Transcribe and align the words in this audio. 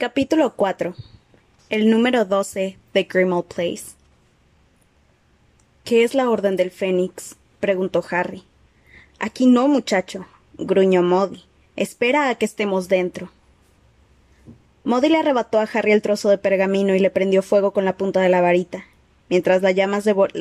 Capítulo 0.00 0.54
4 0.54 0.94
El 1.70 1.90
número 1.90 2.24
12 2.24 2.78
de 2.94 3.02
Grimmauld 3.02 3.46
Place 3.46 3.96
¿Qué 5.82 6.04
es 6.04 6.14
la 6.14 6.30
Orden 6.30 6.54
del 6.54 6.70
Fénix? 6.70 7.34
preguntó 7.58 8.04
Harry. 8.08 8.44
Aquí 9.18 9.46
no, 9.46 9.66
muchacho, 9.66 10.24
gruñó 10.56 11.02
Modi. 11.02 11.42
Espera 11.74 12.28
a 12.28 12.36
que 12.36 12.44
estemos 12.44 12.86
dentro. 12.86 13.32
Modi 14.84 15.08
le 15.08 15.18
arrebató 15.18 15.58
a 15.58 15.64
Harry 15.64 15.90
el 15.90 16.00
trozo 16.00 16.28
de 16.30 16.38
pergamino 16.38 16.94
y 16.94 17.00
le 17.00 17.10
prendió 17.10 17.42
fuego 17.42 17.72
con 17.72 17.84
la 17.84 17.96
punta 17.96 18.20
de 18.20 18.28
la 18.28 18.40
varita. 18.40 18.84
Mientras, 19.28 19.62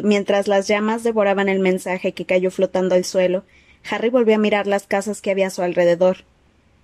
mientras 0.04 0.48
las 0.48 0.68
llamas 0.68 1.02
devoraban 1.02 1.50
el 1.50 1.58
mensaje 1.58 2.12
que 2.12 2.26
cayó 2.26 2.52
flotando 2.52 2.94
al 2.94 3.06
suelo, 3.06 3.44
Harry 3.90 4.12
volvió 4.12 4.36
a 4.36 4.38
mirar 4.38 4.68
las 4.68 4.86
casas 4.86 5.20
que 5.20 5.32
había 5.32 5.48
a 5.48 5.50
su 5.50 5.64
alrededor. 5.64 6.26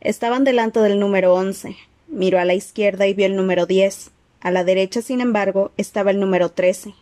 Estaban 0.02 0.44
delante 0.44 0.80
del 0.80 1.00
número 1.00 1.36
once. 1.36 1.78
Miró 2.08 2.40
a 2.40 2.46
la 2.46 2.54
izquierda 2.54 3.08
y 3.08 3.14
vio 3.14 3.26
el 3.26 3.36
número 3.36 3.66
diez. 3.66 4.12
A 4.42 4.52
la 4.52 4.64
derecha, 4.64 5.02
sin 5.02 5.22
embargo, 5.22 5.72
estaba 5.78 6.12
el 6.12 6.20
número 6.20 6.50
trece. 6.50 6.94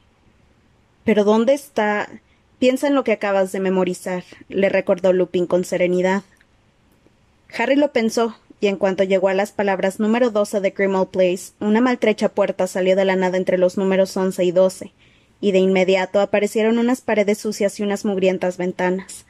Pero 1.03 1.23
¿dónde 1.23 1.53
está? 1.53 2.07
Piensa 2.59 2.87
en 2.87 2.93
lo 2.93 3.03
que 3.03 3.11
acabas 3.11 3.51
de 3.51 3.59
memorizar, 3.59 4.23
le 4.47 4.69
recordó 4.69 5.13
Lupin 5.13 5.47
con 5.47 5.63
serenidad. 5.65 6.21
Harry 7.57 7.75
lo 7.75 7.91
pensó, 7.91 8.37
y 8.59 8.67
en 8.67 8.77
cuanto 8.77 9.03
llegó 9.03 9.29
a 9.29 9.33
las 9.33 9.51
palabras 9.51 9.99
número 9.99 10.29
doce 10.29 10.61
de 10.61 10.69
Grimmauld 10.69 11.07
Place, 11.07 11.53
una 11.59 11.81
maltrecha 11.81 12.29
puerta 12.29 12.67
salió 12.67 12.95
de 12.95 13.05
la 13.05 13.15
nada 13.15 13.37
entre 13.37 13.57
los 13.57 13.77
números 13.77 14.15
once 14.15 14.43
y 14.43 14.51
doce, 14.51 14.93
y 15.41 15.51
de 15.51 15.57
inmediato 15.57 16.19
aparecieron 16.19 16.77
unas 16.77 17.01
paredes 17.01 17.39
sucias 17.39 17.79
y 17.79 17.83
unas 17.83 18.05
mugrientas 18.05 18.57
ventanas. 18.57 19.25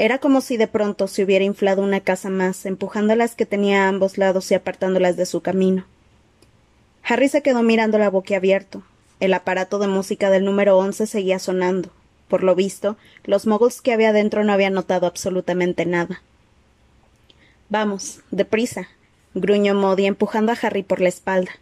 Era 0.00 0.16
como 0.16 0.40
si 0.40 0.56
de 0.56 0.66
pronto 0.66 1.08
se 1.08 1.22
hubiera 1.22 1.44
inflado 1.44 1.82
una 1.82 2.00
casa 2.00 2.30
más, 2.30 2.64
empujando 2.64 3.14
las 3.16 3.34
que 3.34 3.44
tenía 3.44 3.84
a 3.84 3.88
ambos 3.88 4.16
lados 4.16 4.50
y 4.50 4.54
apartándolas 4.54 5.18
de 5.18 5.26
su 5.26 5.42
camino. 5.42 5.84
Harry 7.04 7.28
se 7.28 7.42
quedó 7.42 7.62
mirando 7.62 7.98
la 7.98 8.08
boquiabierto. 8.08 8.82
El 9.20 9.34
aparato 9.34 9.78
de 9.78 9.88
música 9.88 10.30
del 10.30 10.46
número 10.46 10.78
once 10.78 11.06
seguía 11.06 11.38
sonando. 11.38 11.90
Por 12.28 12.42
lo 12.44 12.54
visto, 12.54 12.96
los 13.24 13.46
moguls 13.46 13.82
que 13.82 13.92
había 13.92 14.14
dentro 14.14 14.42
no 14.42 14.54
habían 14.54 14.72
notado 14.72 15.06
absolutamente 15.06 15.84
nada. 15.84 16.22
Vamos, 17.68 18.20
deprisa, 18.30 18.88
gruñó 19.34 19.74
Modi 19.74 20.06
empujando 20.06 20.50
a 20.50 20.56
Harry 20.62 20.82
por 20.82 21.02
la 21.02 21.10
espalda. 21.10 21.52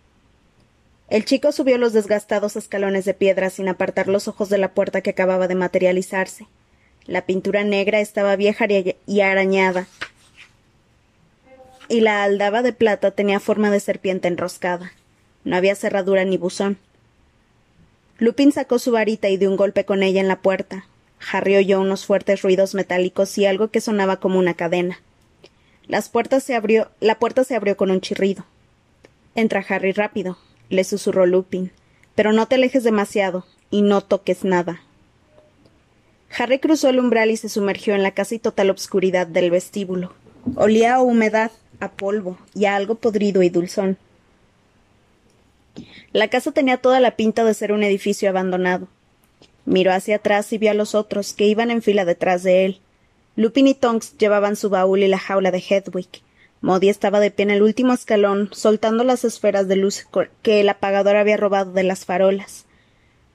El 1.09 1.25
chico 1.25 1.51
subió 1.51 1.77
los 1.77 1.93
desgastados 1.93 2.55
escalones 2.55 3.05
de 3.05 3.15
piedra 3.15 3.51
sin 3.51 3.67
apartar 3.67 4.07
los 4.07 4.29
ojos 4.29 4.49
de 4.49 4.59
la 4.59 4.75
puerta 4.75 5.01
que 5.01 5.11
acababa 5.11 5.49
de 5.49 5.57
materializarse. 5.57 6.47
La 7.09 7.25
pintura 7.25 7.65
negra 7.65 8.01
estaba 8.01 8.37
vieja 8.37 8.67
y 9.07 9.21
arañada, 9.23 9.87
y 11.89 12.03
la 12.03 12.23
aldaba 12.23 12.61
de 12.61 12.75
plata 12.75 13.13
tenía 13.13 13.41
forma 13.41 13.71
de 13.71 13.81
serpiente 13.81 14.29
enroscada. 14.29 14.93
No 15.43 15.57
había 15.57 15.75
cerradura 15.75 16.27
ni 16.27 16.37
buzón. 16.37 16.77
Lupin 18.19 18.53
sacó 18.53 18.79
su 18.79 18.93
varita 18.93 19.31
y 19.31 19.39
dio 19.39 19.49
un 19.49 19.57
golpe 19.57 19.87
con 19.87 20.03
ella 20.03 20.21
en 20.21 20.29
la 20.29 20.41
puerta. 20.43 20.85
Harry 21.33 21.57
oyó 21.57 21.81
unos 21.81 22.05
fuertes 22.05 22.43
ruidos 22.43 22.75
metálicos 22.75 23.39
y 23.39 23.47
algo 23.47 23.69
que 23.69 23.81
sonaba 23.81 24.21
como 24.21 24.39
una 24.39 24.53
cadena. 24.53 25.01
Las 25.87 26.11
puertas 26.11 26.45
se 26.45 26.55
abrió, 26.55 26.91
la 27.01 27.19
puerta 27.19 27.43
se 27.43 27.55
abrió 27.55 27.79
con 27.79 27.91
un 27.91 28.03
chirrido. 28.03 28.45
Entra 29.35 29.65
Harry 29.67 29.93
rápido, 29.93 30.37
le 30.69 30.85
susurró 30.85 31.25
Lupin. 31.25 31.73
Pero 32.15 32.33
no 32.33 32.49
te 32.49 32.57
alejes 32.57 32.85
demasiado 32.85 33.47
y 33.71 33.81
no 33.81 34.03
toques 34.03 34.45
nada. 34.45 34.83
Harry 36.37 36.59
cruzó 36.59 36.89
el 36.89 36.99
umbral 36.99 37.31
y 37.31 37.37
se 37.37 37.49
sumergió 37.49 37.95
en 37.95 38.03
la 38.03 38.13
casi 38.13 38.39
total 38.39 38.71
obscuridad 38.71 39.27
del 39.27 39.51
vestíbulo. 39.51 40.13
Olía 40.57 40.95
a 40.95 41.03
humedad, 41.03 41.51
a 41.81 41.91
polvo 41.91 42.39
y 42.55 42.67
a 42.67 42.77
algo 42.77 42.97
podrido 42.97 43.43
y 43.43 43.49
dulzón. 43.49 43.97
La 46.13 46.29
casa 46.29 46.53
tenía 46.53 46.79
toda 46.79 47.01
la 47.01 47.17
pinta 47.17 47.45
de 47.45 47.55
ser 47.55 47.73
un 47.73 47.83
edificio 47.83 48.29
abandonado. 48.29 48.89
Miró 49.65 49.93
hacia 49.93 50.17
atrás 50.17 50.53
y 50.53 50.59
vio 50.59 50.71
a 50.71 50.75
los 50.75 50.95
otros, 50.95 51.33
que 51.35 51.47
iban 51.47 51.71
en 51.71 51.83
fila 51.83 52.05
detrás 52.05 52.43
de 52.43 52.65
él. 52.65 52.81
Lupin 53.37 53.69
y 53.69 53.75
Tonks 53.75 54.17
llevaban 54.17 54.57
su 54.57 54.71
baúl 54.71 55.03
y 55.03 55.09
la 55.09 55.19
jaula 55.19 55.51
de 55.51 55.59
Hedwig. 55.59 56.09
Modi 56.61 56.89
estaba 56.89 57.21
de 57.21 57.31
pie 57.31 57.45
en 57.45 57.51
el 57.51 57.63
último 57.63 57.93
escalón, 57.93 58.49
soltando 58.53 59.05
las 59.05 59.25
esferas 59.25 59.69
de 59.69 59.77
luz 59.77 60.07
que 60.43 60.61
el 60.61 60.69
apagador 60.69 61.17
había 61.17 61.37
robado 61.37 61.73
de 61.73 61.85
las 61.85 62.05
farolas. 62.05 62.67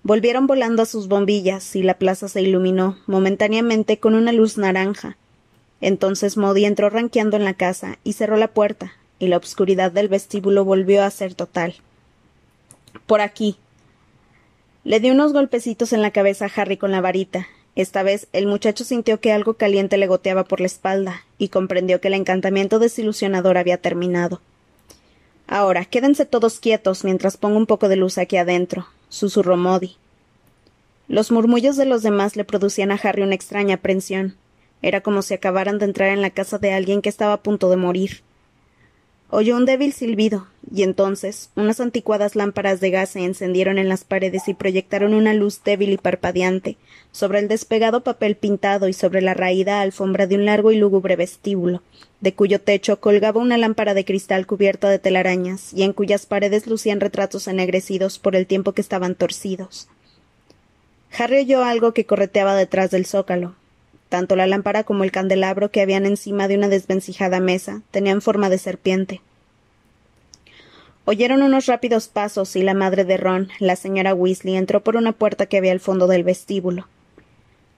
Volvieron 0.04 0.48
volando 0.48 0.84
a 0.84 0.86
sus 0.86 1.08
bombillas 1.08 1.78
y 1.78 1.82
la 1.82 1.94
plaza 1.94 2.28
se 2.28 2.42
iluminó 2.42 2.98
momentáneamente 3.08 4.00
con 4.00 4.16
una 4.16 4.34
luz 4.34 4.58
naranja. 4.58 5.16
Entonces 5.80 6.36
Modi 6.36 6.66
entró 6.66 6.90
ranqueando 6.90 7.38
en 7.38 7.46
la 7.46 7.54
casa 7.54 7.98
y 8.04 8.14
cerró 8.14 8.36
la 8.36 8.50
puerta, 8.50 8.94
y 9.20 9.28
la 9.28 9.38
obscuridad 9.38 9.94
del 9.94 10.10
vestíbulo 10.10 10.66
volvió 10.66 11.04
a 11.04 11.10
ser 11.10 11.36
total. 11.36 11.76
Por 13.06 13.22
aquí. 13.22 13.58
Le 14.84 15.00
dio 15.00 15.14
unos 15.14 15.32
golpecitos 15.32 15.94
en 15.94 16.02
la 16.02 16.12
cabeza 16.12 16.46
a 16.46 16.52
Harry 16.54 16.76
con 16.76 16.92
la 16.92 17.00
varita. 17.00 17.48
Esta 17.76 18.04
vez 18.04 18.28
el 18.34 18.46
muchacho 18.46 18.84
sintió 18.84 19.22
que 19.22 19.32
algo 19.32 19.54
caliente 19.54 19.98
le 19.98 20.08
goteaba 20.08 20.44
por 20.44 20.60
la 20.60 20.68
espalda 20.68 21.24
y 21.38 21.48
comprendió 21.48 22.02
que 22.02 22.10
el 22.10 22.16
encantamiento 22.16 22.78
desilusionador 22.78 23.58
había 23.58 23.78
terminado. 23.78 24.42
Ahora, 25.48 25.86
quédense 25.86 26.26
todos 26.26 26.60
quietos 26.60 27.06
mientras 27.06 27.38
pongo 27.38 27.58
un 27.58 27.66
poco 27.66 27.88
de 27.88 27.96
luz 27.96 28.18
aquí 28.18 28.38
adentro, 28.38 28.88
susurró 29.14 29.58
Modi. 29.58 29.96
Los 31.08 31.32
murmullos 31.32 31.78
de 31.78 31.86
los 31.86 32.02
demás 32.02 32.36
le 32.36 32.46
producían 32.46 32.92
a 32.92 32.96
Harry 32.96 33.22
una 33.22 33.36
extraña 33.36 33.76
aprensión. 33.76 34.36
Era 34.82 35.02
como 35.02 35.22
si 35.22 35.36
acabaran 35.36 35.78
de 35.78 35.86
entrar 35.86 36.10
en 36.10 36.22
la 36.22 36.32
casa 36.32 36.58
de 36.58 36.74
alguien 36.74 37.04
que 37.04 37.10
estaba 37.10 37.34
a 37.34 37.44
punto 37.44 37.70
de 37.70 37.78
morir. 37.78 38.24
Oyó 39.36 39.58
un 39.58 39.66
débil 39.66 39.94
silbido, 39.94 40.46
y 40.72 40.84
entonces 40.84 41.50
unas 41.56 41.80
anticuadas 41.80 42.36
lámparas 42.36 42.80
de 42.80 42.92
gas 42.92 43.10
se 43.10 43.26
encendieron 43.26 43.80
en 43.80 43.90
las 43.90 44.04
paredes 44.04 44.48
y 44.48 44.54
proyectaron 44.54 45.16
una 45.16 45.34
luz 45.34 45.64
débil 45.64 45.90
y 45.90 45.98
parpadeante 45.98 46.78
sobre 47.12 47.40
el 47.40 47.48
despegado 47.48 48.04
papel 48.04 48.36
pintado 48.36 48.88
y 48.88 48.94
sobre 48.94 49.24
la 49.24 49.34
raída 49.34 49.82
alfombra 49.82 50.28
de 50.28 50.36
un 50.36 50.46
largo 50.46 50.72
y 50.72 50.78
lúgubre 50.78 51.16
vestíbulo, 51.16 51.82
de 52.22 52.36
cuyo 52.36 52.62
techo 52.62 53.00
colgaba 53.00 53.42
una 53.42 53.58
lámpara 53.58 53.96
de 53.96 54.06
cristal 54.06 54.46
cubierta 54.46 54.88
de 54.92 55.00
telarañas 55.00 55.74
y 55.74 55.82
en 55.82 55.94
cuyas 55.94 56.28
paredes 56.28 56.68
lucían 56.68 57.00
retratos 57.00 57.48
ennegrecidos 57.48 58.20
por 58.20 58.36
el 58.36 58.46
tiempo 58.46 58.74
que 58.74 58.82
estaban 58.82 59.16
torcidos. 59.16 59.88
Harry 61.18 61.40
oyó 61.40 61.64
algo 61.64 61.96
que 61.96 62.06
correteaba 62.06 62.54
detrás 62.54 62.92
del 62.92 63.08
zócalo. 63.08 63.56
Tanto 64.14 64.36
la 64.36 64.46
lámpara 64.46 64.84
como 64.84 65.04
el 65.04 65.12
candelabro 65.12 65.72
que 65.72 65.82
habían 65.82 66.06
encima 66.06 66.48
de 66.48 66.56
una 66.56 66.70
desvencijada 66.70 67.40
mesa 67.40 67.82
tenían 67.90 68.22
forma 68.22 68.48
de 68.52 68.60
serpiente. 68.60 69.22
Oyeron 71.06 71.42
unos 71.42 71.66
rápidos 71.66 72.10
pasos 72.10 72.56
y 72.56 72.62
la 72.62 72.76
madre 72.76 73.06
de 73.06 73.18
Ron, 73.18 73.50
la 73.58 73.76
señora 73.76 74.14
Weasley, 74.14 74.56
entró 74.56 74.84
por 74.84 74.98
una 74.98 75.14
puerta 75.14 75.48
que 75.48 75.58
había 75.58 75.72
al 75.72 75.80
fondo 75.80 76.06
del 76.06 76.24
vestíbulo. 76.24 76.88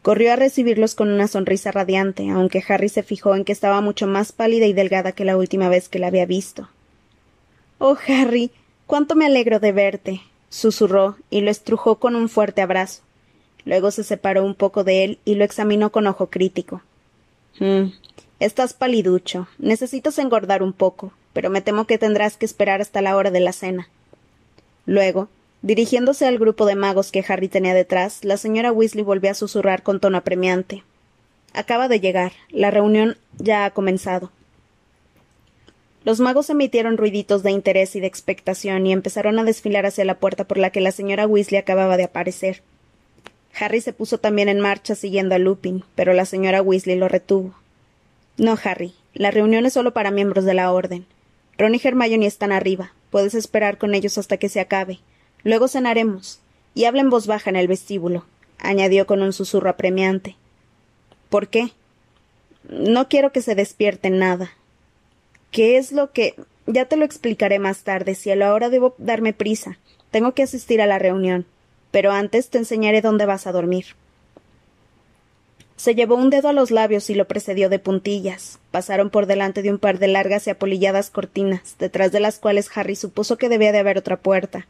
Corrió 0.02 0.34
a 0.34 0.36
recibirlos 0.36 0.94
con 0.94 1.10
una 1.10 1.30
sonrisa 1.30 1.72
radiante, 1.72 2.30
aunque 2.30 2.62
Harry 2.68 2.90
se 2.90 3.02
fijó 3.02 3.34
en 3.34 3.46
que 3.46 3.54
estaba 3.54 3.80
mucho 3.80 4.06
más 4.06 4.34
pálida 4.34 4.66
y 4.66 4.74
delgada 4.74 5.14
que 5.14 5.24
la 5.24 5.38
última 5.38 5.70
vez 5.70 5.88
que 5.88 6.00
la 6.00 6.08
había 6.08 6.26
visto. 6.26 6.68
Oh, 7.78 7.96
Harry, 8.10 8.52
cuánto 8.88 9.16
me 9.16 9.26
alegro 9.26 9.62
de 9.62 9.72
verte, 9.72 10.22
susurró 10.50 11.16
y 11.30 11.40
lo 11.40 11.50
estrujó 11.50 11.96
con 11.96 12.14
un 12.14 12.28
fuerte 12.28 12.62
abrazo. 12.62 13.05
Luego 13.66 13.92
se 13.92 14.04
separó 14.04 14.46
un 14.46 14.56
poco 14.56 14.84
de 14.84 15.04
él 15.04 15.20
y 15.26 15.36
lo 15.36 15.44
examinó 15.44 15.92
con 15.92 16.08
ojo 16.08 16.28
crítico. 16.28 16.82
«Hm, 17.60 17.92
estás 18.40 18.74
paliducho. 18.74 19.48
Necesitas 19.58 20.20
engordar 20.20 20.62
un 20.62 20.74
poco, 20.74 21.14
pero 21.34 21.50
me 21.50 21.62
temo 21.62 21.86
que 21.88 21.98
tendrás 21.98 22.38
que 22.38 22.46
esperar 22.46 22.82
hasta 22.82 23.02
la 23.02 23.16
hora 23.16 23.32
de 23.32 23.40
la 23.40 23.54
cena. 23.54 23.90
Luego, 24.86 25.30
dirigiéndose 25.62 26.28
al 26.28 26.38
grupo 26.38 26.66
de 26.66 26.76
magos 26.76 27.12
que 27.12 27.26
Harry 27.28 27.48
tenía 27.48 27.74
detrás, 27.74 28.24
la 28.24 28.38
señora 28.38 28.72
Weasley 28.72 29.04
volvió 29.04 29.32
a 29.32 29.36
susurrar 29.36 29.84
con 29.84 30.00
tono 30.00 30.18
apremiante. 30.18 30.84
Acaba 31.54 31.88
de 31.88 32.00
llegar. 32.00 32.34
La 32.50 32.70
reunión 32.70 33.18
ya 33.40 33.66
ha 33.66 33.72
comenzado. 33.72 34.32
Los 36.04 36.20
magos 36.20 36.52
emitieron 36.52 36.98
ruiditos 36.98 37.42
de 37.42 37.50
interés 37.50 37.96
y 37.96 38.00
de 38.00 38.06
expectación 38.06 38.86
y 38.86 38.94
empezaron 38.94 39.40
a 39.40 39.44
desfilar 39.44 39.88
hacia 39.88 40.06
la 40.06 40.20
puerta 40.20 40.44
por 40.44 40.60
la 40.60 40.70
que 40.70 40.82
la 40.82 40.92
señora 40.92 41.26
Weasley 41.26 41.58
acababa 41.58 41.98
de 41.98 42.04
aparecer. 42.04 42.62
Harry 43.58 43.82
se 43.82 43.94
puso 43.94 44.20
también 44.20 44.50
en 44.50 44.60
marcha 44.60 44.96
siguiendo 44.96 45.36
a 45.36 45.40
Lupin, 45.40 45.84
pero 45.96 46.14
la 46.14 46.26
señora 46.26 46.62
Weasley 46.62 46.98
lo 46.98 47.08
retuvo. 47.08 47.54
No, 48.38 48.58
Harry, 48.64 48.94
la 49.14 49.32
reunión 49.32 49.66
es 49.66 49.74
solo 49.74 49.94
para 49.94 50.12
miembros 50.12 50.44
de 50.44 50.54
la 50.54 50.72
Orden. 50.72 51.06
Ron 51.58 51.74
y 51.74 51.82
Hermione 51.82 52.26
están 52.26 52.52
arriba. 52.52 52.92
Puedes 53.12 53.34
esperar 53.34 53.78
con 53.78 53.96
ellos 53.96 54.18
hasta 54.18 54.38
que 54.38 54.50
se 54.50 54.60
acabe. 54.60 55.00
Luego 55.44 55.70
cenaremos. 55.70 56.40
Y 56.74 56.84
habla 56.84 57.00
en 57.00 57.10
voz 57.10 57.28
baja 57.28 57.50
en 57.50 57.56
el 57.56 57.70
vestíbulo, 57.70 58.26
añadió 58.60 59.08
con 59.08 59.22
un 59.22 59.32
susurro 59.32 59.70
apremiante. 59.70 60.36
¿Por 61.30 61.48
qué? 61.48 61.72
No 62.68 63.08
quiero 63.08 63.32
que 63.32 63.42
se 63.42 63.56
despierten 63.56 64.20
nada. 64.20 64.52
¿Qué 65.52 65.78
es 65.78 65.94
lo 65.94 66.12
que? 66.12 66.36
Ya 66.68 66.86
te 66.86 66.98
lo 66.98 67.06
explicaré 67.06 67.60
más 67.60 67.84
tarde, 67.84 68.16
cielo. 68.16 68.46
Ahora 68.46 68.70
debo 68.70 68.96
darme 68.98 69.32
prisa. 69.32 69.78
Tengo 70.12 70.34
que 70.34 70.44
asistir 70.44 70.82
a 70.82 70.88
la 70.88 71.00
reunión 71.00 71.46
pero 71.96 72.12
antes 72.12 72.50
te 72.50 72.58
enseñaré 72.58 73.02
dónde 73.02 73.26
vas 73.26 73.48
a 73.48 73.54
dormir. 73.54 73.86
Se 75.78 75.96
llevó 75.96 76.16
un 76.16 76.30
dedo 76.30 76.50
a 76.50 76.52
los 76.52 76.70
labios 76.70 77.10
y 77.10 77.16
lo 77.16 77.24
precedió 77.24 77.70
de 77.70 77.80
puntillas. 77.80 78.60
Pasaron 78.70 79.10
por 79.10 79.28
delante 79.28 79.62
de 79.62 79.72
un 79.72 79.80
par 79.80 79.98
de 79.98 80.10
largas 80.10 80.46
y 80.46 80.50
apolilladas 80.50 81.10
cortinas, 81.10 81.78
detrás 81.80 82.12
de 82.12 82.20
las 82.20 82.38
cuales 82.38 82.70
Harry 82.76 82.98
supuso 82.98 83.38
que 83.38 83.48
debía 83.48 83.72
de 83.72 83.78
haber 83.80 83.98
otra 83.98 84.18
puerta. 84.18 84.68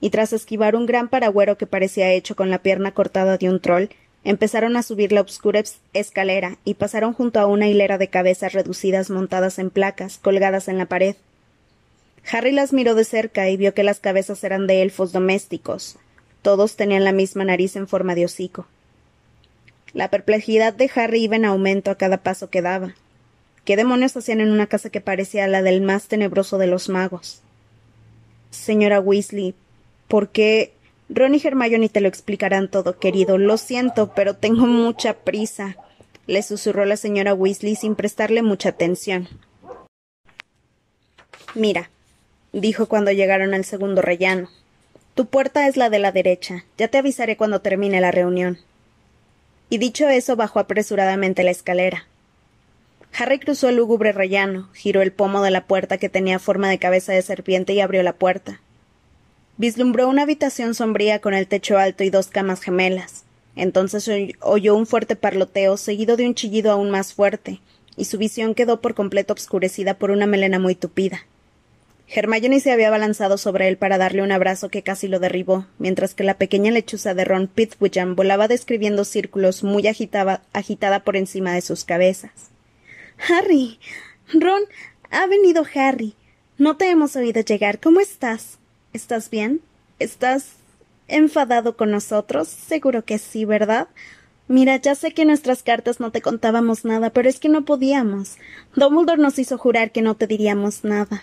Y 0.00 0.08
tras 0.08 0.32
esquivar 0.32 0.74
un 0.74 0.86
gran 0.86 1.10
paragüero 1.10 1.58
que 1.58 1.66
parecía 1.66 2.10
hecho 2.10 2.36
con 2.36 2.48
la 2.48 2.62
pierna 2.62 2.92
cortada 2.92 3.36
de 3.36 3.50
un 3.50 3.60
troll, 3.60 3.88
empezaron 4.24 4.74
a 4.78 4.82
subir 4.82 5.12
la 5.12 5.20
obscura 5.20 5.62
escalera 5.92 6.56
y 6.64 6.72
pasaron 6.72 7.12
junto 7.12 7.38
a 7.38 7.44
una 7.44 7.68
hilera 7.68 7.98
de 7.98 8.08
cabezas 8.08 8.54
reducidas 8.54 9.10
montadas 9.10 9.58
en 9.58 9.68
placas, 9.68 10.16
colgadas 10.16 10.68
en 10.68 10.78
la 10.78 10.86
pared. 10.86 11.16
Harry 12.30 12.50
las 12.50 12.72
miró 12.72 12.94
de 12.94 13.04
cerca 13.04 13.50
y 13.50 13.58
vio 13.58 13.74
que 13.74 13.82
las 13.82 14.00
cabezas 14.00 14.42
eran 14.42 14.66
de 14.66 14.80
elfos 14.80 15.12
domésticos. 15.12 15.98
Todos 16.42 16.76
tenían 16.76 17.04
la 17.04 17.12
misma 17.12 17.44
nariz 17.44 17.76
en 17.76 17.88
forma 17.88 18.14
de 18.14 18.24
hocico. 18.24 18.66
La 19.92 20.08
perplejidad 20.08 20.74
de 20.74 20.90
Harry 20.94 21.22
iba 21.22 21.36
en 21.36 21.44
aumento 21.44 21.90
a 21.90 21.96
cada 21.96 22.18
paso 22.18 22.50
que 22.50 22.62
daba. 22.62 22.94
¿Qué 23.64 23.76
demonios 23.76 24.16
hacían 24.16 24.40
en 24.40 24.50
una 24.50 24.66
casa 24.66 24.90
que 24.90 25.00
parecía 25.00 25.46
la 25.46 25.62
del 25.62 25.82
más 25.82 26.08
tenebroso 26.08 26.58
de 26.58 26.66
los 26.66 26.88
magos? 26.88 27.42
Señora 28.50 29.00
Weasley, 29.00 29.54
¿por 30.08 30.30
qué? 30.30 30.72
Ron 31.08 31.34
y 31.34 31.40
Hermione 31.42 31.88
te 31.88 32.00
lo 32.00 32.08
explicarán 32.08 32.68
todo, 32.68 32.98
querido. 32.98 33.38
Lo 33.38 33.56
siento, 33.56 34.12
pero 34.14 34.34
tengo 34.34 34.66
mucha 34.66 35.14
prisa, 35.14 35.76
le 36.26 36.42
susurró 36.42 36.84
la 36.84 36.96
señora 36.96 37.34
Weasley 37.34 37.76
sin 37.76 37.94
prestarle 37.94 38.42
mucha 38.42 38.70
atención. 38.70 39.28
Mira, 41.54 41.90
dijo 42.52 42.86
cuando 42.86 43.12
llegaron 43.12 43.54
al 43.54 43.64
segundo 43.64 44.00
rellano. 44.00 44.48
Tu 45.14 45.26
puerta 45.26 45.68
es 45.68 45.76
la 45.76 45.90
de 45.90 45.98
la 45.98 46.12
derecha. 46.12 46.64
Ya 46.78 46.88
te 46.88 46.98
avisaré 46.98 47.36
cuando 47.36 47.60
termine 47.60 48.00
la 48.00 48.10
reunión 48.10 48.58
y 49.72 49.78
dicho 49.78 50.06
eso 50.10 50.36
bajó 50.36 50.60
apresuradamente 50.60 51.42
la 51.44 51.50
escalera. 51.50 52.06
Harry 53.18 53.38
cruzó 53.38 53.70
el 53.70 53.76
lúgubre 53.76 54.12
rellano, 54.12 54.68
giró 54.74 55.00
el 55.00 55.12
pomo 55.12 55.40
de 55.40 55.50
la 55.50 55.64
puerta 55.64 55.96
que 55.96 56.10
tenía 56.10 56.38
forma 56.38 56.68
de 56.68 56.78
cabeza 56.78 57.14
de 57.14 57.22
serpiente 57.22 57.72
y 57.72 57.80
abrió 57.80 58.02
la 58.02 58.12
puerta. 58.12 58.60
Vislumbró 59.56 60.10
una 60.10 60.24
habitación 60.24 60.74
sombría 60.74 61.20
con 61.22 61.32
el 61.32 61.46
techo 61.46 61.78
alto 61.78 62.04
y 62.04 62.10
dos 62.10 62.26
camas 62.26 62.60
gemelas. 62.60 63.24
Entonces 63.56 64.10
oyó 64.40 64.74
un 64.74 64.84
fuerte 64.84 65.16
parloteo 65.16 65.78
seguido 65.78 66.18
de 66.18 66.26
un 66.26 66.34
chillido 66.34 66.70
aún 66.70 66.90
más 66.90 67.14
fuerte, 67.14 67.60
y 67.96 68.04
su 68.04 68.18
visión 68.18 68.54
quedó 68.54 68.82
por 68.82 68.92
completo 68.92 69.32
obscurecida 69.32 69.94
por 69.94 70.10
una 70.10 70.26
melena 70.26 70.58
muy 70.58 70.74
tupida. 70.74 71.20
Hermione 72.14 72.60
se 72.60 72.70
había 72.70 72.88
abalanzado 72.88 73.38
sobre 73.38 73.68
él 73.68 73.78
para 73.78 73.96
darle 73.96 74.22
un 74.22 74.32
abrazo 74.32 74.68
que 74.68 74.82
casi 74.82 75.08
lo 75.08 75.18
derribó, 75.18 75.66
mientras 75.78 76.12
que 76.12 76.24
la 76.24 76.36
pequeña 76.36 76.70
lechuza 76.70 77.14
de 77.14 77.24
Ron 77.24 77.48
Pitwickham 77.48 78.16
volaba 78.16 78.48
describiendo 78.48 79.04
círculos 79.04 79.64
muy 79.64 79.86
agitada 79.86 81.04
por 81.04 81.16
encima 81.16 81.54
de 81.54 81.62
sus 81.62 81.84
cabezas. 81.84 82.32
Harry. 83.28 83.78
Ron. 84.34 84.62
Ha 85.10 85.26
venido 85.26 85.64
Harry. 85.74 86.14
No 86.58 86.76
te 86.76 86.90
hemos 86.90 87.16
oído 87.16 87.40
llegar. 87.40 87.80
¿Cómo 87.80 88.00
estás? 88.00 88.58
¿Estás 88.92 89.30
bien? 89.30 89.62
¿Estás 89.98 90.56
enfadado 91.08 91.76
con 91.78 91.90
nosotros? 91.90 92.48
Seguro 92.48 93.04
que 93.06 93.18
sí, 93.18 93.46
¿verdad? 93.46 93.88
Mira, 94.48 94.76
ya 94.76 94.94
sé 94.94 95.12
que 95.12 95.22
en 95.22 95.28
nuestras 95.28 95.62
cartas 95.62 95.98
no 95.98 96.10
te 96.10 96.20
contábamos 96.20 96.84
nada, 96.84 97.08
pero 97.10 97.30
es 97.30 97.40
que 97.40 97.48
no 97.48 97.64
podíamos. 97.64 98.36
Dumbledore 98.76 99.22
nos 99.22 99.38
hizo 99.38 99.56
jurar 99.56 99.92
que 99.92 100.02
no 100.02 100.14
te 100.14 100.26
diríamos 100.26 100.84
nada. 100.84 101.22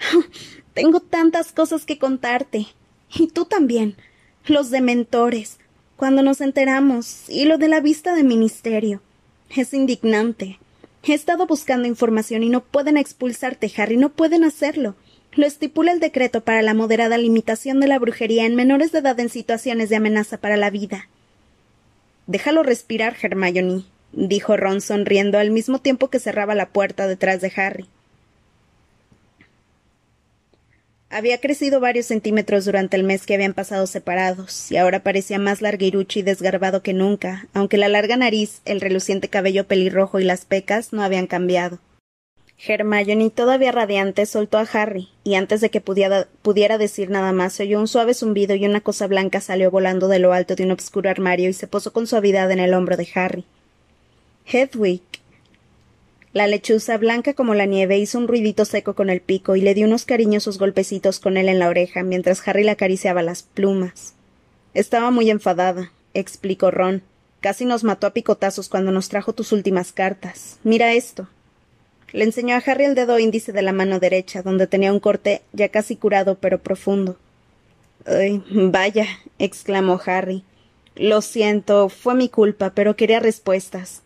Tengo 0.74 1.00
tantas 1.00 1.52
cosas 1.52 1.84
que 1.84 1.98
contarte. 1.98 2.66
Y 3.14 3.28
tú 3.28 3.44
también. 3.44 3.96
Los 4.46 4.70
dementores. 4.70 5.58
Cuando 5.96 6.22
nos 6.22 6.40
enteramos. 6.40 7.28
Y 7.28 7.44
lo 7.44 7.58
de 7.58 7.68
la 7.68 7.80
vista 7.80 8.14
de 8.14 8.24
ministerio. 8.24 9.02
Es 9.54 9.74
indignante. 9.74 10.58
He 11.02 11.14
estado 11.14 11.46
buscando 11.46 11.88
información 11.88 12.42
y 12.42 12.50
no 12.50 12.62
pueden 12.62 12.96
expulsarte, 12.96 13.72
Harry. 13.76 13.96
No 13.96 14.10
pueden 14.10 14.44
hacerlo. 14.44 14.96
Lo 15.32 15.46
estipula 15.46 15.92
el 15.92 16.00
decreto 16.00 16.42
para 16.42 16.62
la 16.62 16.74
moderada 16.74 17.16
limitación 17.16 17.80
de 17.80 17.86
la 17.86 17.98
brujería 17.98 18.46
en 18.46 18.56
menores 18.56 18.90
de 18.92 18.98
edad 18.98 19.18
en 19.20 19.28
situaciones 19.28 19.88
de 19.88 19.96
amenaza 19.96 20.38
para 20.38 20.56
la 20.56 20.70
vida. 20.70 21.08
Déjalo 22.26 22.62
respirar, 22.62 23.16
Hermione, 23.20 23.84
dijo 24.12 24.56
Ron 24.56 24.80
sonriendo 24.80 25.38
al 25.38 25.50
mismo 25.50 25.80
tiempo 25.80 26.10
que 26.10 26.18
cerraba 26.18 26.54
la 26.54 26.70
puerta 26.70 27.06
detrás 27.06 27.40
de 27.40 27.52
Harry. 27.56 27.88
Había 31.12 31.40
crecido 31.40 31.80
varios 31.80 32.06
centímetros 32.06 32.64
durante 32.64 32.96
el 32.96 33.02
mes 33.02 33.26
que 33.26 33.34
habían 33.34 33.52
pasado 33.52 33.88
separados, 33.88 34.70
y 34.70 34.76
ahora 34.76 35.02
parecía 35.02 35.40
más 35.40 35.60
larguirucho 35.60 36.20
y 36.20 36.22
desgarbado 36.22 36.84
que 36.84 36.92
nunca, 36.92 37.48
aunque 37.52 37.78
la 37.78 37.88
larga 37.88 38.16
nariz, 38.16 38.60
el 38.64 38.80
reluciente 38.80 39.28
cabello 39.28 39.66
pelirrojo 39.66 40.20
y 40.20 40.24
las 40.24 40.44
pecas 40.44 40.92
no 40.92 41.02
habían 41.02 41.26
cambiado. 41.26 41.80
Hermione, 42.64 43.30
todavía 43.30 43.72
radiante, 43.72 44.24
soltó 44.24 44.58
a 44.58 44.68
Harry, 44.72 45.08
y 45.24 45.34
antes 45.34 45.60
de 45.60 45.70
que 45.70 45.80
pudiera, 45.80 46.28
pudiera, 46.42 46.78
decir 46.78 47.10
nada 47.10 47.32
más, 47.32 47.54
se 47.54 47.64
oyó 47.64 47.80
un 47.80 47.88
suave 47.88 48.14
zumbido 48.14 48.54
y 48.54 48.64
una 48.64 48.80
cosa 48.80 49.08
blanca 49.08 49.40
salió 49.40 49.68
volando 49.72 50.06
de 50.06 50.20
lo 50.20 50.32
alto 50.32 50.54
de 50.54 50.62
un 50.62 50.70
obscuro 50.70 51.10
armario 51.10 51.48
y 51.48 51.54
se 51.54 51.66
posó 51.66 51.92
con 51.92 52.06
suavidad 52.06 52.52
en 52.52 52.60
el 52.60 52.72
hombro 52.72 52.96
de 52.96 53.08
Harry. 53.16 53.44
Hedwig, 54.46 55.02
la 56.32 56.46
lechuza, 56.46 56.96
blanca 56.96 57.34
como 57.34 57.54
la 57.54 57.66
nieve, 57.66 57.98
hizo 57.98 58.16
un 58.18 58.28
ruidito 58.28 58.64
seco 58.64 58.94
con 58.94 59.10
el 59.10 59.20
pico 59.20 59.56
y 59.56 59.62
le 59.62 59.74
dio 59.74 59.86
unos 59.86 60.04
cariñosos 60.04 60.58
golpecitos 60.58 61.18
con 61.18 61.36
él 61.36 61.48
en 61.48 61.58
la 61.58 61.68
oreja 61.68 62.04
mientras 62.04 62.46
Harry 62.46 62.62
le 62.62 62.70
acariciaba 62.70 63.22
las 63.22 63.42
plumas. 63.42 64.14
Estaba 64.72 65.10
muy 65.10 65.28
enfadada, 65.30 65.90
explicó 66.14 66.70
Ron. 66.70 67.02
Casi 67.40 67.64
nos 67.64 67.82
mató 67.82 68.06
a 68.06 68.12
picotazos 68.12 68.68
cuando 68.68 68.92
nos 68.92 69.08
trajo 69.08 69.32
tus 69.32 69.50
últimas 69.50 69.92
cartas. 69.92 70.58
Mira 70.62 70.92
esto. 70.92 71.28
Le 72.12 72.24
enseñó 72.24 72.54
a 72.54 72.62
Harry 72.64 72.84
el 72.84 72.94
dedo 72.94 73.18
índice 73.18 73.52
de 73.52 73.62
la 73.62 73.72
mano 73.72 73.98
derecha, 73.98 74.42
donde 74.42 74.66
tenía 74.66 74.92
un 74.92 75.00
corte 75.00 75.42
ya 75.52 75.68
casi 75.68 75.96
curado 75.96 76.36
pero 76.36 76.58
profundo. 76.60 77.16
Ay, 78.06 78.42
vaya, 78.50 79.06
exclamó 79.38 80.00
Harry. 80.06 80.44
Lo 80.94 81.22
siento, 81.22 81.88
fue 81.88 82.14
mi 82.14 82.28
culpa, 82.28 82.70
pero 82.74 82.94
quería 82.94 83.20
respuestas. 83.20 84.02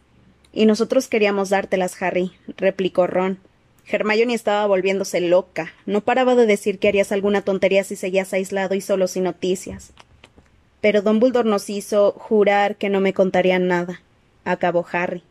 Y 0.56 0.66
nosotros 0.66 1.08
queríamos 1.08 1.50
dártelas, 1.50 2.00
Harry, 2.00 2.30
replicó 2.56 3.08
Ron. 3.08 3.40
Hermione 3.86 4.34
estaba 4.34 4.64
volviéndose 4.66 5.20
loca. 5.20 5.72
No 5.84 6.02
paraba 6.02 6.36
de 6.36 6.46
decir 6.46 6.78
que 6.78 6.86
harías 6.86 7.10
alguna 7.10 7.42
tontería 7.42 7.82
si 7.82 7.96
seguías 7.96 8.32
aislado 8.32 8.76
y 8.76 8.80
solo 8.80 9.08
sin 9.08 9.24
noticias. 9.24 9.92
Pero 10.80 11.02
Dumbledore 11.02 11.48
nos 11.48 11.68
hizo 11.68 12.12
jurar 12.12 12.76
que 12.76 12.88
no 12.88 13.00
me 13.00 13.12
contarían 13.12 13.66
nada, 13.66 14.00
acabó 14.44 14.86
Harry. 14.92 15.24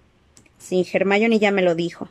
Sí, 0.60 0.86
Hermione 0.92 1.40
ya 1.40 1.52
me 1.52 1.62
lo 1.62 1.74
dijo. 1.74 2.10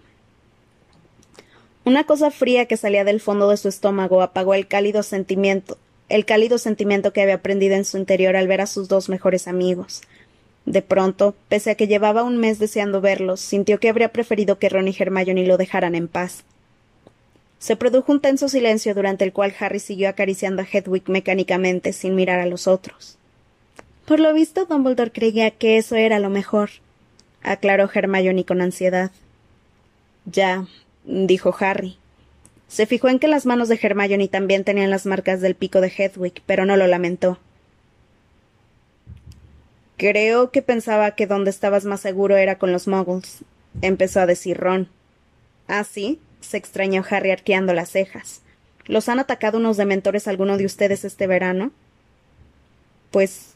Una 1.84 2.04
cosa 2.04 2.30
fría 2.30 2.66
que 2.66 2.78
salía 2.78 3.04
del 3.04 3.20
fondo 3.20 3.50
de 3.50 3.58
su 3.58 3.68
estómago 3.68 4.22
apagó 4.22 4.54
el 4.54 4.68
cálido 4.68 5.02
sentimiento, 5.02 5.76
el 6.08 6.24
cálido 6.24 6.56
sentimiento 6.56 7.12
que 7.12 7.20
había 7.20 7.34
aprendido 7.34 7.74
en 7.74 7.84
su 7.84 7.98
interior 7.98 8.36
al 8.36 8.48
ver 8.48 8.62
a 8.62 8.66
sus 8.66 8.88
dos 8.88 9.08
mejores 9.08 9.48
amigos. 9.48 10.02
De 10.64 10.82
pronto, 10.82 11.34
pese 11.48 11.70
a 11.70 11.74
que 11.74 11.88
llevaba 11.88 12.22
un 12.22 12.38
mes 12.38 12.58
deseando 12.58 13.00
verlos, 13.00 13.40
sintió 13.40 13.80
que 13.80 13.88
habría 13.88 14.12
preferido 14.12 14.58
que 14.58 14.68
Ron 14.68 14.88
y 14.88 14.96
Hermione 14.96 15.46
lo 15.46 15.56
dejaran 15.56 15.94
en 15.94 16.08
paz. 16.08 16.44
Se 17.58 17.76
produjo 17.76 18.12
un 18.12 18.20
tenso 18.20 18.48
silencio 18.48 18.94
durante 18.94 19.24
el 19.24 19.32
cual 19.32 19.54
Harry 19.58 19.80
siguió 19.80 20.08
acariciando 20.08 20.62
a 20.62 20.66
Hedwig 20.70 21.08
mecánicamente 21.08 21.92
sin 21.92 22.14
mirar 22.14 22.40
a 22.40 22.46
los 22.46 22.66
otros. 22.66 23.18
Por 24.04 24.20
lo 24.20 24.32
visto, 24.34 24.66
Dumbledore 24.66 25.12
creía 25.12 25.50
que 25.50 25.78
eso 25.78 25.96
era 25.96 26.18
lo 26.18 26.28
mejor, 26.28 26.70
aclaró 27.42 27.88
Hermione 27.92 28.44
con 28.44 28.60
ansiedad. 28.60 29.10
Ya, 30.24 30.66
dijo 31.04 31.54
Harry. 31.58 31.98
Se 32.68 32.86
fijó 32.86 33.08
en 33.08 33.18
que 33.18 33.28
las 33.28 33.46
manos 33.46 33.68
de 33.68 33.78
Hermione 33.80 34.28
también 34.28 34.64
tenían 34.64 34.90
las 34.90 35.06
marcas 35.06 35.40
del 35.40 35.54
pico 35.54 35.80
de 35.80 35.92
Hedwig, 35.96 36.42
pero 36.46 36.64
no 36.64 36.76
lo 36.76 36.86
lamentó. 36.86 37.38
Creo 40.02 40.50
que 40.50 40.62
pensaba 40.62 41.12
que 41.12 41.28
donde 41.28 41.50
estabas 41.50 41.84
más 41.84 42.00
seguro 42.00 42.36
era 42.36 42.58
con 42.58 42.72
los 42.72 42.88
muggles, 42.88 43.44
empezó 43.82 44.18
a 44.18 44.26
decir 44.26 44.58
Ron. 44.58 44.88
¿Ah, 45.68 45.84
sí? 45.84 46.18
se 46.40 46.56
extrañó 46.56 47.04
Harry 47.08 47.30
arqueando 47.30 47.72
las 47.72 47.90
cejas. 47.90 48.40
¿Los 48.86 49.08
han 49.08 49.20
atacado 49.20 49.58
unos 49.58 49.76
dementores 49.76 50.26
alguno 50.26 50.56
de 50.56 50.66
ustedes 50.66 51.04
este 51.04 51.28
verano? 51.28 51.70
Pues 53.12 53.54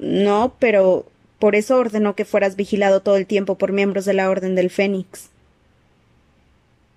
no, 0.00 0.56
pero 0.58 1.06
por 1.38 1.54
eso 1.54 1.76
ordenó 1.76 2.16
que 2.16 2.24
fueras 2.24 2.56
vigilado 2.56 3.00
todo 3.00 3.16
el 3.16 3.28
tiempo 3.28 3.56
por 3.56 3.70
miembros 3.70 4.04
de 4.04 4.14
la 4.14 4.28
Orden 4.28 4.56
del 4.56 4.70
Fénix. 4.70 5.28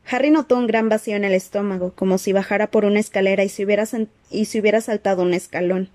Harry 0.09 0.31
notó 0.31 0.57
un 0.57 0.65
gran 0.65 0.89
vacío 0.89 1.15
en 1.15 1.25
el 1.25 1.33
estómago, 1.33 1.93
como 1.93 2.17
si 2.17 2.33
bajara 2.33 2.71
por 2.71 2.85
una 2.85 2.99
escalera 2.99 3.43
y 3.43 3.51
hubiera, 3.63 3.87
y 4.31 4.45
se 4.45 4.59
hubiera 4.59 4.81
saltado 4.81 5.21
un 5.21 5.35
escalón 5.35 5.91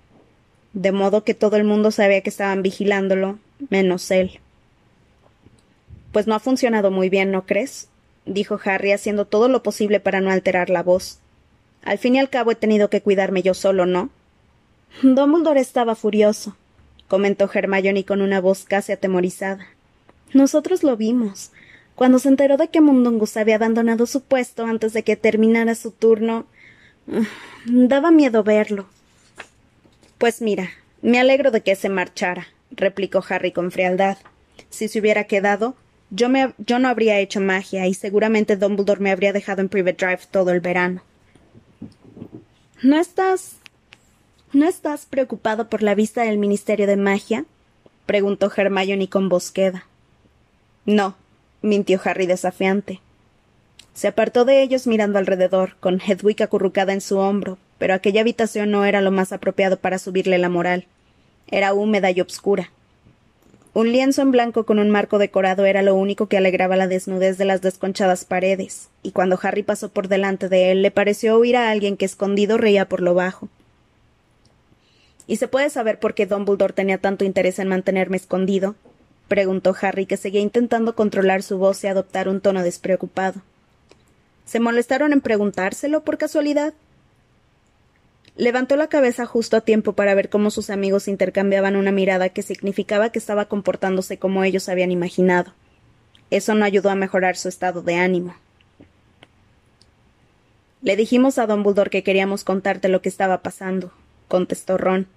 de 0.73 0.91
modo 0.91 1.23
que 1.23 1.33
todo 1.33 1.55
el 1.55 1.63
mundo 1.63 1.91
sabía 1.91 2.21
que 2.21 2.29
estaban 2.29 2.61
vigilándolo, 2.61 3.39
menos 3.69 4.09
él. 4.11 4.39
Pues 6.11 6.27
no 6.27 6.35
ha 6.35 6.39
funcionado 6.39 6.91
muy 6.91 7.09
bien, 7.09 7.31
¿no 7.31 7.45
crees? 7.45 7.87
dijo 8.25 8.59
Harry, 8.63 8.91
haciendo 8.91 9.25
todo 9.25 9.47
lo 9.47 9.63
posible 9.63 9.99
para 9.99 10.21
no 10.21 10.31
alterar 10.31 10.69
la 10.69 10.83
voz. 10.83 11.19
Al 11.83 11.97
fin 11.97 12.15
y 12.15 12.19
al 12.19 12.29
cabo 12.29 12.51
he 12.51 12.55
tenido 12.55 12.89
que 12.89 13.01
cuidarme 13.01 13.41
yo 13.41 13.53
solo, 13.53 13.85
¿no? 13.85 14.09
Dumbledore 15.01 15.59
estaba 15.59 15.95
furioso, 15.95 16.55
comentó 17.07 17.49
Hermione 17.51 18.05
con 18.05 18.21
una 18.21 18.41
voz 18.41 18.65
casi 18.65 18.91
atemorizada. 18.91 19.67
Nosotros 20.33 20.83
lo 20.83 20.97
vimos. 20.97 21.51
Cuando 21.95 22.19
se 22.19 22.29
enteró 22.29 22.57
de 22.57 22.69
que 22.69 22.81
Mundungus 22.81 23.35
había 23.35 23.55
abandonado 23.55 24.05
su 24.05 24.21
puesto 24.21 24.65
antes 24.65 24.93
de 24.93 25.03
que 25.03 25.15
terminara 25.15 25.75
su 25.75 25.91
turno, 25.91 26.45
daba 27.65 28.11
miedo 28.11 28.43
verlo. 28.43 28.87
Pues 30.19 30.41
mira, 30.41 30.71
me 31.01 31.17
alegro 31.17 31.49
de 31.49 31.61
que 31.61 31.77
se 31.77 31.87
marchara, 31.87 32.49
replicó 32.71 33.23
Harry 33.29 33.53
con 33.53 33.71
frialdad. 33.71 34.17
Si 34.69 34.89
se 34.89 34.99
hubiera 34.99 35.23
quedado, 35.23 35.75
yo, 36.09 36.27
me, 36.27 36.53
yo 36.57 36.77
no 36.77 36.89
habría 36.89 37.19
hecho 37.19 37.39
magia 37.39 37.87
y 37.87 37.93
seguramente 37.93 38.57
Dumbledore 38.57 38.99
me 38.99 39.11
habría 39.11 39.31
dejado 39.31 39.61
en 39.61 39.69
Private 39.69 40.05
Drive 40.05 40.21
todo 40.29 40.51
el 40.51 40.59
verano. 40.59 41.01
¿No 42.83 42.99
estás. 42.99 43.53
¿No 44.51 44.67
estás 44.67 45.05
preocupado 45.05 45.69
por 45.69 45.83
la 45.83 45.95
vista 45.95 46.23
del 46.23 46.37
Ministerio 46.37 46.85
de 46.85 46.97
Magia? 46.97 47.45
preguntó 48.05 48.51
Hermione 48.53 49.07
con 49.07 49.29
voz 49.29 49.51
queda. 49.51 49.85
No, 50.85 51.15
mintió 51.61 52.01
Harry 52.03 52.25
desafiante. 52.25 52.99
Se 53.93 54.09
apartó 54.09 54.43
de 54.43 54.63
ellos 54.63 54.85
mirando 54.85 55.17
alrededor, 55.17 55.77
con 55.79 56.01
Hedwig 56.01 56.43
acurrucada 56.43 56.91
en 56.91 56.99
su 56.99 57.19
hombro, 57.19 57.57
pero 57.79 57.95
aquella 57.95 58.21
habitación 58.21 58.69
no 58.69 58.85
era 58.85 59.01
lo 59.01 59.09
más 59.09 59.33
apropiado 59.33 59.77
para 59.77 59.97
subirle 59.97 60.37
la 60.37 60.49
moral. 60.49 60.85
Era 61.49 61.73
húmeda 61.73 62.11
y 62.11 62.21
obscura. 62.21 62.71
Un 63.73 63.91
lienzo 63.91 64.21
en 64.21 64.31
blanco 64.31 64.65
con 64.65 64.77
un 64.77 64.89
marco 64.89 65.17
decorado 65.19 65.65
era 65.65 65.81
lo 65.81 65.95
único 65.95 66.27
que 66.27 66.37
alegraba 66.37 66.75
la 66.75 66.87
desnudez 66.87 67.37
de 67.37 67.45
las 67.45 67.61
desconchadas 67.61 68.25
paredes, 68.25 68.89
y 69.03 69.11
cuando 69.11 69.39
Harry 69.41 69.63
pasó 69.63 69.89
por 69.89 70.07
delante 70.07 70.49
de 70.49 70.71
él 70.71 70.81
le 70.81 70.91
pareció 70.91 71.37
oír 71.37 71.55
a 71.55 71.69
alguien 71.69 71.95
que 71.95 72.05
escondido 72.05 72.57
reía 72.57 72.89
por 72.89 73.01
lo 73.01 73.13
bajo. 73.13 73.47
¿Y 75.27 75.37
se 75.37 75.47
puede 75.47 75.69
saber 75.69 75.99
por 75.99 76.15
qué 76.15 76.25
Dumbledore 76.25 76.73
tenía 76.73 76.97
tanto 76.97 77.23
interés 77.23 77.59
en 77.59 77.67
mantenerme 77.67 78.17
escondido? 78.17 78.75
preguntó 79.27 79.75
Harry, 79.79 80.07
que 80.07 80.17
seguía 80.17 80.41
intentando 80.41 80.95
controlar 80.95 81.43
su 81.43 81.59
voz 81.59 81.83
y 81.83 81.87
adoptar 81.87 82.27
un 82.27 82.41
tono 82.41 82.63
despreocupado. 82.63 83.41
¿Se 84.45 84.59
molestaron 84.59 85.13
en 85.13 85.21
preguntárselo 85.21 86.03
por 86.03 86.17
casualidad? 86.17 86.73
Levantó 88.39 88.77
la 88.77 88.87
cabeza 88.87 89.25
justo 89.25 89.57
a 89.57 89.61
tiempo 89.61 89.91
para 89.91 90.15
ver 90.15 90.29
cómo 90.29 90.49
sus 90.49 90.69
amigos 90.69 91.09
intercambiaban 91.09 91.75
una 91.75 91.91
mirada 91.91 92.29
que 92.29 92.41
significaba 92.41 93.09
que 93.09 93.19
estaba 93.19 93.49
comportándose 93.49 94.17
como 94.17 94.45
ellos 94.45 94.69
habían 94.69 94.91
imaginado. 94.91 95.51
Eso 96.29 96.55
no 96.55 96.63
ayudó 96.63 96.89
a 96.89 96.95
mejorar 96.95 97.35
su 97.35 97.49
estado 97.49 97.81
de 97.81 97.95
ánimo. 97.95 98.33
Le 100.81 100.95
dijimos 100.95 101.37
a 101.37 101.47
Don 101.47 101.63
Buldor 101.63 101.89
que 101.89 102.01
queríamos 102.01 102.45
contarte 102.45 102.87
lo 102.87 103.01
que 103.01 103.09
estaba 103.09 103.41
pasando, 103.41 103.91
contestó 104.29 104.77
Ron. 104.77 105.07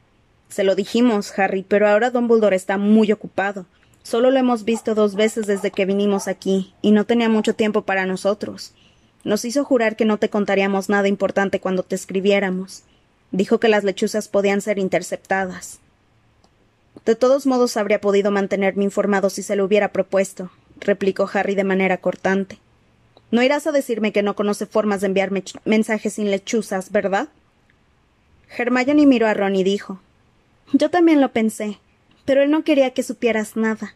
Se 0.49 0.65
lo 0.65 0.75
dijimos, 0.75 1.39
Harry, 1.39 1.63
pero 1.63 1.89
ahora 1.89 2.11
Don 2.11 2.27
Buldor 2.27 2.55
está 2.55 2.77
muy 2.77 3.13
ocupado. 3.13 3.67
Solo 4.03 4.33
lo 4.33 4.41
hemos 4.41 4.65
visto 4.65 4.97
dos 4.97 5.15
veces 5.15 5.47
desde 5.47 5.71
que 5.71 5.87
vinimos 5.87 6.27
aquí, 6.27 6.75
y 6.83 6.91
no 6.91 7.05
tenía 7.05 7.29
mucho 7.29 7.55
tiempo 7.55 7.83
para 7.83 8.05
nosotros. 8.05 8.73
Nos 9.23 9.45
hizo 9.45 9.65
jurar 9.65 9.95
que 9.95 10.07
no 10.07 10.17
te 10.19 10.29
contaríamos 10.29 10.89
nada 10.89 11.07
importante 11.07 11.61
cuando 11.61 11.85
te 11.85 11.95
escribiéramos. 11.95 12.83
Dijo 13.33 13.59
que 13.59 13.69
las 13.69 13.83
lechuzas 13.83 14.29
podían 14.29 14.61
ser 14.61 14.79
interceptadas. 14.79 15.81
De 17.05 17.17
todos 17.17 17.47
modos 17.47 17.77
habría 17.77 18.01
podido 18.01 18.31
mantenerme 18.31 18.85
informado 18.85 19.31
si 19.31 19.43
se 19.43 19.57
lo 19.57 19.65
hubiera 19.65 19.93
propuesto, 19.93 20.51
replicó 20.79 21.29
Harry 21.33 21.55
de 21.55 21.65
manera 21.65 21.97
cortante. 21.97 22.59
No 23.31 23.43
irás 23.43 23.67
a 23.67 23.73
decirme 23.73 24.13
que 24.13 24.23
no 24.23 24.37
conoce 24.37 24.67
formas 24.67 25.01
de 25.01 25.07
enviar 25.07 25.31
mensajes 25.65 26.13
sin 26.13 26.31
lechuzas, 26.31 26.93
¿verdad? 26.93 27.29
Hermione 28.57 29.07
miró 29.07 29.27
a 29.27 29.35
Ron 29.35 29.57
y 29.57 29.65
dijo 29.65 30.01
Yo 30.75 30.91
también 30.91 31.23
lo 31.23 31.33
pensé, 31.33 31.79
pero 32.27 32.43
él 32.43 32.51
no 32.51 32.63
quería 32.63 32.91
que 32.91 33.03
supieras 33.03 33.57
nada. 33.57 33.95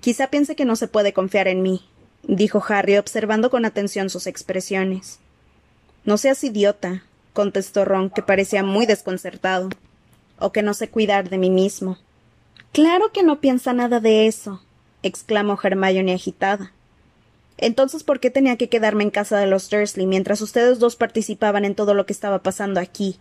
Quizá 0.00 0.30
piense 0.30 0.54
que 0.54 0.64
no 0.64 0.76
se 0.76 0.86
puede 0.86 1.12
confiar 1.12 1.48
en 1.48 1.62
mí, 1.62 1.84
dijo 2.22 2.62
Harry 2.68 2.96
observando 2.96 3.50
con 3.50 3.64
atención 3.64 4.08
sus 4.08 4.28
expresiones. 4.28 5.18
No 6.04 6.16
seas 6.16 6.42
idiota, 6.44 7.02
contestó 7.38 7.84
Ron, 7.84 8.10
que 8.10 8.20
parecía 8.20 8.64
muy 8.64 8.84
desconcertado. 8.84 9.68
O 10.40 10.50
que 10.50 10.64
no 10.64 10.74
sé 10.74 10.90
cuidar 10.90 11.30
de 11.30 11.38
mí 11.38 11.50
mismo. 11.50 11.96
Claro 12.72 13.12
que 13.12 13.22
no 13.22 13.40
piensa 13.40 13.72
nada 13.72 14.00
de 14.00 14.26
eso, 14.26 14.60
exclamó 15.04 15.56
Hermione 15.62 16.14
agitada. 16.14 16.72
Entonces, 17.56 18.02
¿por 18.02 18.18
qué 18.18 18.30
tenía 18.30 18.56
que 18.56 18.68
quedarme 18.68 19.04
en 19.04 19.10
casa 19.10 19.38
de 19.38 19.46
los 19.46 19.70
Dursley 19.70 20.04
mientras 20.04 20.40
ustedes 20.40 20.80
dos 20.80 20.96
participaban 20.96 21.64
en 21.64 21.76
todo 21.76 21.94
lo 21.94 22.06
que 22.06 22.12
estaba 22.12 22.42
pasando 22.42 22.80
aquí? 22.80 23.20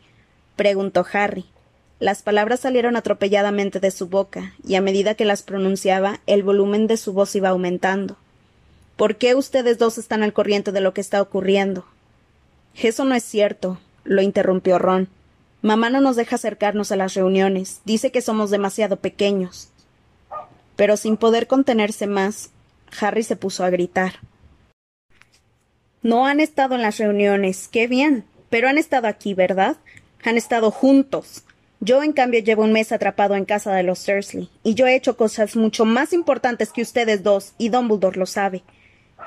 preguntó 0.55 1.05
Harry. 1.13 1.45
Las 1.99 2.23
palabras 2.23 2.61
salieron 2.61 2.95
atropelladamente 2.95 3.79
de 3.79 3.91
su 3.91 4.07
boca, 4.07 4.55
y 4.67 4.73
a 4.73 4.81
medida 4.81 5.13
que 5.13 5.25
las 5.25 5.43
pronunciaba, 5.43 6.21
el 6.25 6.41
volumen 6.41 6.87
de 6.87 6.97
su 6.97 7.13
voz 7.13 7.35
iba 7.35 7.49
aumentando. 7.49 8.17
¿Por 8.95 9.17
qué 9.17 9.35
ustedes 9.35 9.77
dos 9.77 9.99
están 9.99 10.23
al 10.23 10.33
corriente 10.33 10.71
de 10.71 10.81
lo 10.81 10.95
que 10.95 11.01
está 11.01 11.21
ocurriendo? 11.21 11.85
Eso 12.73 13.05
no 13.05 13.13
es 13.13 13.23
cierto, 13.23 13.79
lo 14.07 14.21
interrumpió 14.21 14.79
Ron. 14.79 15.09
Mamá 15.61 15.89
no 15.89 16.01
nos 16.01 16.15
deja 16.15 16.35
acercarnos 16.35 16.91
a 16.91 16.95
las 16.95 17.13
reuniones. 17.13 17.81
Dice 17.85 18.11
que 18.11 18.21
somos 18.21 18.49
demasiado 18.49 18.97
pequeños. 18.97 19.69
Pero 20.75 20.97
sin 20.97 21.17
poder 21.17 21.47
contenerse 21.47 22.07
más, 22.07 22.51
Harry 22.99 23.23
se 23.23 23.35
puso 23.35 23.63
a 23.63 23.69
gritar. 23.69 24.13
No 26.01 26.25
han 26.25 26.39
estado 26.39 26.75
en 26.75 26.81
las 26.81 26.97
reuniones. 26.97 27.67
Qué 27.67 27.87
bien. 27.87 28.25
Pero 28.49 28.69
han 28.69 28.77
estado 28.77 29.07
aquí, 29.07 29.33
¿verdad? 29.33 29.77
Han 30.23 30.37
estado 30.37 30.71
juntos. 30.71 31.43
Yo, 31.79 32.01
en 32.01 32.13
cambio, 32.13 32.39
llevo 32.39 32.63
un 32.63 32.71
mes 32.71 32.91
atrapado 32.91 33.35
en 33.35 33.45
casa 33.45 33.73
de 33.73 33.83
los 33.83 34.03
Dursley, 34.05 34.49
y 34.63 34.73
yo 34.73 34.87
he 34.87 34.95
hecho 34.95 35.15
cosas 35.15 35.55
mucho 35.55 35.85
más 35.85 36.11
importantes 36.11 36.71
que 36.71 36.81
ustedes 36.81 37.21
dos, 37.21 37.53
y 37.59 37.69
Dumbledore 37.69 38.17
lo 38.17 38.25
sabe. 38.25 38.63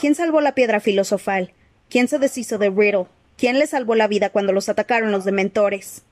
¿Quién 0.01 0.17
salvó 0.17 0.41
la 0.41 0.55
piedra 0.55 0.81
filosofal? 0.81 1.53
¿Quién 1.89 2.09
se 2.09 2.19
deshizo 2.19 2.59
de 2.59 2.71
Riddle? 2.71 3.07
¿Quién 3.41 3.59
le 3.59 3.67
salvó 3.67 3.95
la 3.95 4.07
vida 4.07 4.29
cuando 4.29 4.53
los 4.53 4.69
atacaron 4.69 5.13
los 5.13 5.25
dementores? 5.25 6.03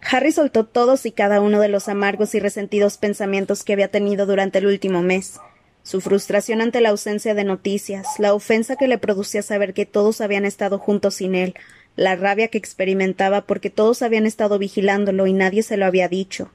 Harry 0.00 0.32
soltó 0.32 0.64
todos 0.64 1.04
y 1.04 1.12
cada 1.12 1.42
uno 1.42 1.60
de 1.60 1.68
los 1.68 1.88
amargos 1.88 2.34
y 2.34 2.40
resentidos 2.40 2.96
pensamientos 2.96 3.62
que 3.62 3.74
había 3.74 3.88
tenido 3.88 4.24
durante 4.24 4.60
el 4.60 4.66
último 4.66 5.02
mes. 5.02 5.38
Su 5.82 6.00
frustración 6.00 6.62
ante 6.62 6.80
la 6.80 6.88
ausencia 6.88 7.34
de 7.34 7.44
noticias, 7.44 8.06
la 8.18 8.32
ofensa 8.32 8.76
que 8.76 8.88
le 8.88 8.96
producía 8.96 9.42
saber 9.42 9.74
que 9.74 9.84
todos 9.84 10.22
habían 10.22 10.46
estado 10.46 10.78
juntos 10.78 11.16
sin 11.16 11.34
él, 11.34 11.54
la 11.96 12.16
rabia 12.16 12.48
que 12.48 12.56
experimentaba 12.56 13.42
porque 13.42 13.68
todos 13.68 14.00
habían 14.00 14.24
estado 14.24 14.58
vigilándolo 14.58 15.26
y 15.26 15.34
nadie 15.34 15.62
se 15.62 15.76
lo 15.76 15.84
había 15.84 16.08
dicho. 16.08 16.50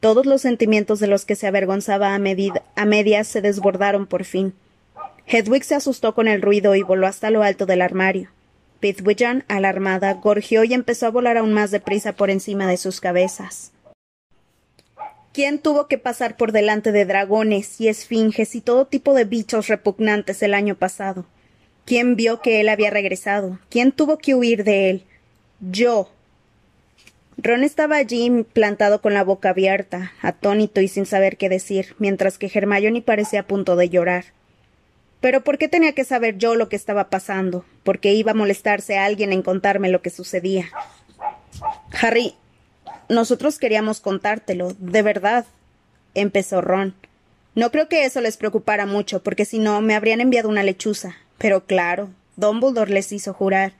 Todos 0.00 0.24
los 0.24 0.40
sentimientos 0.40 1.00
de 1.00 1.06
los 1.06 1.26
que 1.26 1.36
se 1.36 1.48
avergonzaba 1.48 2.14
a, 2.14 2.14
a 2.14 2.84
medias 2.86 3.28
se 3.28 3.42
desbordaron 3.42 4.06
por 4.06 4.24
fin. 4.24 4.54
Hedwig 5.26 5.64
se 5.64 5.74
asustó 5.74 6.14
con 6.14 6.28
el 6.28 6.40
ruido 6.40 6.74
y 6.74 6.82
voló 6.82 7.06
hasta 7.06 7.30
lo 7.30 7.42
alto 7.42 7.66
del 7.66 7.82
armario. 7.82 8.30
Pithwiggan, 8.80 9.44
alarmada, 9.48 10.14
gorgió 10.14 10.62
y 10.62 10.74
empezó 10.74 11.06
a 11.06 11.10
volar 11.10 11.36
aún 11.36 11.52
más 11.52 11.70
deprisa 11.70 12.12
por 12.12 12.30
encima 12.30 12.68
de 12.68 12.76
sus 12.76 13.00
cabezas. 13.00 13.72
¿Quién 15.32 15.58
tuvo 15.58 15.88
que 15.88 15.98
pasar 15.98 16.36
por 16.36 16.52
delante 16.52 16.92
de 16.92 17.04
dragones 17.04 17.80
y 17.80 17.88
esfinges 17.88 18.54
y 18.54 18.60
todo 18.60 18.86
tipo 18.86 19.12
de 19.14 19.24
bichos 19.24 19.68
repugnantes 19.68 20.42
el 20.42 20.54
año 20.54 20.76
pasado? 20.76 21.26
¿Quién 21.84 22.16
vio 22.16 22.40
que 22.40 22.60
él 22.60 22.68
había 22.68 22.90
regresado? 22.90 23.58
¿Quién 23.68 23.92
tuvo 23.92 24.18
que 24.18 24.34
huir 24.34 24.64
de 24.64 24.90
él? 24.90 25.04
Yo. 25.60 26.10
Ron 27.36 27.64
estaba 27.64 27.96
allí 27.96 28.46
plantado 28.52 29.02
con 29.02 29.12
la 29.12 29.24
boca 29.24 29.50
abierta, 29.50 30.12
atónito 30.22 30.80
y 30.80 30.88
sin 30.88 31.04
saber 31.04 31.36
qué 31.36 31.48
decir, 31.48 31.94
mientras 31.98 32.38
que 32.38 32.50
Hermione 32.52 33.02
parecía 33.02 33.40
a 33.40 33.46
punto 33.46 33.76
de 33.76 33.90
llorar. 33.90 34.35
Pero 35.20 35.42
¿por 35.42 35.58
qué 35.58 35.68
tenía 35.68 35.92
que 35.92 36.04
saber 36.04 36.38
yo 36.38 36.54
lo 36.54 36.68
que 36.68 36.76
estaba 36.76 37.10
pasando? 37.10 37.64
¿Por 37.82 37.98
qué 37.98 38.14
iba 38.14 38.32
a 38.32 38.34
molestarse 38.34 38.98
a 38.98 39.04
alguien 39.04 39.32
en 39.32 39.42
contarme 39.42 39.88
lo 39.88 40.02
que 40.02 40.10
sucedía? 40.10 40.66
Harry, 42.00 42.34
nosotros 43.08 43.58
queríamos 43.58 44.00
contártelo, 44.00 44.74
de 44.78 45.02
verdad, 45.02 45.46
empezó 46.14 46.60
Ron. 46.60 46.94
No 47.54 47.70
creo 47.70 47.88
que 47.88 48.04
eso 48.04 48.20
les 48.20 48.36
preocupara 48.36 48.84
mucho, 48.84 49.22
porque 49.22 49.44
si 49.44 49.58
no, 49.58 49.80
me 49.80 49.94
habrían 49.94 50.20
enviado 50.20 50.48
una 50.48 50.62
lechuza. 50.62 51.16
Pero 51.38 51.64
claro, 51.64 52.10
Dumbledore 52.36 52.92
les 52.92 53.12
hizo 53.12 53.32
jurar. 53.32 53.72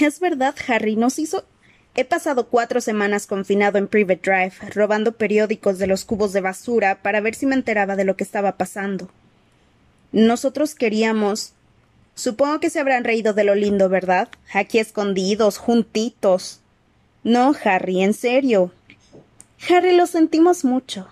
Es 0.00 0.20
verdad, 0.20 0.54
Harry, 0.68 0.96
nos 0.96 1.18
hizo. 1.18 1.44
He 1.94 2.04
pasado 2.04 2.48
cuatro 2.48 2.80
semanas 2.80 3.26
confinado 3.26 3.78
en 3.78 3.88
Private 3.88 4.20
Drive, 4.22 4.72
robando 4.74 5.12
periódicos 5.12 5.78
de 5.78 5.86
los 5.86 6.04
cubos 6.04 6.32
de 6.32 6.40
basura 6.40 7.02
para 7.02 7.20
ver 7.20 7.34
si 7.34 7.46
me 7.46 7.54
enteraba 7.54 7.96
de 7.96 8.04
lo 8.04 8.16
que 8.16 8.24
estaba 8.24 8.56
pasando. 8.56 9.10
Nosotros 10.12 10.74
queríamos. 10.74 11.52
Supongo 12.14 12.60
que 12.60 12.70
se 12.70 12.78
habrán 12.78 13.04
reído 13.04 13.32
de 13.32 13.44
lo 13.44 13.54
lindo, 13.54 13.88
¿verdad? 13.88 14.28
Aquí 14.52 14.78
escondidos, 14.78 15.56
juntitos. 15.56 16.60
No, 17.24 17.54
Harry, 17.64 18.02
en 18.02 18.12
serio. 18.12 18.72
Harry, 19.68 19.96
lo 19.96 20.06
sentimos 20.06 20.64
mucho, 20.64 21.08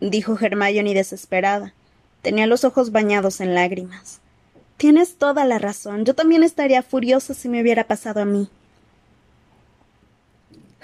dijo 0.00 0.36
Hermione 0.40 0.94
desesperada. 0.94 1.74
Tenía 2.22 2.46
los 2.46 2.64
ojos 2.64 2.92
bañados 2.92 3.40
en 3.40 3.54
lágrimas. 3.54 4.20
Tienes 4.76 5.16
toda 5.16 5.44
la 5.44 5.58
razón. 5.58 6.04
Yo 6.04 6.14
también 6.14 6.42
estaría 6.42 6.82
furiosa 6.82 7.34
si 7.34 7.48
me 7.48 7.60
hubiera 7.60 7.84
pasado 7.84 8.20
a 8.20 8.24
mí. 8.24 8.48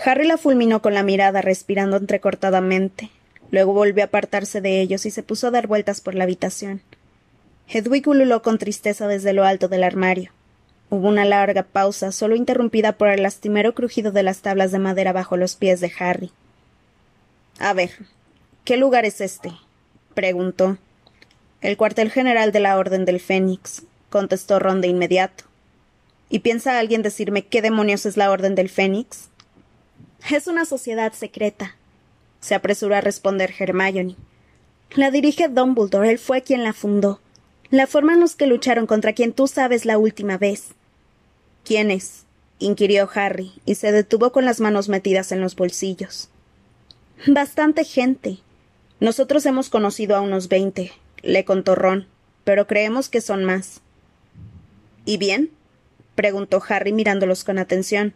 Harry 0.05 0.27
la 0.27 0.37
fulminó 0.37 0.83
con 0.83 0.95
la 0.95 1.03
mirada, 1.03 1.41
respirando 1.41 1.97
entrecortadamente. 1.97 3.11
Luego 3.51 3.73
volvió 3.73 4.05
a 4.05 4.07
apartarse 4.07 4.61
de 4.61 4.81
ellos 4.83 5.07
y 5.07 5.11
se 5.11 5.23
puso 5.23 5.49
a 5.49 5.51
dar 5.51 5.67
vueltas 5.67 6.01
por 6.01 6.15
la 6.15 6.25
habitación. 6.25 6.83
Hedwig 7.69 8.07
ululó 8.09 8.43
con 8.43 8.59
tristeza 8.59 9.09
desde 9.09 9.33
lo 9.33 9.45
alto 9.45 9.69
del 9.69 9.85
armario. 9.85 10.31
Hubo 10.89 11.09
una 11.09 11.25
larga 11.25 11.65
pausa, 11.65 12.13
solo 12.13 12.37
interrumpida 12.37 12.93
por 12.93 13.09
el 13.09 13.23
lastimero 13.23 13.75
crujido 13.75 14.13
de 14.13 14.23
las 14.23 14.39
tablas 14.39 14.71
de 14.71 14.79
madera 14.79 15.13
bajo 15.13 15.37
los 15.37 15.57
pies 15.57 15.81
de 15.81 15.93
Harry. 15.99 16.31
A 17.59 17.73
ver, 17.73 17.91
¿qué 18.65 18.77
lugar 18.77 19.05
es 19.05 19.21
este? 19.21 19.53
preguntó. 20.15 20.79
El 21.61 21.77
cuartel 21.77 22.11
general 22.11 22.53
de 22.53 22.61
la 22.61 22.79
Orden 22.79 23.05
del 23.05 23.19
Fénix, 23.19 23.83
contestó 24.11 24.59
Ron 24.61 24.81
de 24.81 24.89
inmediato. 24.89 25.45
¿Y 26.29 26.41
piensa 26.41 26.79
alguien 26.79 27.03
decirme 27.03 27.47
qué 27.47 27.63
demonios 27.63 28.07
es 28.07 28.17
la 28.17 28.31
Orden 28.31 28.55
del 28.55 28.69
Fénix? 28.69 29.29
Es 30.31 30.47
una 30.47 30.65
sociedad 30.65 31.13
secreta, 31.13 31.77
se 32.41 32.55
apresuró 32.55 32.95
a 32.95 33.01
responder 33.01 33.53
Hermione. 33.59 34.17
La 34.95 35.11
dirige 35.11 35.49
Dumbledore, 35.49 36.11
él 36.11 36.19
fue 36.19 36.43
quien 36.43 36.63
la 36.63 36.73
fundó. 36.73 37.21
La 37.71 37.87
forma 37.87 38.15
en 38.15 38.21
los 38.21 38.37
que 38.37 38.47
lucharon 38.47 38.87
contra 38.87 39.13
quien 39.13 39.33
tú 39.33 39.49
sabes 39.49 39.85
la 39.85 39.99
última 39.99 40.39
vez. 40.39 40.69
¿Quién 41.65 41.91
es? 41.91 42.25
inquirió 42.59 43.09
Harry, 43.15 43.53
y 43.65 43.75
se 43.75 43.93
detuvo 43.93 44.33
con 44.33 44.45
las 44.45 44.61
manos 44.61 44.89
metidas 44.89 45.33
en 45.33 45.41
los 45.41 45.57
bolsillos. 45.57 46.31
Bastante 47.27 47.85
gente. 47.85 48.39
Nosotros 49.01 49.45
hemos 49.47 49.69
conocido 49.69 50.17
a 50.17 50.21
unos 50.21 50.49
veinte, 50.49 50.93
le 51.23 51.45
contó 51.45 51.75
Ron, 51.75 52.07
pero 52.45 52.67
creemos 52.67 53.09
que 53.09 53.21
son 53.21 53.45
más. 53.45 53.81
¿Y 55.05 55.19
bien? 55.19 55.51
preguntó 56.15 56.63
Harry 56.69 56.93
mirándolos 56.93 57.45
con 57.45 57.59
atención. 57.59 58.15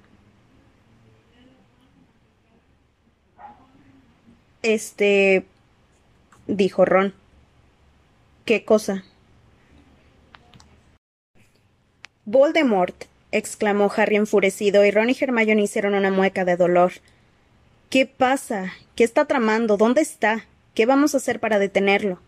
Este. 4.63 5.45
dijo 6.47 6.85
Ron. 6.85 7.15
¿Qué 8.45 8.65
cosa? 8.65 9.05
Voldemort. 12.25 13.05
exclamó 13.33 13.91
Harry 13.97 14.17
enfurecido, 14.17 14.85
y 14.85 14.91
Ron 14.91 15.11
y 15.11 15.17
Hermione 15.19 15.63
hicieron 15.63 15.95
una 15.95 16.11
mueca 16.11 16.45
de 16.45 16.57
dolor. 16.57 16.93
¿Qué 17.89 18.07
pasa? 18.07 18.73
¿Qué 18.95 19.05
está 19.05 19.25
tramando? 19.25 19.77
¿Dónde 19.77 20.03
está? 20.03 20.45
¿Qué 20.75 20.87
vamos 20.87 21.15
a 21.15 21.17
hacer 21.19 21.41
para 21.41 21.59
detenerlo? 21.59 22.21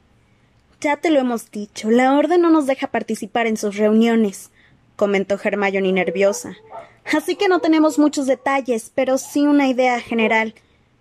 Ya 0.81 0.97
te 0.97 1.11
lo 1.11 1.21
hemos 1.21 1.51
dicho. 1.51 1.91
La 1.91 2.17
Orden 2.17 2.41
no 2.43 2.51
nos 2.51 2.67
deja 2.67 2.89
participar 2.89 3.47
en 3.47 3.57
sus 3.57 3.77
reuniones, 3.77 4.51
comentó 4.97 5.39
Hermione 5.43 5.93
nerviosa. 5.93 6.57
Así 7.05 7.37
que 7.37 7.49
no 7.49 7.61
tenemos 7.61 7.99
muchos 7.99 8.27
detalles, 8.27 8.91
pero 8.95 9.19
sí 9.19 9.47
una 9.47 9.69
idea 9.69 10.01
general. 10.01 10.55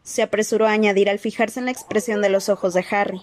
Se 0.04 0.22
apresuró 0.22 0.68
a 0.68 0.72
añadir 0.72 1.10
al 1.10 1.20
fijarse 1.20 1.60
en 1.60 1.66
la 1.66 1.72
expresión 1.72 2.22
de 2.22 2.30
los 2.30 2.50
ojos 2.50 2.74
de 2.74 2.86
Harry. 2.92 3.22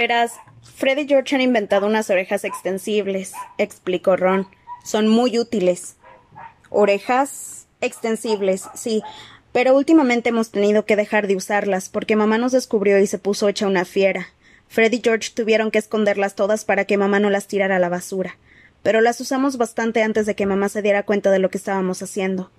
Verás, 0.00 0.32
Fred 0.62 0.96
y 0.96 1.06
George 1.06 1.34
han 1.34 1.42
inventado 1.42 1.86
unas 1.86 2.08
orejas 2.08 2.44
extensibles, 2.44 3.34
explicó 3.58 4.16
Ron. 4.16 4.48
Son 4.82 5.06
muy 5.08 5.38
útiles. 5.38 5.96
Orejas 6.70 7.66
extensibles, 7.82 8.64
sí, 8.74 9.02
pero 9.52 9.76
últimamente 9.76 10.30
hemos 10.30 10.50
tenido 10.50 10.86
que 10.86 10.96
dejar 10.96 11.26
de 11.26 11.36
usarlas 11.36 11.90
porque 11.90 12.16
mamá 12.16 12.38
nos 12.38 12.52
descubrió 12.52 12.98
y 12.98 13.06
se 13.06 13.18
puso 13.18 13.46
hecha 13.46 13.66
una 13.66 13.84
fiera. 13.84 14.28
Fred 14.68 14.90
y 14.90 15.02
George 15.04 15.32
tuvieron 15.34 15.70
que 15.70 15.80
esconderlas 15.80 16.34
todas 16.34 16.64
para 16.64 16.86
que 16.86 16.96
mamá 16.96 17.20
no 17.20 17.28
las 17.28 17.46
tirara 17.46 17.76
a 17.76 17.78
la 17.78 17.90
basura. 17.90 18.38
Pero 18.82 19.02
las 19.02 19.20
usamos 19.20 19.58
bastante 19.58 20.02
antes 20.02 20.24
de 20.24 20.34
que 20.34 20.46
mamá 20.46 20.70
se 20.70 20.80
diera 20.80 21.02
cuenta 21.02 21.30
de 21.30 21.40
lo 21.40 21.50
que 21.50 21.58
estábamos 21.58 22.02
haciendo. 22.02 22.50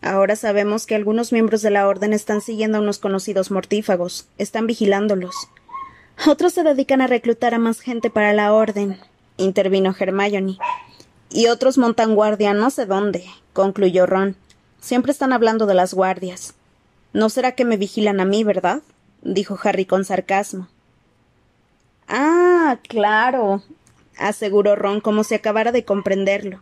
Ahora 0.00 0.36
sabemos 0.36 0.86
que 0.86 0.94
algunos 0.94 1.32
miembros 1.32 1.60
de 1.60 1.70
la 1.70 1.88
Orden 1.88 2.12
están 2.12 2.40
siguiendo 2.40 2.78
a 2.78 2.82
unos 2.82 3.00
conocidos 3.00 3.50
mortífagos, 3.50 4.28
están 4.38 4.68
vigilándolos. 4.68 5.34
Otros 6.26 6.54
se 6.54 6.62
dedican 6.62 7.00
a 7.00 7.06
reclutar 7.06 7.54
a 7.54 7.58
más 7.58 7.80
gente 7.80 8.08
para 8.08 8.32
la 8.32 8.52
Orden, 8.52 8.98
intervino 9.36 9.94
Hermione. 9.98 10.58
Y 11.30 11.48
otros 11.48 11.76
montan 11.76 12.14
guardia 12.14 12.54
no 12.54 12.70
sé 12.70 12.86
dónde, 12.86 13.24
concluyó 13.52 14.06
Ron. 14.06 14.36
Siempre 14.80 15.12
están 15.12 15.32
hablando 15.32 15.66
de 15.66 15.74
las 15.74 15.92
guardias. 15.92 16.54
No 17.12 17.28
será 17.28 17.52
que 17.52 17.64
me 17.64 17.76
vigilan 17.76 18.20
a 18.20 18.24
mí, 18.24 18.44
¿verdad? 18.44 18.82
dijo 19.22 19.58
Harry 19.62 19.84
con 19.86 20.04
sarcasmo. 20.04 20.68
Ah, 22.08 22.78
claro, 22.88 23.62
aseguró 24.18 24.76
Ron 24.76 25.00
como 25.00 25.24
si 25.24 25.34
acabara 25.34 25.72
de 25.72 25.84
comprenderlo. 25.84 26.60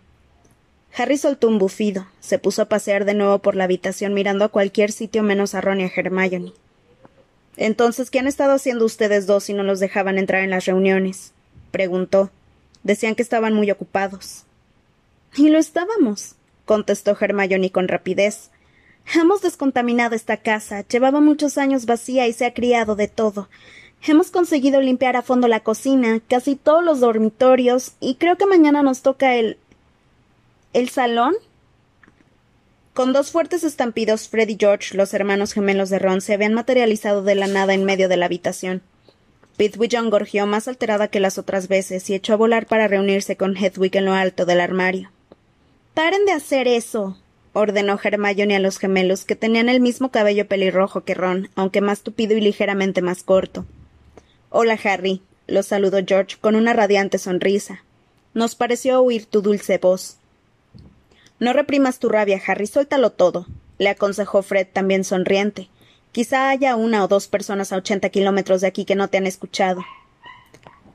Harry 0.96 1.16
soltó 1.16 1.48
un 1.48 1.58
bufido, 1.58 2.06
se 2.20 2.38
puso 2.38 2.62
a 2.62 2.66
pasear 2.66 3.04
de 3.04 3.14
nuevo 3.14 3.38
por 3.38 3.56
la 3.56 3.64
habitación 3.64 4.14
mirando 4.14 4.44
a 4.44 4.50
cualquier 4.50 4.92
sitio 4.92 5.22
menos 5.22 5.54
a 5.54 5.60
Ron 5.60 5.80
y 5.80 5.84
a 5.84 5.92
Hermione. 5.94 6.52
Entonces, 7.56 8.10
¿qué 8.10 8.18
han 8.18 8.26
estado 8.26 8.54
haciendo 8.54 8.84
ustedes 8.84 9.26
dos 9.26 9.44
si 9.44 9.52
no 9.52 9.62
los 9.62 9.80
dejaban 9.80 10.18
entrar 10.18 10.42
en 10.42 10.50
las 10.50 10.64
reuniones? 10.64 11.32
preguntó. 11.70 12.30
Decían 12.82 13.14
que 13.14 13.22
estaban 13.22 13.54
muy 13.54 13.70
ocupados. 13.70 14.44
Y 15.36 15.48
lo 15.48 15.58
estábamos, 15.58 16.34
contestó 16.64 17.16
Hermione 17.18 17.70
con 17.70 17.88
rapidez. 17.88 18.50
Hemos 19.14 19.42
descontaminado 19.42 20.14
esta 20.14 20.36
casa, 20.38 20.86
llevaba 20.86 21.20
muchos 21.20 21.58
años 21.58 21.86
vacía 21.86 22.26
y 22.26 22.32
se 22.32 22.46
ha 22.46 22.54
criado 22.54 22.96
de 22.96 23.08
todo. 23.08 23.48
Hemos 24.04 24.30
conseguido 24.30 24.80
limpiar 24.80 25.16
a 25.16 25.22
fondo 25.22 25.48
la 25.48 25.60
cocina, 25.60 26.20
casi 26.28 26.56
todos 26.56 26.84
los 26.84 27.00
dormitorios, 27.00 27.92
y 28.00 28.16
creo 28.16 28.36
que 28.36 28.46
mañana 28.46 28.82
nos 28.82 29.02
toca 29.02 29.34
el. 29.36 29.58
¿El 30.72 30.88
salón? 30.88 31.34
Con 32.94 33.14
dos 33.14 33.30
fuertes 33.30 33.64
estampidos, 33.64 34.28
Fred 34.28 34.50
y 34.50 34.56
George, 34.60 34.94
los 34.96 35.14
hermanos 35.14 35.54
gemelos 35.54 35.88
de 35.88 35.98
Ron, 35.98 36.20
se 36.20 36.34
habían 36.34 36.52
materializado 36.52 37.22
de 37.22 37.34
la 37.34 37.46
nada 37.46 37.72
en 37.72 37.84
medio 37.84 38.08
de 38.08 38.18
la 38.18 38.26
habitación. 38.26 38.82
Pidwig 39.56 40.10
gorgió 40.10 40.46
más 40.46 40.68
alterada 40.68 41.08
que 41.08 41.20
las 41.20 41.38
otras 41.38 41.68
veces 41.68 42.10
y 42.10 42.14
echó 42.14 42.34
a 42.34 42.36
volar 42.36 42.66
para 42.66 42.88
reunirse 42.88 43.36
con 43.36 43.56
Hedwig 43.56 43.96
en 43.96 44.04
lo 44.04 44.12
alto 44.12 44.44
del 44.44 44.60
armario. 44.60 45.10
Paren 45.94 46.26
de 46.26 46.32
hacer 46.32 46.68
eso, 46.68 47.18
ordenó 47.54 47.98
Hermione 48.02 48.56
a 48.56 48.60
los 48.60 48.78
gemelos, 48.78 49.24
que 49.24 49.36
tenían 49.36 49.70
el 49.70 49.80
mismo 49.80 50.10
cabello 50.10 50.46
pelirrojo 50.46 51.04
que 51.04 51.14
Ron, 51.14 51.48
aunque 51.54 51.80
más 51.80 52.02
tupido 52.02 52.36
y 52.36 52.40
ligeramente 52.40 53.00
más 53.00 53.22
corto. 53.22 53.64
Hola, 54.50 54.78
Harry, 54.84 55.22
los 55.46 55.66
saludó 55.66 55.98
George 56.06 56.36
con 56.40 56.56
una 56.56 56.74
radiante 56.74 57.18
sonrisa. 57.18 57.84
Nos 58.34 58.54
pareció 58.54 59.02
oír 59.02 59.26
tu 59.26 59.40
dulce 59.40 59.78
voz. 59.78 60.18
No 61.42 61.52
reprimas 61.52 61.98
tu 61.98 62.08
rabia, 62.08 62.40
Harry, 62.46 62.68
suéltalo 62.68 63.10
todo, 63.10 63.48
le 63.78 63.88
aconsejó 63.88 64.44
Fred 64.44 64.68
también 64.72 65.02
sonriente. 65.02 65.70
Quizá 66.12 66.50
haya 66.50 66.76
una 66.76 67.02
o 67.02 67.08
dos 67.08 67.26
personas 67.26 67.72
a 67.72 67.78
ochenta 67.78 68.10
kilómetros 68.10 68.60
de 68.60 68.68
aquí 68.68 68.84
que 68.84 68.94
no 68.94 69.08
te 69.08 69.18
han 69.18 69.26
escuchado. 69.26 69.82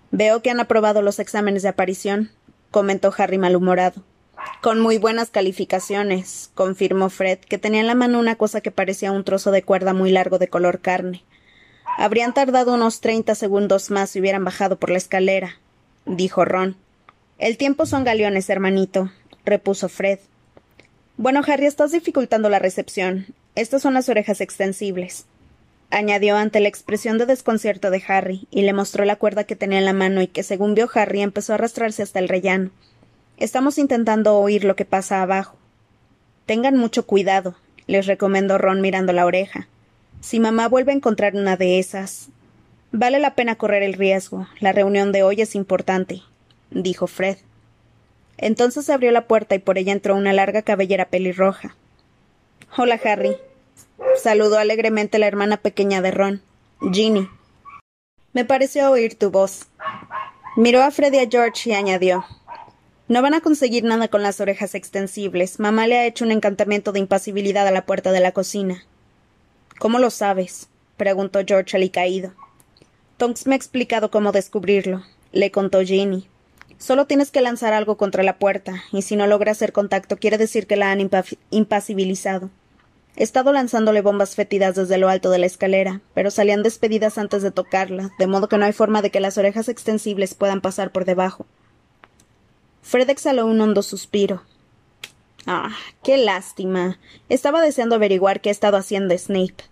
Veo 0.10 0.42
que 0.42 0.50
han 0.50 0.62
aprobado 0.62 1.02
los 1.02 1.20
exámenes 1.20 1.64
de 1.64 1.68
aparición, 1.68 2.32
comentó 2.72 3.14
Harry 3.18 3.38
malhumorado. 3.38 4.04
Con 4.62 4.80
muy 4.80 4.98
buenas 5.00 5.32
calificaciones, 5.32 6.50
confirmó 6.56 7.10
Fred, 7.10 7.40
que 7.40 7.58
tenía 7.58 7.82
en 7.82 7.88
la 7.88 7.96
mano 7.96 8.18
una 8.18 8.36
cosa 8.36 8.62
que 8.62 8.72
parecía 8.72 9.12
un 9.12 9.26
trozo 9.26 9.52
de 9.52 9.64
cuerda 9.64 9.94
muy 9.94 10.12
largo 10.12 10.40
de 10.40 10.48
color 10.48 10.80
carne. 10.80 11.26
Habrían 11.98 12.34
tardado 12.34 12.74
unos 12.74 13.02
treinta 13.02 13.36
segundos 13.36 13.92
más 13.92 14.12
si 14.12 14.22
hubieran 14.22 14.46
bajado 14.46 14.80
por 14.80 14.92
la 14.92 14.98
escalera, 14.98 15.60
dijo 16.06 16.46
Ron. 16.46 16.78
El 17.38 17.58
tiempo 17.58 17.86
son 17.86 18.06
galeones, 18.06 18.50
hermanito, 18.50 19.12
repuso 19.44 19.90
Fred. 19.90 20.20
Bueno, 21.20 21.42
Harry, 21.48 21.66
estás 21.66 21.92
dificultando 21.92 22.48
la 22.48 22.60
recepción. 22.60 23.26
Estas 23.56 23.82
son 23.82 23.96
las 23.96 24.08
orejas 24.08 24.40
extensibles. 24.40 25.26
añadió 25.90 26.36
ante 26.36 26.60
la 26.60 26.68
expresión 26.68 27.18
de 27.18 27.26
desconcierto 27.26 27.90
de 27.90 28.04
Harry, 28.08 28.48
y 28.52 28.62
le 28.62 28.74
mostró 28.74 29.04
la 29.04 29.16
cuerda 29.16 29.46
que 29.46 29.56
tenía 29.56 29.80
en 29.80 29.86
la 29.86 29.94
mano 29.94 30.22
y 30.22 30.28
que, 30.28 30.44
según 30.44 30.76
vio 30.76 30.88
Harry, 30.94 31.22
empezó 31.22 31.54
a 31.54 31.56
arrastrarse 31.56 32.04
hasta 32.04 32.20
el 32.20 32.30
rellano. 32.30 32.70
Estamos 33.38 33.80
intentando 33.80 34.38
oír 34.38 34.64
lo 34.64 34.76
que 34.76 34.86
pasa 34.86 35.24
abajo. 35.24 35.58
Tengan 36.46 36.78
mucho 36.78 37.08
cuidado, 37.08 37.56
les 37.88 38.06
recomendó 38.06 38.60
Ron 38.60 38.82
mirando 38.82 39.12
la 39.12 39.26
oreja. 39.26 39.68
Si 40.22 40.40
mamá 40.40 40.68
vuelve 40.68 40.92
a 40.92 40.96
encontrar 40.96 41.36
una 41.36 41.58
de 41.58 41.80
esas. 41.80 42.30
Vale 42.92 43.20
la 43.20 43.34
pena 43.34 43.56
correr 43.56 43.82
el 43.82 43.94
riesgo. 43.94 44.48
La 44.60 44.72
reunión 44.72 45.12
de 45.12 45.24
hoy 45.24 45.42
es 45.42 45.56
importante, 45.56 46.22
dijo 46.70 47.08
Fred. 47.08 47.38
Entonces 48.38 48.86
se 48.86 48.94
abrió 48.94 49.12
la 49.12 49.28
puerta 49.28 49.56
y 49.56 49.60
por 49.60 49.78
ella 49.78 49.94
entró 49.94 50.16
una 50.16 50.34
larga 50.34 50.62
cabellera 50.62 51.06
pelirroja. 51.10 51.76
Hola, 52.78 53.00
Harry. 53.04 53.36
Saludó 54.16 54.58
alegremente 54.58 55.20
la 55.20 55.28
hermana 55.28 55.58
pequeña 55.58 56.02
de 56.02 56.12
Ron, 56.12 56.42
Ginny. 56.92 57.30
Me 58.34 58.46
pareció 58.46 58.92
oír 58.92 59.16
tu 59.16 59.32
voz. 59.32 59.68
Miró 60.56 60.84
a 60.84 60.92
Fred 60.92 61.14
y 61.14 61.20
a 61.20 61.30
George 61.30 61.70
y 61.70 61.74
añadió 61.74 62.26
No 63.08 63.22
van 63.22 63.34
a 63.34 63.42
conseguir 63.42 63.84
nada 63.84 64.08
con 64.08 64.22
las 64.22 64.40
orejas 64.40 64.76
extensibles. 64.76 65.60
Mamá 65.60 65.88
le 65.88 65.98
ha 65.98 66.06
hecho 66.06 66.26
un 66.26 66.32
encantamiento 66.32 66.92
de 66.92 67.00
impasibilidad 67.00 67.68
a 67.68 67.72
la 67.72 67.86
puerta 67.86 68.12
de 68.12 68.20
la 68.20 68.32
cocina. 68.32 68.84
¿Cómo 69.80 69.98
lo 70.00 70.10
sabes? 70.10 70.68
preguntó 70.98 71.40
George 71.46 71.78
alicaído. 71.78 72.34
Tonks 73.18 73.48
me 73.48 73.54
ha 73.54 73.58
explicado 73.58 74.12
cómo 74.12 74.32
descubrirlo, 74.32 75.04
le 75.32 75.52
contó 75.52 75.82
Ginny. 75.82 76.28
Solo 76.78 77.06
tienes 77.06 77.32
que 77.32 77.42
lanzar 77.42 77.74
algo 77.74 77.98
contra 77.98 78.24
la 78.24 78.38
puerta, 78.38 78.84
y 78.92 79.02
si 79.02 79.16
no 79.16 79.26
logra 79.28 79.52
hacer 79.52 79.74
contacto 79.74 80.18
quiere 80.18 80.38
decir 80.38 80.68
que 80.68 80.76
la 80.76 80.92
han 80.92 81.10
impasibilizado. 81.50 82.50
He 83.16 83.24
estado 83.24 83.52
lanzándole 83.52 84.02
bombas 84.02 84.36
fétidas 84.36 84.76
desde 84.76 85.00
lo 85.00 85.10
alto 85.10 85.32
de 85.32 85.40
la 85.40 85.48
escalera, 85.48 86.02
pero 86.14 86.30
salían 86.30 86.62
despedidas 86.62 87.18
antes 87.18 87.42
de 87.42 87.50
tocarla, 87.50 88.12
de 88.20 88.28
modo 88.28 88.48
que 88.48 88.60
no 88.60 88.66
hay 88.66 88.74
forma 88.74 89.02
de 89.02 89.10
que 89.10 89.20
las 89.20 89.40
orejas 89.40 89.70
extensibles 89.70 90.36
puedan 90.36 90.62
pasar 90.62 90.92
por 90.92 91.04
debajo. 91.04 91.48
Fred 92.84 93.10
exhaló 93.10 93.48
un 93.48 93.60
hondo 93.60 93.82
suspiro. 93.82 94.44
Ah, 95.48 95.76
qué 96.04 96.18
lástima. 96.18 97.00
Estaba 97.28 97.62
deseando 97.62 97.96
averiguar 97.96 98.40
qué 98.40 98.50
ha 98.50 98.52
estado 98.52 98.78
haciendo 98.78 99.18
Snape. 99.18 99.64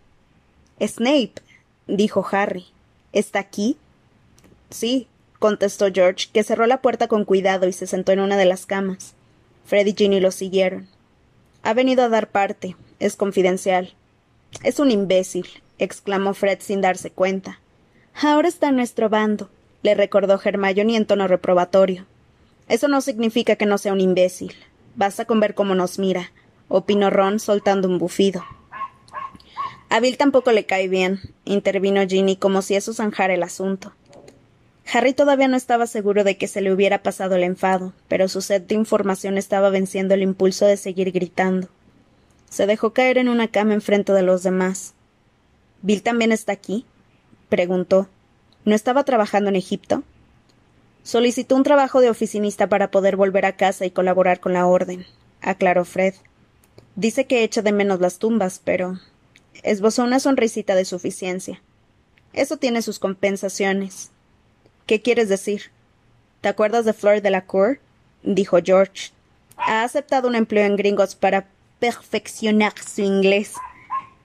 Snape, 0.82 1.36
dijo 1.86 2.26
Harry. 2.32 2.66
¿Está 3.14 3.40
aquí? 3.40 3.78
Sí, 4.72 5.08
contestó 5.40 5.88
George, 5.94 6.28
que 6.32 6.44
cerró 6.44 6.68
la 6.68 6.82
puerta 6.82 7.08
con 7.08 7.26
cuidado 7.26 7.68
y 7.68 7.74
se 7.74 7.88
sentó 7.88 8.12
en 8.12 8.20
una 8.20 8.38
de 8.38 8.46
las 8.46 8.66
camas. 8.66 9.14
Fred 9.66 9.88
y 9.88 9.94
Ginny 9.94 10.20
lo 10.20 10.32
siguieron. 10.32 10.88
Ha 11.64 11.74
venido 11.74 12.04
a 12.04 12.10
dar 12.10 12.30
parte, 12.30 12.76
es 13.00 13.16
confidencial. 13.16 13.94
Es 14.64 14.80
un 14.80 14.92
imbécil, 14.92 15.48
exclamó 15.80 16.34
Fred 16.34 16.60
sin 16.62 16.82
darse 16.82 17.10
cuenta. 17.10 17.60
Ahora 18.14 18.48
está 18.48 18.70
en 18.70 18.78
nuestro 18.78 19.10
bando, 19.10 19.50
le 19.82 19.96
recordó 19.96 20.40
Hermione 20.42 20.96
en 20.96 21.06
tono 21.06 21.28
reprobatorio. 21.28 22.06
Eso 22.68 22.88
no 22.88 23.02
significa 23.02 23.56
que 23.56 23.66
no 23.66 23.78
sea 23.78 23.94
un 23.94 24.02
imbécil. 24.02 24.56
Basta 24.96 25.26
con 25.26 25.40
ver 25.40 25.54
cómo 25.54 25.76
nos 25.76 26.00
mira, 26.00 26.32
opinó 26.68 27.10
Ron 27.10 27.40
soltando 27.40 27.88
un 27.88 28.00
bufido. 28.00 28.44
A 29.90 30.00
Bill 30.00 30.18
tampoco 30.18 30.52
le 30.52 30.66
cae 30.66 30.88
bien, 30.88 31.20
intervino 31.44 32.06
Ginny 32.08 32.38
como 32.38 32.62
si 32.62 32.76
eso 32.76 32.94
zanjara 32.94 33.34
el 33.34 33.44
asunto. 33.44 33.94
Harry 34.92 35.14
todavía 35.14 35.48
no 35.48 35.58
estaba 35.58 35.88
seguro 35.88 36.24
de 36.24 36.38
que 36.38 36.48
se 36.48 36.62
le 36.62 36.72
hubiera 36.72 37.02
pasado 37.02 37.36
el 37.36 37.44
enfado, 37.44 37.94
pero 38.08 38.28
su 38.28 38.42
sed 38.42 38.62
de 38.62 38.76
información 38.76 39.38
estaba 39.38 39.70
venciendo 39.70 40.14
el 40.14 40.22
impulso 40.22 40.66
de 40.66 40.78
seguir 40.78 41.12
gritando. 41.12 41.70
Se 42.50 42.68
dejó 42.68 42.94
caer 42.94 43.18
en 43.18 43.28
una 43.28 43.48
cama 43.48 43.74
enfrente 43.74 44.14
de 44.14 44.22
los 44.22 44.44
demás. 44.44 44.94
¿Bill 45.82 46.04
también 46.04 46.32
está 46.32 46.54
aquí? 46.54 46.86
preguntó. 47.50 48.08
¿No 48.64 48.76
estaba 48.76 49.04
trabajando 49.04 49.50
en 49.50 49.56
Egipto? 49.56 50.04
Solicitó 51.04 51.56
un 51.56 51.64
trabajo 51.64 52.02
de 52.02 52.10
oficinista 52.10 52.68
para 52.68 52.90
poder 52.90 53.16
volver 53.16 53.46
a 53.46 53.58
casa 53.58 53.86
y 53.86 53.92
colaborar 53.92 54.40
con 54.40 54.54
la 54.54 54.66
orden, 54.66 55.06
aclaró 55.42 55.86
Fred. 55.86 56.16
Dice 56.96 57.26
que 57.26 57.44
echa 57.44 57.62
de 57.62 57.72
menos 57.72 58.00
las 58.00 58.20
tumbas, 58.20 58.62
pero. 58.64 59.00
esbozó 59.64 60.04
una 60.04 60.20
sonrisita 60.20 60.76
de 60.76 60.86
suficiencia. 60.86 61.62
Eso 62.34 62.58
tiene 62.58 62.82
sus 62.82 63.00
compensaciones. 63.00 64.12
¿Qué 64.86 65.02
quieres 65.02 65.30
decir? 65.30 65.72
¿Te 66.42 66.50
acuerdas 66.50 66.86
de 66.86 66.94
Flor 66.94 67.22
de 67.22 67.32
la 67.32 67.46
Cour? 67.46 67.80
dijo 68.22 68.60
George. 68.64 69.10
Ha 69.58 69.84
aceptado 69.84 70.28
un 70.28 70.36
empleo 70.36 70.64
en 70.66 70.76
Gringos 70.76 71.16
para 71.16 71.48
perfeccionar 71.80 72.74
su 72.78 73.02
inglés. 73.02 73.54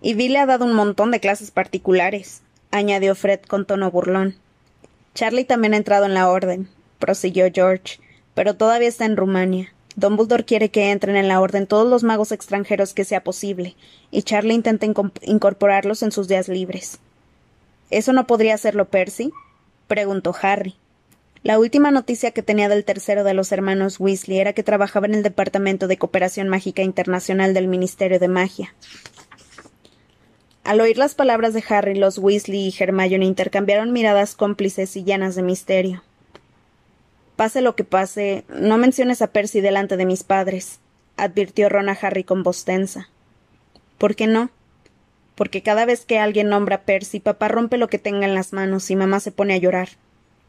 Y 0.03 0.13
Bill 0.13 0.35
le 0.35 0.39
ha 0.39 0.47
dado 0.47 0.67
un 0.67 0.75
montón 0.75 1.13
de 1.13 1.21
clases 1.21 1.51
particulares, 1.51 2.43
añadió 2.71 3.15
Fred 3.15 3.41
con 3.41 3.65
tono 3.65 3.91
burlón. 3.91 4.37
Charlie 5.15 5.45
también 5.45 5.73
ha 5.73 5.79
entrado 5.79 6.05
en 6.05 6.13
la 6.13 6.29
orden, 6.29 6.69
prosiguió 6.99 7.47
George, 7.51 7.99
pero 8.35 8.55
todavía 8.55 8.89
está 8.89 9.07
en 9.07 9.17
Rumania. 9.17 9.73
Dumbledore 9.97 10.45
quiere 10.45 10.71
que 10.71 10.91
entren 10.91 11.17
en 11.17 11.29
la 11.29 11.41
orden 11.41 11.67
todos 11.67 11.89
los 11.89 12.03
magos 12.03 12.33
extranjeros 12.33 12.93
que 12.93 13.07
sea 13.07 13.25
posible, 13.25 13.77
y 14.11 14.25
Charlie 14.25 14.55
intenta 14.55 14.87
incorporarlos 15.23 16.03
en 16.03 16.13
sus 16.13 16.29
días 16.29 16.49
libres. 16.49 16.99
¿Eso 17.91 18.13
no 18.13 18.27
podría 18.27 18.55
hacerlo 18.55 18.85
Percy? 18.85 19.33
Preguntó 19.91 20.33
Harry. 20.41 20.77
La 21.43 21.59
última 21.59 21.91
noticia 21.91 22.31
que 22.31 22.45
tenía 22.45 22.69
del 22.69 22.85
tercero 22.85 23.25
de 23.25 23.35
los 23.35 23.51
hermanos 23.51 23.99
Weasley 23.99 24.39
era 24.39 24.53
que 24.53 24.63
trabajaba 24.63 25.07
en 25.07 25.17
el 25.17 25.25
Departamento 25.25 25.89
de 25.89 25.99
Cooperación 25.99 26.49
Mágica 26.49 26.83
Internacional 26.83 27.55
del 27.55 27.67
Ministerio 27.67 28.21
de 28.21 28.29
Magia. 28.29 28.73
Al 30.63 30.81
oír 30.81 30.97
las 30.97 31.17
palabras 31.17 31.55
de 31.55 31.65
Harry, 31.69 31.97
los 31.97 32.19
Weasley 32.19 32.69
y 32.69 32.75
Hermione 32.79 33.27
intercambiaron 33.27 33.93
miradas 33.93 34.37
cómplices 34.37 34.97
y 34.97 35.03
llenas 35.03 35.35
de 35.35 35.43
misterio. 35.43 36.05
Pase 37.35 37.61
lo 37.61 37.75
que 37.75 37.83
pase, 37.83 38.45
no 38.49 38.79
menciones 38.79 39.23
a 39.23 39.33
Percy 39.33 39.61
delante 39.61 39.97
de 39.97 40.07
mis 40.07 40.23
padres, 40.23 40.79
advirtió 41.17 41.69
Ron 41.69 41.89
a 41.89 41.99
Harry 42.01 42.23
con 42.23 42.45
voz 42.45 42.65
tensa. 42.65 43.09
¿Por 43.99 44.15
qué 44.15 44.29
no? 44.29 44.51
Porque 45.41 45.63
cada 45.63 45.87
vez 45.87 46.05
que 46.05 46.19
alguien 46.19 46.51
nombra 46.51 46.77
a 46.77 46.83
Percy, 46.83 47.19
papá 47.19 47.49
rompe 47.49 47.79
lo 47.79 47.89
que 47.89 47.99
tenga 47.99 48.27
en 48.27 48.35
las 48.35 48.53
manos 48.53 48.91
y 48.91 48.97
mamá 48.97 49.21
se 49.21 49.33
pone 49.33 49.55
a 49.55 49.57
llorar 49.57 49.89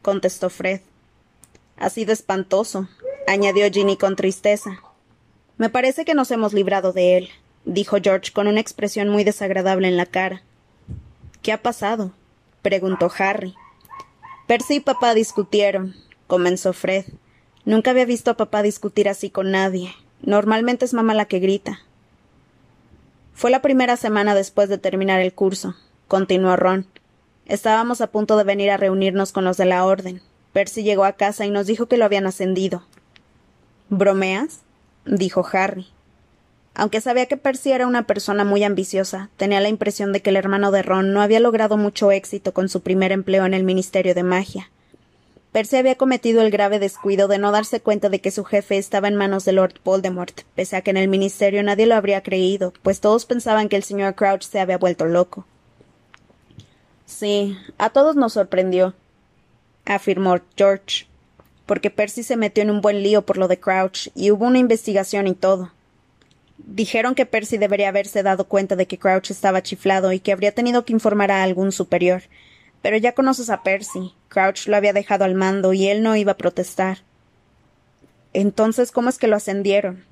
contestó 0.01 0.49
Fred. 0.49 0.81
Ha 1.77 1.89
sido 1.89 2.11
espantoso, 2.11 2.89
añadió 3.25 3.71
Ginny 3.71 3.95
con 3.95 4.17
tristeza. 4.17 4.81
Me 5.57 5.69
parece 5.69 6.05
que 6.05 6.13
nos 6.13 6.29
hemos 6.31 6.53
librado 6.53 6.91
de 6.91 7.17
él, 7.17 7.29
dijo 7.65 7.97
George 8.03 8.33
con 8.33 8.47
una 8.47 8.59
expresión 8.59 9.07
muy 9.07 9.23
desagradable 9.23 9.87
en 9.87 9.95
la 9.95 10.05
cara. 10.05 10.43
¿Qué 11.41 11.53
ha 11.53 11.61
pasado? 11.61 12.11
preguntó 12.61 13.09
Harry. 13.17 13.55
Percy 14.47 14.75
y 14.75 14.79
papá 14.81 15.13
discutieron, 15.13 15.95
comenzó 16.27 16.73
Fred. 16.73 17.05
Nunca 17.63 17.91
había 17.91 18.05
visto 18.05 18.31
a 18.31 18.37
papá 18.37 18.61
discutir 18.61 19.07
así 19.07 19.29
con 19.29 19.51
nadie. 19.51 19.93
Normalmente 20.21 20.83
es 20.83 20.93
mamá 20.93 21.13
la 21.13 21.25
que 21.25 21.39
grita. 21.39 21.79
Fue 23.41 23.49
la 23.49 23.63
primera 23.63 23.97
semana 23.97 24.35
después 24.35 24.69
de 24.69 24.77
terminar 24.77 25.19
el 25.19 25.33
curso, 25.33 25.73
continuó 26.07 26.57
Ron, 26.57 26.85
Estábamos 27.47 27.99
a 27.99 28.11
punto 28.11 28.37
de 28.37 28.43
venir 28.43 28.69
a 28.69 28.77
reunirnos 28.77 29.31
con 29.31 29.45
los 29.45 29.57
de 29.57 29.65
la 29.65 29.83
orden. 29.83 30.21
Percy 30.53 30.83
llegó 30.83 31.05
a 31.05 31.13
casa 31.13 31.43
y 31.47 31.49
nos 31.49 31.65
dijo 31.65 31.87
que 31.87 31.97
lo 31.97 32.05
habían 32.05 32.27
ascendido. 32.27 32.83
¿Bromeas? 33.89 34.59
dijo 35.05 35.43
Harry. 35.53 35.87
Aunque 36.75 37.01
sabía 37.01 37.25
que 37.25 37.35
Percy 37.35 37.71
era 37.71 37.87
una 37.87 38.03
persona 38.03 38.43
muy 38.43 38.63
ambiciosa, 38.63 39.31
tenía 39.37 39.59
la 39.59 39.69
impresión 39.69 40.13
de 40.13 40.21
que 40.21 40.29
el 40.29 40.35
hermano 40.35 40.69
de 40.69 40.83
Ron 40.83 41.11
no 41.11 41.23
había 41.23 41.39
logrado 41.39 41.77
mucho 41.77 42.11
éxito 42.11 42.53
con 42.53 42.69
su 42.69 42.81
primer 42.81 43.11
empleo 43.11 43.47
en 43.47 43.55
el 43.55 43.63
Ministerio 43.63 44.13
de 44.13 44.21
Magia. 44.21 44.69
Percy 45.51 45.75
había 45.75 45.95
cometido 45.95 46.41
el 46.41 46.49
grave 46.49 46.79
descuido 46.79 47.27
de 47.27 47.37
no 47.37 47.51
darse 47.51 47.81
cuenta 47.81 48.07
de 48.07 48.21
que 48.21 48.31
su 48.31 48.45
jefe 48.45 48.77
estaba 48.77 49.09
en 49.09 49.15
manos 49.15 49.43
de 49.43 49.51
Lord 49.51 49.75
Voldemort, 49.83 50.41
pese 50.55 50.77
a 50.77 50.81
que 50.81 50.91
en 50.91 50.97
el 50.97 51.09
Ministerio 51.09 51.61
nadie 51.61 51.85
lo 51.85 51.95
habría 51.95 52.23
creído, 52.23 52.71
pues 52.83 53.01
todos 53.01 53.25
pensaban 53.25 53.67
que 53.67 53.75
el 53.75 53.83
señor 53.83 54.15
Crouch 54.15 54.43
se 54.43 54.61
había 54.61 54.77
vuelto 54.77 55.05
loco. 55.05 55.45
Sí, 57.05 57.57
a 57.77 57.89
todos 57.89 58.15
nos 58.15 58.33
sorprendió, 58.33 58.93
afirmó 59.85 60.39
George, 60.55 61.07
porque 61.65 61.89
Percy 61.89 62.23
se 62.23 62.37
metió 62.37 62.63
en 62.63 62.71
un 62.71 62.79
buen 62.79 63.03
lío 63.03 63.25
por 63.25 63.37
lo 63.37 63.49
de 63.49 63.59
Crouch 63.59 64.07
y 64.15 64.31
hubo 64.31 64.45
una 64.45 64.59
investigación 64.59 65.27
y 65.27 65.33
todo. 65.33 65.73
Dijeron 66.57 67.13
que 67.13 67.25
Percy 67.25 67.57
debería 67.57 67.89
haberse 67.89 68.23
dado 68.23 68.45
cuenta 68.45 68.77
de 68.77 68.85
que 68.85 68.97
Crouch 68.97 69.31
estaba 69.31 69.63
chiflado 69.63 70.13
y 70.13 70.21
que 70.21 70.31
habría 70.31 70.53
tenido 70.53 70.85
que 70.85 70.93
informar 70.93 71.31
a 71.31 71.43
algún 71.43 71.73
superior. 71.73 72.23
Pero 72.81 72.97
ya 72.97 73.13
conoces 73.13 73.49
a 73.49 73.63
Percy. 73.63 74.13
Crouch 74.29 74.67
lo 74.67 74.75
había 74.75 74.93
dejado 74.93 75.25
al 75.25 75.35
mando 75.35 75.73
y 75.73 75.87
él 75.87 76.03
no 76.03 76.15
iba 76.15 76.33
a 76.33 76.37
protestar. 76.37 76.99
Entonces, 78.33 78.91
¿cómo 78.91 79.09
es 79.09 79.17
que 79.17 79.27
lo 79.27 79.35
ascendieron? 79.35 80.05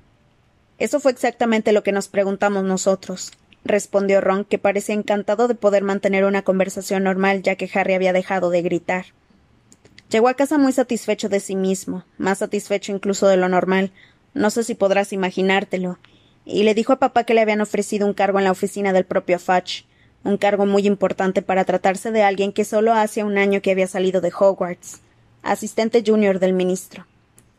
Eso 0.78 1.00
fue 1.00 1.12
exactamente 1.12 1.72
lo 1.72 1.82
que 1.82 1.92
nos 1.92 2.08
preguntamos 2.08 2.64
nosotros 2.64 3.32
respondió 3.64 4.20
Ron, 4.20 4.44
que 4.44 4.58
parecía 4.58 4.94
encantado 4.94 5.48
de 5.48 5.54
poder 5.54 5.82
mantener 5.82 6.24
una 6.24 6.42
conversación 6.42 7.04
normal 7.04 7.42
ya 7.42 7.56
que 7.56 7.70
Harry 7.72 7.94
había 7.94 8.12
dejado 8.12 8.50
de 8.50 8.62
gritar. 8.62 9.06
Llegó 10.10 10.28
a 10.28 10.34
casa 10.34 10.58
muy 10.58 10.72
satisfecho 10.72 11.28
de 11.28 11.40
sí 11.40 11.54
mismo, 11.54 12.04
más 12.18 12.38
satisfecho 12.38 12.92
incluso 12.92 13.28
de 13.28 13.36
lo 13.36 13.48
normal, 13.48 13.92
no 14.34 14.50
sé 14.50 14.64
si 14.64 14.74
podrás 14.74 15.12
imaginártelo, 15.12 15.98
y 16.44 16.64
le 16.64 16.74
dijo 16.74 16.92
a 16.92 16.98
papá 16.98 17.24
que 17.24 17.34
le 17.34 17.42
habían 17.42 17.60
ofrecido 17.60 18.06
un 18.06 18.14
cargo 18.14 18.38
en 18.38 18.44
la 18.44 18.50
oficina 18.50 18.92
del 18.92 19.04
propio 19.04 19.38
Fudge, 19.38 19.84
un 20.24 20.36
cargo 20.36 20.66
muy 20.66 20.86
importante 20.86 21.42
para 21.42 21.64
tratarse 21.64 22.10
de 22.10 22.22
alguien 22.22 22.52
que 22.52 22.64
solo 22.64 22.92
hace 22.92 23.24
un 23.24 23.38
año 23.38 23.62
que 23.62 23.70
había 23.70 23.86
salido 23.86 24.20
de 24.20 24.32
Hogwarts, 24.36 25.00
asistente 25.42 26.02
junior 26.06 26.38
del 26.38 26.52
ministro. 26.52 27.06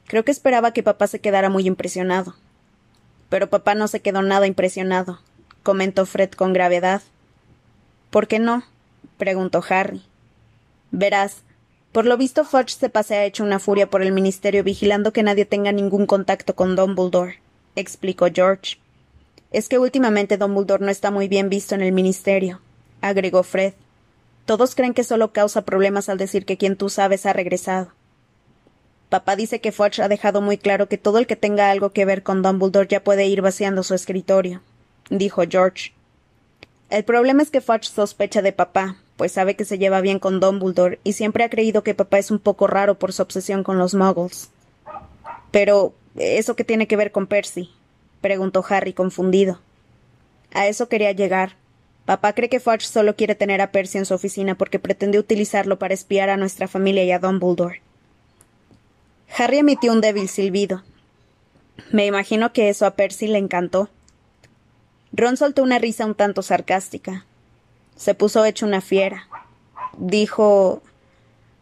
Creo 0.07 0.25
que 0.25 0.31
esperaba 0.31 0.73
que 0.73 0.83
papá 0.83 1.07
se 1.07 1.19
quedara 1.19 1.49
muy 1.49 1.67
impresionado. 1.67 2.35
Pero 3.29 3.49
papá 3.49 3.75
no 3.75 3.87
se 3.87 4.01
quedó 4.01 4.21
nada 4.21 4.45
impresionado 4.45 5.19
comentó 5.63 6.05
Fred 6.05 6.31
con 6.31 6.53
gravedad. 6.53 7.01
¿Por 8.09 8.27
qué 8.27 8.39
no? 8.39 8.63
preguntó 9.17 9.63
Harry. 9.69 10.01
Verás, 10.91 11.43
por 11.91 12.05
lo 12.05 12.17
visto 12.17 12.43
Fudge 12.43 12.71
se 12.71 12.89
pasea 12.89 13.25
hecho 13.25 13.43
una 13.43 13.59
furia 13.59 13.89
por 13.89 14.01
el 14.01 14.11
ministerio 14.11 14.63
vigilando 14.63 15.13
que 15.13 15.23
nadie 15.23 15.45
tenga 15.45 15.71
ningún 15.71 16.05
contacto 16.05 16.55
con 16.55 16.75
Dumbledore, 16.75 17.39
explicó 17.75 18.27
George. 18.33 18.77
Es 19.51 19.69
que 19.69 19.79
últimamente 19.79 20.37
Dumbledore 20.37 20.83
no 20.83 20.91
está 20.91 21.11
muy 21.11 21.27
bien 21.27 21.49
visto 21.49 21.75
en 21.75 21.81
el 21.81 21.91
ministerio, 21.91 22.61
agregó 23.01 23.43
Fred. 23.43 23.73
Todos 24.45 24.75
creen 24.75 24.93
que 24.93 25.03
solo 25.03 25.33
causa 25.33 25.63
problemas 25.63 26.09
al 26.09 26.17
decir 26.17 26.45
que 26.45 26.57
quien 26.57 26.75
tú 26.75 26.89
sabes 26.89 27.25
ha 27.25 27.33
regresado. 27.33 27.91
Papá 29.09 29.35
dice 29.35 29.59
que 29.59 29.71
Fudge 29.71 29.99
ha 30.01 30.07
dejado 30.07 30.41
muy 30.41 30.57
claro 30.57 30.87
que 30.87 30.97
todo 30.97 31.19
el 31.19 31.27
que 31.27 31.35
tenga 31.35 31.69
algo 31.69 31.91
que 31.91 32.05
ver 32.05 32.23
con 32.23 32.41
Dumbledore 32.41 32.87
ya 32.87 33.03
puede 33.03 33.25
ir 33.25 33.41
vaciando 33.41 33.83
su 33.83 33.93
escritorio 33.93 34.61
dijo 35.17 35.43
George. 35.47 35.93
El 36.89 37.03
problema 37.03 37.43
es 37.43 37.51
que 37.51 37.61
Fudge 37.61 37.85
sospecha 37.85 38.41
de 38.41 38.53
papá, 38.53 38.97
pues 39.17 39.33
sabe 39.33 39.55
que 39.55 39.65
se 39.65 39.77
lleva 39.77 40.01
bien 40.01 40.19
con 40.19 40.39
Dumbledore 40.39 40.99
y 41.03 41.13
siempre 41.13 41.43
ha 41.43 41.49
creído 41.49 41.83
que 41.83 41.93
papá 41.93 42.17
es 42.17 42.31
un 42.31 42.39
poco 42.39 42.67
raro 42.67 42.95
por 42.95 43.13
su 43.13 43.21
obsesión 43.21 43.63
con 43.63 43.77
los 43.77 43.93
muggles. 43.93 44.49
Pero, 45.51 45.93
¿eso 46.15 46.55
qué 46.55 46.63
tiene 46.63 46.87
que 46.87 46.97
ver 46.97 47.11
con 47.11 47.27
Percy? 47.27 47.69
Preguntó 48.21 48.63
Harry 48.69 48.93
confundido. 48.93 49.59
A 50.53 50.67
eso 50.67 50.87
quería 50.87 51.11
llegar. 51.11 51.55
Papá 52.05 52.33
cree 52.33 52.49
que 52.49 52.59
Fudge 52.59 52.85
solo 52.85 53.15
quiere 53.15 53.35
tener 53.35 53.61
a 53.61 53.71
Percy 53.71 53.97
en 53.97 54.05
su 54.05 54.13
oficina 54.13 54.55
porque 54.55 54.79
pretende 54.79 55.19
utilizarlo 55.19 55.77
para 55.79 55.93
espiar 55.93 56.29
a 56.29 56.37
nuestra 56.37 56.67
familia 56.67 57.03
y 57.03 57.11
a 57.11 57.19
Dumbledore. 57.19 57.81
Harry 59.37 59.59
emitió 59.59 59.91
un 59.91 60.01
débil 60.01 60.27
silbido. 60.27 60.83
Me 61.91 62.05
imagino 62.05 62.53
que 62.53 62.69
eso 62.69 62.85
a 62.85 62.95
Percy 62.95 63.27
le 63.27 63.37
encantó. 63.37 63.89
Ron 65.13 65.37
soltó 65.37 65.63
una 65.63 65.79
risa 65.79 66.05
un 66.05 66.15
tanto 66.15 66.41
sarcástica. 66.41 67.25
Se 67.95 68.13
puso 68.13 68.45
hecho 68.45 68.65
una 68.65 68.81
fiera. 68.81 69.27
Dijo. 69.97 70.81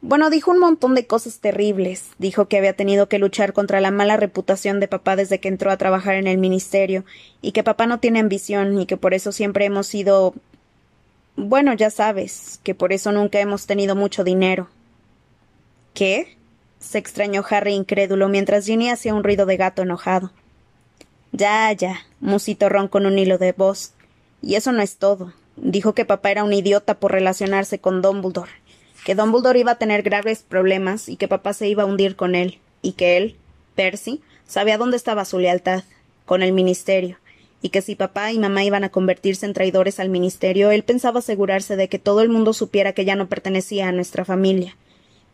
Bueno, 0.02 0.30
dijo 0.30 0.52
un 0.52 0.60
montón 0.60 0.96
de 0.96 1.08
cosas 1.08 1.40
terribles. 1.40 2.12
Dijo 2.18 2.48
que 2.48 2.58
había 2.58 2.74
tenido 2.74 3.10
que 3.10 3.20
luchar 3.20 3.54
contra 3.54 3.82
la 3.82 3.92
mala 3.92 4.18
reputación 4.18 4.80
de 4.80 4.88
papá 4.88 5.16
desde 5.16 5.40
que 5.40 5.50
entró 5.50 5.72
a 5.72 5.78
trabajar 5.78 6.16
en 6.16 6.28
el 6.28 6.38
ministerio, 6.38 7.04
y 7.42 7.52
que 7.52 7.64
papá 7.64 7.86
no 7.86 8.00
tiene 8.00 8.20
ambición, 8.20 8.80
y 8.80 8.86
que 8.86 8.98
por 8.98 9.14
eso 9.14 9.32
siempre 9.32 9.66
hemos 9.66 9.88
sido. 9.88 10.34
Bueno, 11.36 11.74
ya 11.74 11.90
sabes, 11.90 12.60
que 12.64 12.76
por 12.76 12.94
eso 12.94 13.12
nunca 13.12 13.40
hemos 13.40 13.66
tenido 13.66 13.96
mucho 13.96 14.24
dinero. 14.24 14.70
¿Qué? 15.94 16.38
se 16.80 16.98
extrañó 16.98 17.44
Harry 17.50 17.74
incrédulo 17.74 18.30
mientras 18.30 18.66
Ginny 18.66 18.90
hacía 18.90 19.14
un 19.14 19.24
ruido 19.24 19.46
de 19.46 19.58
gato 19.58 19.82
enojado. 19.82 20.32
Ya, 21.32 21.72
ya, 21.74 22.00
musitó 22.20 22.70
Ron 22.70 22.88
con 22.88 23.06
un 23.06 23.20
hilo 23.20 23.38
de 23.38 23.52
voz. 23.52 23.94
Y 24.42 24.56
eso 24.56 24.72
no 24.72 24.82
es 24.82 24.98
todo. 24.98 25.34
Dijo 25.58 25.94
que 25.94 26.06
papá 26.06 26.32
era 26.32 26.44
un 26.44 26.54
idiota 26.54 27.00
por 27.00 27.12
relacionarse 27.12 27.80
con 27.80 28.02
Dumbledore, 28.02 28.52
que 29.06 29.16
Dumbledore 29.16 29.60
iba 29.60 29.74
a 29.74 29.78
tener 29.78 30.04
graves 30.04 30.44
problemas 30.48 31.10
y 31.10 31.16
que 31.16 31.28
papá 31.28 31.54
se 31.54 31.68
iba 31.68 31.84
a 31.84 31.86
hundir 31.86 32.16
con 32.16 32.36
él, 32.36 32.60
y 32.82 32.94
que 32.94 33.18
él, 33.18 33.36
Percy, 33.76 34.22
sabía 34.48 34.78
dónde 34.78 34.98
estaba 34.98 35.26
su 35.26 35.40
lealtad, 35.40 35.84
con 36.26 36.44
el 36.44 36.54
ministerio, 36.54 37.18
y 37.62 37.70
que 37.70 37.82
si 37.82 37.96
papá 37.96 38.32
y 38.32 38.40
mamá 38.40 38.64
iban 38.64 38.84
a 38.84 38.90
convertirse 38.90 39.46
en 39.46 39.54
traidores 39.54 40.00
al 40.00 40.10
ministerio, 40.10 40.72
él 40.72 40.84
pensaba 40.84 41.20
asegurarse 41.20 41.76
de 41.76 41.90
que 41.90 42.00
todo 42.00 42.22
el 42.22 42.30
mundo 42.30 42.54
supiera 42.54 42.94
que 42.94 43.06
ya 43.06 43.16
no 43.16 43.28
pertenecía 43.28 43.88
a 43.88 43.92
nuestra 43.92 44.26
familia. 44.26 44.76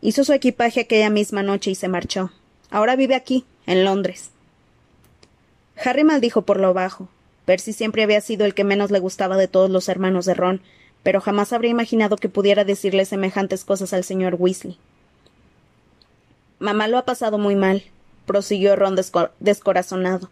Hizo 0.00 0.24
su 0.24 0.32
equipaje 0.32 0.80
aquella 0.80 1.10
misma 1.10 1.42
noche 1.42 1.70
y 1.70 1.74
se 1.74 1.88
marchó. 1.88 2.30
Ahora 2.70 2.96
vive 2.96 3.14
aquí, 3.14 3.44
en 3.66 3.84
Londres. 3.84 4.30
Harry 5.84 6.04
maldijo 6.04 6.42
por 6.42 6.58
lo 6.58 6.72
bajo. 6.74 7.08
Percy 7.44 7.72
siempre 7.72 8.02
había 8.02 8.20
sido 8.20 8.44
el 8.44 8.54
que 8.54 8.64
menos 8.64 8.90
le 8.90 8.98
gustaba 8.98 9.36
de 9.36 9.48
todos 9.48 9.70
los 9.70 9.88
hermanos 9.88 10.24
de 10.24 10.34
Ron, 10.34 10.62
pero 11.06 11.20
jamás 11.20 11.52
habría 11.52 11.70
imaginado 11.70 12.16
que 12.16 12.28
pudiera 12.28 12.64
decirle 12.64 13.04
semejantes 13.04 13.64
cosas 13.64 13.92
al 13.92 14.02
señor 14.02 14.34
Weasley. 14.40 14.76
Mamá 16.58 16.88
lo 16.88 16.98
ha 16.98 17.04
pasado 17.04 17.38
muy 17.38 17.54
mal, 17.54 17.84
prosiguió 18.26 18.74
Ron 18.74 18.96
descorazonado. 19.38 20.30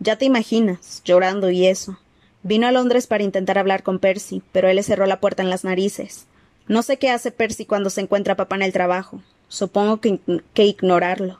Ya 0.00 0.16
te 0.18 0.24
imaginas, 0.24 1.02
llorando 1.04 1.52
y 1.52 1.68
eso. 1.68 2.00
Vino 2.42 2.66
a 2.66 2.72
Londres 2.72 3.06
para 3.06 3.22
intentar 3.22 3.58
hablar 3.58 3.84
con 3.84 4.00
Percy, 4.00 4.42
pero 4.50 4.68
él 4.68 4.74
le 4.74 4.82
cerró 4.82 5.06
la 5.06 5.20
puerta 5.20 5.44
en 5.44 5.50
las 5.50 5.62
narices. 5.62 6.26
No 6.66 6.82
sé 6.82 6.96
qué 6.98 7.10
hace 7.10 7.30
Percy 7.30 7.64
cuando 7.64 7.88
se 7.88 8.00
encuentra 8.00 8.34
papá 8.34 8.56
en 8.56 8.62
el 8.62 8.72
trabajo. 8.72 9.22
Supongo 9.46 10.00
que, 10.00 10.18
que 10.52 10.64
ignorarlo. 10.64 11.38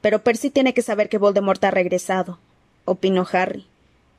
Pero 0.00 0.24
Percy 0.24 0.48
tiene 0.48 0.72
que 0.72 0.80
saber 0.80 1.10
que 1.10 1.18
Voldemort 1.18 1.62
ha 1.62 1.70
regresado, 1.70 2.38
opinó 2.86 3.26
Harry. 3.30 3.66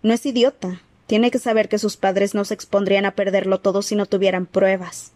No 0.04 0.14
es 0.14 0.24
idiota. 0.28 0.80
Tiene 1.08 1.32
que 1.32 1.40
saber 1.40 1.70
que 1.70 1.80
sus 1.80 1.98
padres 1.98 2.34
no 2.34 2.46
se 2.46 2.54
expondrían 2.54 3.06
a 3.06 3.12
perderlo 3.12 3.60
todo 3.60 3.82
si 3.82 3.96
no 3.96 4.06
tuvieran 4.06 4.46
pruebas. 4.46 5.12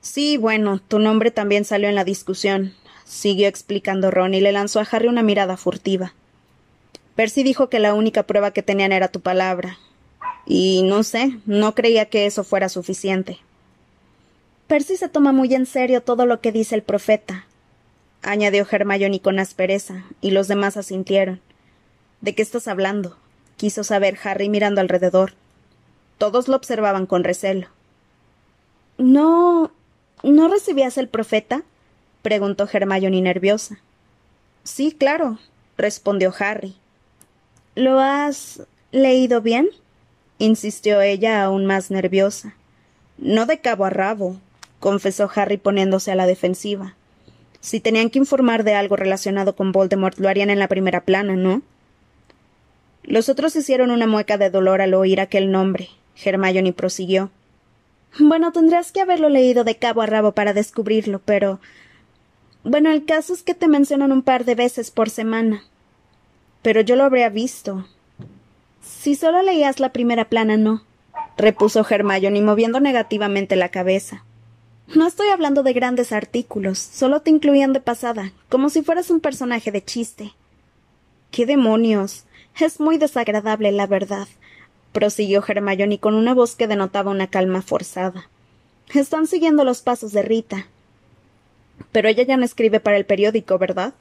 Sí, 0.00 0.36
bueno, 0.36 0.80
tu 0.80 0.98
nombre 0.98 1.30
también 1.30 1.64
salió 1.64 1.88
en 1.88 1.94
la 1.94 2.04
discusión, 2.04 2.74
siguió 3.04 3.48
explicando 3.48 4.10
Ron 4.10 4.34
y 4.34 4.40
le 4.40 4.52
lanzó 4.52 4.80
a 4.80 4.88
Harry 4.90 5.08
una 5.08 5.22
mirada 5.22 5.56
furtiva. 5.56 6.14
Percy 7.14 7.42
dijo 7.42 7.68
que 7.68 7.78
la 7.78 7.94
única 7.94 8.22
prueba 8.24 8.52
que 8.52 8.62
tenían 8.62 8.92
era 8.92 9.08
tu 9.08 9.20
palabra. 9.20 9.78
Y 10.46 10.82
no 10.82 11.02
sé, 11.02 11.38
no 11.46 11.74
creía 11.74 12.06
que 12.06 12.26
eso 12.26 12.42
fuera 12.42 12.68
suficiente. 12.68 13.38
Percy 14.66 14.96
se 14.96 15.08
toma 15.08 15.32
muy 15.32 15.54
en 15.54 15.66
serio 15.66 16.02
todo 16.02 16.26
lo 16.26 16.40
que 16.40 16.50
dice 16.50 16.74
el 16.74 16.82
profeta, 16.82 17.46
añadió 18.22 18.66
Hermione 18.68 19.20
con 19.20 19.38
aspereza, 19.38 20.04
y 20.20 20.30
los 20.30 20.48
demás 20.48 20.76
asintieron. 20.76 21.40
¿De 22.22 22.34
qué 22.34 22.42
estás 22.42 22.68
hablando? 22.68 23.16
Quiso 23.62 23.84
saber 23.84 24.18
Harry 24.24 24.48
mirando 24.48 24.80
alrededor. 24.80 25.34
Todos 26.18 26.48
lo 26.48 26.56
observaban 26.56 27.06
con 27.06 27.22
recelo. 27.22 27.68
¿No. 28.98 29.70
¿No 30.24 30.48
recibías 30.48 30.98
el 30.98 31.06
profeta? 31.06 31.62
preguntó 32.22 32.68
Hermione 32.68 33.20
nerviosa. 33.20 33.78
Sí, 34.64 34.90
claro, 34.90 35.38
respondió 35.78 36.34
Harry. 36.40 36.74
¿Lo 37.76 38.00
has 38.00 38.62
leído 38.90 39.42
bien? 39.42 39.68
insistió 40.38 41.00
ella 41.00 41.44
aún 41.44 41.64
más 41.64 41.92
nerviosa. 41.92 42.56
No 43.16 43.46
de 43.46 43.60
cabo 43.60 43.84
a 43.84 43.90
rabo, 43.90 44.38
confesó 44.80 45.30
Harry 45.32 45.56
poniéndose 45.56 46.10
a 46.10 46.16
la 46.16 46.26
defensiva. 46.26 46.96
Si 47.60 47.78
tenían 47.78 48.10
que 48.10 48.18
informar 48.18 48.64
de 48.64 48.74
algo 48.74 48.96
relacionado 48.96 49.54
con 49.54 49.70
Voldemort, 49.70 50.18
lo 50.18 50.28
harían 50.28 50.50
en 50.50 50.58
la 50.58 50.66
primera 50.66 51.02
plana, 51.02 51.36
¿no? 51.36 51.62
Los 53.02 53.28
otros 53.28 53.56
hicieron 53.56 53.90
una 53.90 54.06
mueca 54.06 54.38
de 54.38 54.50
dolor 54.50 54.80
al 54.80 54.94
oír 54.94 55.20
aquel 55.20 55.50
nombre. 55.50 55.88
Hermione 56.22 56.72
prosiguió. 56.72 57.30
Bueno, 58.18 58.52
tendrás 58.52 58.92
que 58.92 59.00
haberlo 59.00 59.28
leído 59.28 59.64
de 59.64 59.76
cabo 59.76 60.02
a 60.02 60.06
rabo 60.06 60.32
para 60.32 60.52
descubrirlo, 60.52 61.20
pero. 61.24 61.60
Bueno, 62.62 62.90
el 62.90 63.04
caso 63.04 63.32
es 63.32 63.42
que 63.42 63.54
te 63.54 63.68
mencionan 63.68 64.12
un 64.12 64.22
par 64.22 64.44
de 64.44 64.54
veces 64.54 64.90
por 64.90 65.10
semana. 65.10 65.64
Pero 66.62 66.80
yo 66.80 66.94
lo 66.94 67.04
habría 67.04 67.28
visto. 67.28 67.86
Si 68.82 69.14
solo 69.14 69.42
leías 69.42 69.80
la 69.80 69.92
primera 69.92 70.26
plana, 70.26 70.56
no, 70.56 70.82
repuso 71.36 71.84
Hermione 71.88 72.40
moviendo 72.42 72.80
negativamente 72.80 73.56
la 73.56 73.70
cabeza. 73.70 74.24
No 74.94 75.06
estoy 75.06 75.28
hablando 75.28 75.62
de 75.62 75.72
grandes 75.72 76.12
artículos, 76.12 76.78
solo 76.78 77.20
te 77.20 77.30
incluían 77.30 77.72
de 77.72 77.80
pasada, 77.80 78.32
como 78.48 78.68
si 78.68 78.82
fueras 78.82 79.10
un 79.10 79.20
personaje 79.20 79.72
de 79.72 79.82
chiste. 79.82 80.32
¿Qué 81.30 81.46
demonios? 81.46 82.26
Es 82.58 82.80
muy 82.80 82.98
desagradable, 82.98 83.72
la 83.72 83.86
verdad, 83.86 84.28
prosiguió 84.92 85.42
Hermione 85.46 85.98
con 85.98 86.14
una 86.14 86.34
voz 86.34 86.54
que 86.54 86.66
denotaba 86.66 87.10
una 87.10 87.28
calma 87.28 87.62
forzada. 87.62 88.28
Están 88.92 89.26
siguiendo 89.26 89.64
los 89.64 89.80
pasos 89.80 90.12
de 90.12 90.22
Rita. 90.22 90.66
Pero 91.92 92.08
ella 92.08 92.24
ya 92.24 92.36
no 92.36 92.44
escribe 92.44 92.78
para 92.78 92.96
el 92.96 93.06
periódico, 93.06 93.58
¿verdad? 93.58 93.94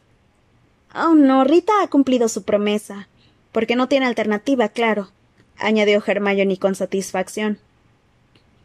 Oh, 0.93 1.15
no, 1.15 1.43
Rita 1.45 1.71
ha 1.81 1.87
cumplido 1.87 2.27
su 2.27 2.43
promesa. 2.43 3.07
Porque 3.51 3.75
no 3.75 3.87
tiene 3.87 4.05
alternativa, 4.05 4.69
claro, 4.69 5.09
añadió 5.57 6.03
Hermione 6.05 6.57
con 6.57 6.75
satisfacción. 6.75 7.59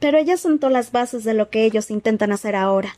Pero 0.00 0.18
ella 0.18 0.36
sentó 0.36 0.68
las 0.68 0.92
bases 0.92 1.24
de 1.24 1.34
lo 1.34 1.48
que 1.48 1.64
ellos 1.64 1.90
intentan 1.90 2.32
hacer 2.32 2.56
ahora. 2.56 2.96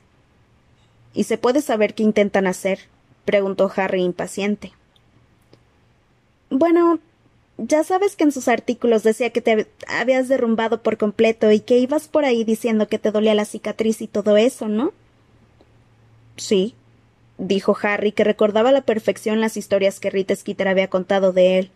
¿Y 1.14 1.24
se 1.24 1.38
puede 1.38 1.60
saber 1.62 1.94
qué 1.94 2.02
intentan 2.02 2.46
hacer? 2.46 2.80
preguntó 3.24 3.70
Harry 3.76 4.02
impaciente. 4.02 4.72
Bueno, 6.50 6.98
ya 7.58 7.82
sabes 7.84 8.16
que 8.16 8.24
en 8.24 8.32
sus 8.32 8.48
artículos 8.48 9.02
decía 9.02 9.30
que 9.30 9.40
te 9.40 9.66
habías 9.88 10.28
derrumbado 10.28 10.82
por 10.82 10.96
completo 10.96 11.50
y 11.50 11.60
que 11.60 11.78
ibas 11.78 12.08
por 12.08 12.24
ahí 12.24 12.44
diciendo 12.44 12.88
que 12.88 12.98
te 12.98 13.10
dolía 13.10 13.34
la 13.34 13.44
cicatriz 13.44 14.00
y 14.00 14.06
todo 14.06 14.36
eso, 14.36 14.68
¿no? 14.68 14.92
Sí, 16.36 16.74
dijo 17.36 17.76
Harry, 17.82 18.12
que 18.12 18.24
recordaba 18.24 18.68
a 18.68 18.72
la 18.72 18.82
perfección 18.82 19.40
las 19.40 19.56
historias 19.56 19.98
que 19.98 20.10
Rita 20.10 20.34
Skeeter 20.36 20.68
había 20.68 20.88
contado 20.88 21.32
de 21.32 21.58
él. 21.58 21.70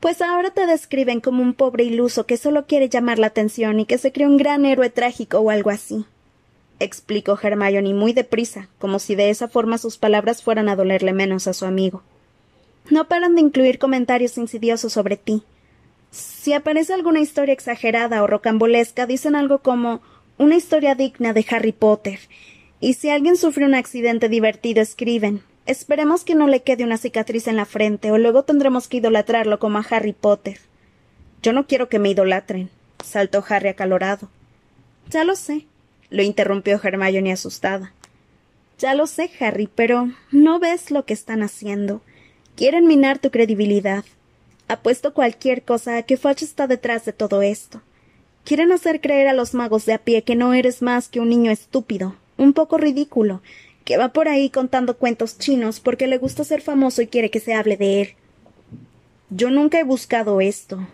Pues 0.00 0.20
ahora 0.20 0.50
te 0.50 0.66
describen 0.66 1.20
como 1.20 1.42
un 1.42 1.54
pobre 1.54 1.84
iluso 1.84 2.26
que 2.26 2.36
solo 2.36 2.66
quiere 2.66 2.90
llamar 2.90 3.18
la 3.18 3.28
atención 3.28 3.80
y 3.80 3.86
que 3.86 3.96
se 3.96 4.12
cree 4.12 4.26
un 4.26 4.36
gran 4.36 4.66
héroe 4.66 4.90
trágico 4.90 5.38
o 5.38 5.48
algo 5.48 5.70
así. 5.70 6.04
explicó 6.78 7.38
Hermione 7.40 7.94
muy 7.94 8.12
deprisa, 8.12 8.68
como 8.78 8.98
si 8.98 9.14
de 9.14 9.30
esa 9.30 9.48
forma 9.48 9.78
sus 9.78 9.96
palabras 9.96 10.42
fueran 10.42 10.68
a 10.68 10.76
dolerle 10.76 11.14
menos 11.14 11.46
a 11.46 11.54
su 11.54 11.64
amigo. 11.64 12.02
No 12.90 13.08
paran 13.08 13.34
de 13.34 13.40
incluir 13.40 13.78
comentarios 13.78 14.36
insidiosos 14.38 14.92
sobre 14.92 15.16
ti. 15.16 15.42
Si 16.10 16.52
aparece 16.52 16.92
alguna 16.92 17.20
historia 17.20 17.54
exagerada 17.54 18.22
o 18.22 18.26
rocambolesca, 18.26 19.06
dicen 19.06 19.34
algo 19.34 19.60
como 19.60 20.02
una 20.38 20.56
historia 20.56 20.94
digna 20.94 21.32
de 21.32 21.46
Harry 21.50 21.72
Potter. 21.72 22.20
Y 22.80 22.94
si 22.94 23.10
alguien 23.10 23.36
sufre 23.36 23.64
un 23.64 23.74
accidente 23.74 24.28
divertido, 24.28 24.82
escriben 24.82 25.42
Esperemos 25.66 26.24
que 26.24 26.34
no 26.34 26.46
le 26.46 26.62
quede 26.62 26.84
una 26.84 26.98
cicatriz 26.98 27.46
en 27.46 27.56
la 27.56 27.64
frente, 27.64 28.10
o 28.10 28.18
luego 28.18 28.42
tendremos 28.42 28.86
que 28.86 28.98
idolatrarlo 28.98 29.58
como 29.58 29.78
a 29.78 29.86
Harry 29.88 30.12
Potter. 30.12 30.58
Yo 31.42 31.54
no 31.54 31.66
quiero 31.66 31.88
que 31.88 31.98
me 31.98 32.10
idolatren, 32.10 32.68
saltó 33.02 33.42
Harry 33.48 33.68
acalorado. 33.68 34.28
Ya 35.08 35.24
lo 35.24 35.36
sé, 35.36 35.66
lo 36.10 36.22
interrumpió 36.22 36.78
Hermione 36.82 37.32
asustada. 37.32 37.94
Ya 38.78 38.94
lo 38.94 39.06
sé, 39.06 39.30
Harry, 39.40 39.68
pero 39.74 40.10
no 40.30 40.58
ves 40.58 40.90
lo 40.90 41.06
que 41.06 41.14
están 41.14 41.42
haciendo. 41.42 42.02
Quieren 42.56 42.86
minar 42.86 43.18
tu 43.18 43.32
credibilidad. 43.32 44.04
Apuesto 44.68 45.12
cualquier 45.12 45.62
cosa 45.62 45.96
a 45.96 46.02
que 46.04 46.16
Fudge 46.16 46.44
está 46.44 46.68
detrás 46.68 47.04
de 47.04 47.12
todo 47.12 47.42
esto. 47.42 47.82
Quieren 48.44 48.70
hacer 48.70 49.00
creer 49.00 49.26
a 49.26 49.32
los 49.32 49.54
magos 49.54 49.86
de 49.86 49.92
a 49.92 49.98
pie 49.98 50.22
que 50.22 50.36
no 50.36 50.54
eres 50.54 50.80
más 50.80 51.08
que 51.08 51.18
un 51.18 51.30
niño 51.30 51.50
estúpido, 51.50 52.14
un 52.36 52.52
poco 52.52 52.78
ridículo, 52.78 53.42
que 53.84 53.96
va 53.96 54.12
por 54.12 54.28
ahí 54.28 54.50
contando 54.50 54.96
cuentos 54.96 55.36
chinos 55.36 55.80
porque 55.80 56.06
le 56.06 56.18
gusta 56.18 56.44
ser 56.44 56.60
famoso 56.60 57.02
y 57.02 57.08
quiere 57.08 57.28
que 57.28 57.40
se 57.40 57.54
hable 57.54 57.76
de 57.76 58.02
él. 58.02 58.14
Yo 59.30 59.50
nunca 59.50 59.80
he 59.80 59.84
buscado 59.84 60.40
esto, 60.40 60.86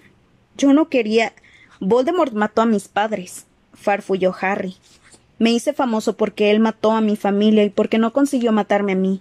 Yo 0.57 0.73
no 0.73 0.89
quería. 0.89 1.35
Voldemort 1.79 2.33
mató 2.33 2.63
a 2.63 2.67
mis 2.67 2.89
padres, 2.89 3.45
farfulló 3.75 4.35
Harry. 4.41 4.77
Me 5.39 5.51
hice 5.51 5.75
famoso 5.75 6.17
porque 6.17 6.51
él 6.51 6.61
mató 6.61 6.93
a 6.93 7.01
mi 7.01 7.17
familia 7.17 7.65
y 7.65 7.71
porque 7.71 7.99
no 7.99 8.13
consiguió 8.13 8.53
matarme 8.53 8.93
a 8.93 8.97
mí. 8.97 9.21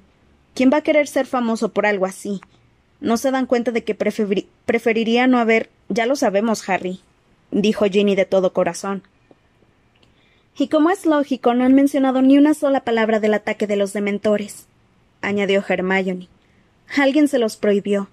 ¿Quién 0.60 0.72
va 0.74 0.80
a 0.80 0.84
querer 0.84 1.08
ser 1.08 1.26
famoso 1.26 1.72
por 1.72 1.86
algo 1.86 2.06
así? 2.06 2.42
¿No 3.00 3.16
se 3.16 3.32
dan 3.32 3.46
cuenta 3.46 3.72
de 3.72 3.86
que 3.86 3.96
preferiría 3.96 5.26
no 5.26 5.40
haber. 5.40 5.70
Ya 5.88 6.06
lo 6.06 6.18
sabemos, 6.18 6.68
Harry, 6.68 7.00
dijo 7.50 7.86
Ginny 7.86 8.14
de 8.14 8.26
todo 8.26 8.52
corazón. 8.52 9.04
Y 10.58 10.68
como 10.68 10.90
es 10.90 11.06
lógico, 11.06 11.54
no 11.54 11.64
han 11.64 11.76
mencionado 11.76 12.22
ni 12.22 12.38
una 12.38 12.54
sola 12.54 12.82
palabra 12.82 13.22
del 13.22 13.36
ataque 13.36 13.68
de 13.68 13.78
los 13.78 13.94
dementores, 13.94 14.68
añadió 15.22 15.64
Hermione. 15.66 16.28
Alguien 16.98 17.30
se 17.30 17.40
los 17.40 17.56
prohibió. 17.56 18.10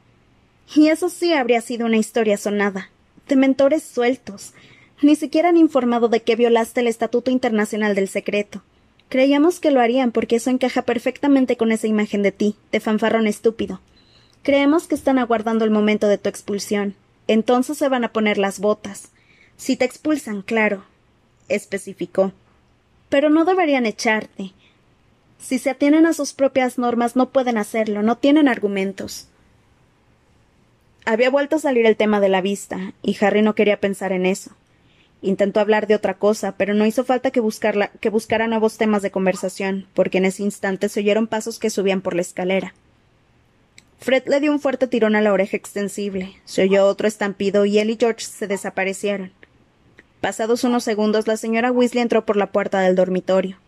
Y 0.73 0.87
eso 0.87 1.09
sí 1.09 1.33
habría 1.33 1.61
sido 1.63 1.85
una 1.85 1.97
historia 1.97 2.37
sonada. 2.37 2.91
Dementores 3.27 3.83
sueltos. 3.83 4.55
Ni 5.03 5.17
siquiera 5.17 5.49
han 5.49 5.57
informado 5.57 6.07
de 6.09 6.23
que 6.23 6.37
violaste 6.37 6.83
el 6.83 6.87
Estatuto 6.87 7.33
Internacional 7.33 7.97
del 7.97 8.07
Secreto. 8.07 8.63
Creíamos 9.09 9.61
que 9.61 9.71
lo 9.71 9.81
harían 9.81 10.11
porque 10.11 10.37
eso 10.37 10.51
encaja 10.51 10.83
perfectamente 10.83 11.57
con 11.57 11.71
esa 11.71 11.87
imagen 11.87 12.23
de 12.23 12.33
ti, 12.33 12.57
de 12.73 12.81
fanfarrón 12.81 13.27
estúpido. 13.27 13.81
Creemos 14.43 14.89
que 14.89 14.95
están 14.95 15.19
aguardando 15.19 15.65
el 15.65 15.71
momento 15.71 16.09
de 16.09 16.19
tu 16.19 16.29
expulsión. 16.29 16.95
Entonces 17.29 17.79
se 17.79 17.89
van 17.89 18.05
a 18.05 18.13
poner 18.13 18.39
las 18.39 18.59
botas. 18.59 19.11
Si 19.57 19.77
te 19.77 19.85
expulsan, 19.85 20.43
claro, 20.43 20.85
especificó. 21.49 22.33
Pero 23.09 23.31
no 23.31 23.45
deberían 23.45 23.87
echarte. 23.87 24.53
Si 25.39 25.59
se 25.59 25.71
atienen 25.71 26.07
a 26.07 26.13
sus 26.13 26.33
propias 26.33 26.79
normas, 26.79 27.17
no 27.17 27.31
pueden 27.31 27.59
hacerlo, 27.59 28.03
no 28.03 28.17
tienen 28.17 28.49
argumentos. 28.49 29.29
Había 31.05 31.31
vuelto 31.31 31.57
a 31.57 31.61
salir 31.61 31.87
el 31.87 31.97
tema 31.97 32.21
de 32.21 32.29
la 32.29 32.41
vista, 32.41 32.93
y 33.03 33.17
Harry 33.21 33.43
no 33.43 33.55
quería 33.55 33.79
pensar 33.79 34.13
en 34.13 34.27
eso. 34.27 34.51
Intentó 35.23 35.61
hablar 35.61 35.87
de 35.87 35.95
otra 35.95 36.15
cosa, 36.15 36.57
pero 36.57 36.75
no 36.75 36.87
hizo 36.87 37.05
falta 37.05 37.31
que, 37.31 37.43
que 38.01 38.11
buscara 38.11 38.47
nuevos 38.47 38.77
temas 38.77 39.03
de 39.03 39.11
conversación, 39.11 39.87
porque 39.95 40.19
en 40.19 40.27
ese 40.27 40.43
instante 40.43 40.89
se 40.89 41.01
oyeron 41.01 41.27
pasos 41.27 41.59
que 41.59 41.71
subían 41.71 42.03
por 42.03 42.15
la 42.15 42.21
escalera. 42.23 42.75
Fred 43.99 44.25
le 44.27 44.41
dio 44.41 44.53
un 44.53 44.61
fuerte 44.61 44.87
tirón 44.87 45.17
a 45.17 45.21
la 45.21 45.33
oreja 45.33 45.57
extensible. 45.57 46.37
Se 46.45 46.63
oyó 46.63 46.87
otro 46.87 47.09
estampido 47.09 47.65
y 47.65 47.79
él 47.79 47.91
y 47.91 47.97
George 47.99 48.21
se 48.25 48.47
desaparecieron. 48.47 49.33
Pasados 50.21 50.65
unos 50.65 50.85
segundos, 50.85 51.27
la 51.27 51.37
señora 51.37 51.73
Weasley 51.73 52.03
entró 52.03 52.25
por 52.25 52.37
la 52.37 52.53
puerta 52.53 52.81
del 52.81 52.95
dormitorio. 52.95 53.59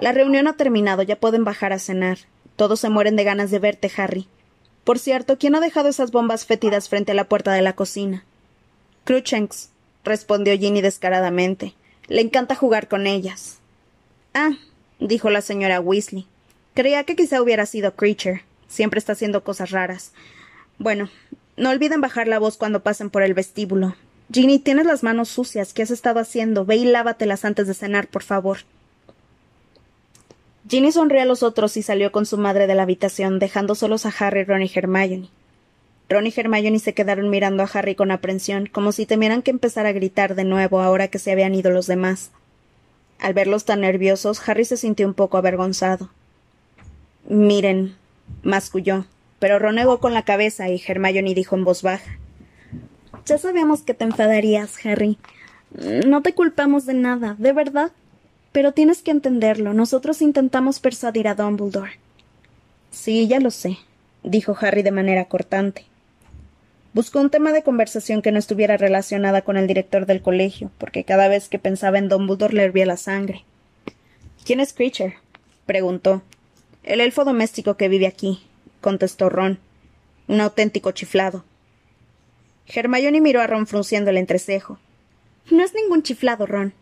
La 0.00 0.12
reunión 0.12 0.46
ha 0.48 0.56
terminado, 0.56 1.02
ya 1.02 1.16
pueden 1.16 1.44
bajar 1.44 1.72
a 1.72 1.78
cenar. 1.78 2.18
Todos 2.56 2.80
se 2.80 2.90
mueren 2.90 3.16
de 3.16 3.24
ganas 3.24 3.50
de 3.50 3.58
verte, 3.58 3.90
Harry. 3.96 4.28
Por 4.84 4.98
cierto, 4.98 5.38
¿quién 5.38 5.54
ha 5.54 5.60
dejado 5.60 5.88
esas 5.88 6.10
bombas 6.10 6.44
fétidas 6.44 6.88
frente 6.88 7.12
a 7.12 7.14
la 7.14 7.28
puerta 7.28 7.52
de 7.52 7.62
la 7.62 7.74
cocina? 7.74 8.24
Respondió 10.04 10.56
Ginny 10.56 10.80
descaradamente. 10.80 11.74
Le 12.08 12.20
encanta 12.20 12.54
jugar 12.54 12.88
con 12.88 13.06
ellas. 13.06 13.58
Ah, 14.34 14.52
dijo 15.00 15.30
la 15.30 15.40
señora 15.40 15.80
Weasley. 15.80 16.26
Creía 16.74 17.04
que 17.04 17.16
quizá 17.16 17.40
hubiera 17.40 17.66
sido 17.66 17.94
Creature. 17.94 18.44
Siempre 18.68 18.98
está 18.98 19.12
haciendo 19.12 19.44
cosas 19.44 19.70
raras. 19.70 20.12
Bueno, 20.78 21.08
no 21.56 21.70
olviden 21.70 22.00
bajar 22.00 22.26
la 22.26 22.38
voz 22.38 22.56
cuando 22.56 22.82
pasen 22.82 23.10
por 23.10 23.22
el 23.22 23.34
vestíbulo. 23.34 23.94
Ginny, 24.32 24.58
tienes 24.58 24.86
las 24.86 25.02
manos 25.02 25.28
sucias. 25.28 25.72
¿Qué 25.72 25.82
has 25.82 25.90
estado 25.90 26.18
haciendo? 26.18 26.64
Ve 26.64 26.76
y 26.76 26.84
lávatelas 26.84 27.44
antes 27.44 27.66
de 27.66 27.74
cenar, 27.74 28.08
por 28.08 28.22
favor. 28.22 28.58
Ginny 30.68 30.92
sonrió 30.92 31.22
a 31.22 31.26
los 31.26 31.42
otros 31.42 31.76
y 31.76 31.82
salió 31.82 32.10
con 32.10 32.26
su 32.26 32.38
madre 32.38 32.66
de 32.66 32.74
la 32.74 32.82
habitación, 32.82 33.38
dejando 33.38 33.74
solos 33.74 34.06
a 34.06 34.14
Harry, 34.18 34.44
Ron 34.44 34.62
y 34.62 34.70
Hermione. 34.74 35.28
Ron 36.08 36.26
y 36.26 36.34
Hermione 36.36 36.78
se 36.78 36.92
quedaron 36.92 37.30
mirando 37.30 37.62
a 37.62 37.70
Harry 37.72 37.94
con 37.94 38.10
aprensión, 38.10 38.66
como 38.66 38.92
si 38.92 39.06
temieran 39.06 39.42
que 39.42 39.50
empezara 39.50 39.88
a 39.88 39.92
gritar 39.92 40.34
de 40.34 40.44
nuevo 40.44 40.80
ahora 40.80 41.08
que 41.08 41.18
se 41.18 41.32
habían 41.32 41.54
ido 41.54 41.70
los 41.70 41.86
demás. 41.86 42.30
Al 43.18 43.32
verlos 43.32 43.64
tan 43.64 43.80
nerviosos, 43.80 44.46
Harry 44.46 44.64
se 44.64 44.76
sintió 44.76 45.06
un 45.06 45.14
poco 45.14 45.38
avergonzado. 45.38 46.10
Miren, 47.26 47.96
masculló, 48.42 49.06
pero 49.38 49.58
ronegó 49.58 49.98
con 49.98 50.12
la 50.12 50.24
cabeza 50.24 50.68
y 50.68 50.82
Hermione 50.86 51.34
dijo 51.34 51.56
en 51.56 51.64
voz 51.64 51.82
baja. 51.82 52.18
Ya 53.24 53.38
sabíamos 53.38 53.82
que 53.82 53.94
te 53.94 54.04
enfadarías, 54.04 54.84
Harry. 54.84 55.18
No 56.06 56.20
te 56.20 56.34
culpamos 56.34 56.84
de 56.84 56.94
nada, 56.94 57.34
de 57.38 57.52
verdad. 57.52 57.92
Pero 58.52 58.72
tienes 58.72 59.02
que 59.02 59.10
entenderlo. 59.10 59.72
Nosotros 59.72 60.20
intentamos 60.20 60.78
persuadir 60.78 61.26
a 61.26 61.34
Dumbledore. 61.34 61.98
Sí, 62.90 63.26
ya 63.26 63.40
lo 63.40 63.50
sé, 63.50 63.78
dijo 64.22 64.56
Harry 64.60 64.82
de 64.82 64.92
manera 64.92 65.24
cortante. 65.24 65.86
Buscó 66.94 67.20
un 67.20 67.28
tema 67.28 67.52
de 67.52 67.64
conversación 67.64 68.22
que 68.22 68.30
no 68.30 68.38
estuviera 68.38 68.76
relacionada 68.76 69.42
con 69.42 69.56
el 69.56 69.66
director 69.66 70.06
del 70.06 70.22
colegio, 70.22 70.70
porque 70.78 71.02
cada 71.02 71.26
vez 71.26 71.48
que 71.48 71.58
pensaba 71.58 71.98
en 71.98 72.08
Dumbledore 72.08 72.54
le 72.54 72.62
hervía 72.62 72.86
la 72.86 72.96
sangre. 72.96 73.44
¿Quién 74.46 74.60
es 74.60 74.72
Creature? 74.72 75.16
preguntó. 75.66 76.22
El 76.84 77.00
elfo 77.00 77.24
doméstico 77.24 77.76
que 77.76 77.88
vive 77.88 78.06
aquí, 78.06 78.44
contestó 78.80 79.28
Ron. 79.28 79.58
Un 80.28 80.40
auténtico 80.40 80.92
chiflado. 80.92 81.44
Hermione 82.72 83.20
miró 83.20 83.40
a 83.40 83.48
Ron 83.48 83.66
frunciendo 83.66 84.10
el 84.10 84.16
entrecejo. 84.16 84.78
No 85.50 85.64
es 85.64 85.74
ningún 85.74 86.04
chiflado, 86.04 86.46
Ron. 86.46 86.74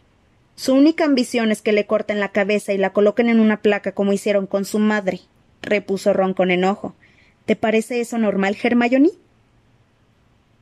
Su 0.57 0.75
única 0.75 1.05
ambición 1.05 1.51
es 1.51 1.63
que 1.63 1.73
le 1.73 1.87
corten 1.87 2.21
la 2.21 2.33
cabeza 2.33 2.75
y 2.75 2.79
la 2.79 2.93
coloquen 2.93 3.31
en 3.31 3.41
una 3.41 3.63
placa 3.63 3.93
como 3.93 4.13
hicieron 4.13 4.47
con 4.47 4.67
su 4.67 4.79
madre, 4.79 5.21
repuso 5.63 6.13
Ron 6.13 6.35
con 6.35 6.51
enojo. 6.51 6.95
¿Te 7.47 7.57
parece 7.57 8.01
eso 8.01 8.19
normal, 8.19 8.59
Hermione? 8.63 9.22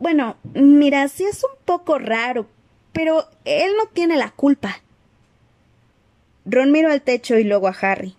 Bueno, 0.00 0.38
mira, 0.54 1.06
sí 1.08 1.24
es 1.24 1.44
un 1.44 1.62
poco 1.66 1.98
raro, 1.98 2.46
pero 2.92 3.26
él 3.44 3.72
no 3.76 3.86
tiene 3.86 4.16
la 4.16 4.30
culpa. 4.30 4.80
Ron 6.46 6.72
miró 6.72 6.90
al 6.90 7.02
techo 7.02 7.38
y 7.38 7.44
luego 7.44 7.68
a 7.68 7.76
Harry. 7.80 8.16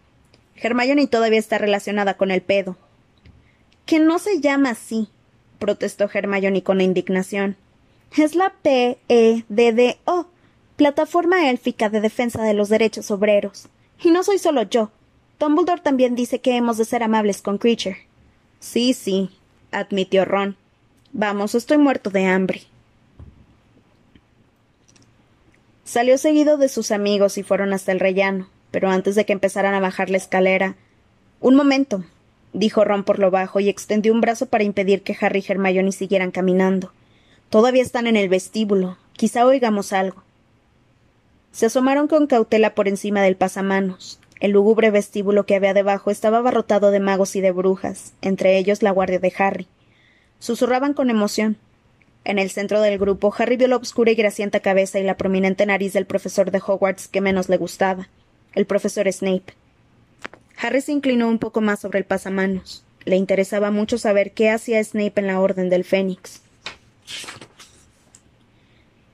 Hermione 0.56 1.08
todavía 1.08 1.40
está 1.40 1.58
relacionada 1.58 2.18
con 2.18 2.30
el 2.30 2.44
pedo. 2.44 2.78
Que 3.88 4.00
no 4.00 4.20
se 4.20 4.40
llama 4.40 4.70
así, 4.70 5.10
protestó 5.58 6.08
Hermione 6.14 6.62
con 6.62 6.82
indignación. 6.82 7.58
Es 8.16 8.36
la 8.36 8.54
P-E-D-D-O, 8.62 10.28
Plataforma 10.76 11.50
Élfica 11.50 11.90
de 11.90 12.00
Defensa 12.00 12.44
de 12.44 12.54
los 12.54 12.70
Derechos 12.70 13.10
Obreros. 13.10 13.70
Y 14.04 14.12
no 14.12 14.22
soy 14.22 14.38
solo 14.38 14.62
yo. 14.64 14.92
Dumbledore 15.40 15.82
también 15.82 16.14
dice 16.14 16.42
que 16.42 16.56
hemos 16.56 16.78
de 16.78 16.86
ser 16.86 17.02
amables 17.02 17.42
con 17.42 17.58
Creature. 17.58 18.06
Sí, 18.60 18.94
sí, 18.94 19.32
admitió 19.72 20.26
Ron. 20.26 20.61
Vamos, 21.14 21.56
estoy 21.56 21.78
muerto 21.78 22.10
de 22.10 22.26
hambre. 22.26 22.62
Salió 25.84 26.18
seguido 26.18 26.58
de 26.58 26.70
sus 26.70 26.92
amigos 26.92 27.38
y 27.38 27.44
fueron 27.44 27.74
hasta 27.74 27.92
el 27.92 28.00
rellano 28.00 28.48
pero 28.72 28.90
antes 28.90 29.16
de 29.16 29.26
que 29.26 29.34
empezaran 29.34 29.74
a 29.74 29.80
bajar 29.80 30.10
la 30.10 30.18
escalera. 30.18 30.76
Un 31.42 31.56
momento, 31.56 32.04
dijo 32.54 32.84
Ron 32.84 33.04
por 33.04 33.20
lo 33.20 33.30
bajo 33.30 33.60
y 33.60 33.70
extendió 33.70 34.14
un 34.14 34.22
brazo 34.22 34.48
para 34.48 34.64
impedir 34.64 35.04
que 35.04 35.16
Harry 35.20 35.44
y 35.48 35.52
Hermione 35.52 35.92
siguieran 35.92 36.32
caminando. 36.32 36.92
Todavía 37.50 37.84
están 37.84 38.08
en 38.08 38.16
el 38.16 38.30
vestíbulo. 38.30 38.98
Quizá 39.14 39.46
oigamos 39.46 39.92
algo. 39.92 40.24
Se 41.52 41.66
asomaron 41.66 42.08
con 42.08 42.28
cautela 42.28 42.74
por 42.74 42.88
encima 42.88 43.22
del 43.22 43.36
pasamanos. 43.36 44.20
El 44.40 44.52
lúgubre 44.52 44.90
vestíbulo 44.90 45.46
que 45.46 45.56
había 45.56 45.74
debajo 45.74 46.10
estaba 46.10 46.38
abarrotado 46.38 46.92
de 46.92 47.02
magos 47.02 47.36
y 47.36 47.42
de 47.42 47.52
brujas, 47.52 48.14
entre 48.22 48.58
ellos 48.58 48.82
la 48.82 48.92
guardia 48.92 49.20
de 49.20 49.34
Harry. 49.38 49.68
Susurraban 50.42 50.96
con 50.96 51.12
emoción. 51.12 51.56
En 52.24 52.40
el 52.40 52.50
centro 52.50 52.82
del 52.82 52.98
grupo, 52.98 53.32
Harry 53.38 53.58
vio 53.58 53.68
la 53.68 53.76
obscura 53.76 54.10
y 54.10 54.16
grasienta 54.16 54.60
cabeza 54.60 55.00
y 55.00 55.04
la 55.04 55.16
prominente 55.16 55.68
nariz 55.68 55.94
del 55.94 56.08
profesor 56.08 56.50
de 56.50 56.60
Hogwarts 56.66 57.08
que 57.08 57.22
menos 57.22 57.48
le 57.48 57.58
gustaba 57.58 58.10
el 58.56 58.66
profesor 58.66 59.12
Snape. 59.12 59.54
Harry 60.58 60.82
se 60.82 60.94
inclinó 60.94 61.30
un 61.30 61.38
poco 61.38 61.62
más 61.62 61.80
sobre 61.80 62.00
el 62.00 62.06
pasamanos. 62.06 62.84
Le 63.06 63.18
interesaba 63.18 63.70
mucho 63.70 64.00
saber 64.00 64.32
qué 64.32 64.50
hacía 64.50 64.84
Snape 64.84 65.22
en 65.22 65.28
la 65.28 65.40
Orden 65.40 65.70
del 65.70 65.84
Fénix. 65.84 66.42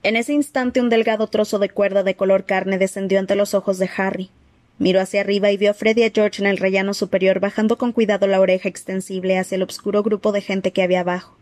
En 0.02 0.16
ese 0.16 0.32
instante 0.32 0.80
un 0.80 0.88
delgado 0.88 1.26
trozo 1.26 1.58
de 1.58 1.68
cuerda 1.68 2.04
de 2.04 2.16
color 2.16 2.46
carne 2.46 2.78
descendió 2.78 3.18
ante 3.18 3.34
los 3.34 3.52
ojos 3.52 3.78
de 3.78 3.90
Harry. 3.98 4.30
Miró 4.78 5.00
hacia 5.00 5.20
arriba 5.20 5.50
y 5.50 5.56
vio 5.56 5.72
a 5.72 5.74
Fred 5.74 5.96
y 5.96 6.04
a 6.04 6.10
George 6.10 6.40
en 6.40 6.48
el 6.48 6.56
rellano 6.56 6.94
superior 6.94 7.40
bajando 7.40 7.78
con 7.78 7.92
cuidado 7.92 8.26
la 8.26 8.40
oreja 8.40 8.68
extensible 8.68 9.38
hacia 9.38 9.56
el 9.56 9.62
obscuro 9.62 10.02
grupo 10.02 10.32
de 10.32 10.40
gente 10.40 10.72
que 10.72 10.82
había 10.82 11.00
abajo. 11.00 11.36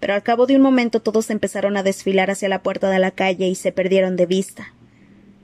Pero 0.00 0.14
al 0.14 0.22
cabo 0.22 0.46
de 0.46 0.56
un 0.56 0.62
momento 0.62 1.00
todos 1.00 1.30
empezaron 1.30 1.76
a 1.76 1.82
desfilar 1.82 2.30
hacia 2.30 2.48
la 2.48 2.62
puerta 2.62 2.90
de 2.90 2.98
la 2.98 3.12
calle 3.12 3.46
y 3.48 3.54
se 3.54 3.72
perdieron 3.72 4.16
de 4.16 4.26
vista. 4.26 4.74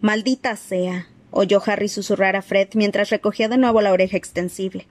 Maldita 0.01 0.57
sea 0.57 1.07
oyó 1.31 1.63
Harry 1.65 1.89
susurrar 1.89 2.37
a 2.37 2.43
Fred 2.43 2.69
mientras 2.75 3.11
recogía 3.11 3.49
de 3.49 3.59
nuevo 3.59 3.81
la 3.81 3.93
oreja 3.93 4.17
extensible. 4.17 4.87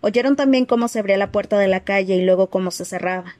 Oyeron 0.00 0.36
también 0.36 0.66
cómo 0.66 0.88
se 0.88 0.98
abría 0.98 1.16
la 1.16 1.32
puerta 1.32 1.58
de 1.58 1.68
la 1.68 1.80
calle 1.80 2.16
y 2.16 2.24
luego 2.24 2.48
cómo 2.48 2.70
se 2.70 2.84
cerraba. 2.84 3.36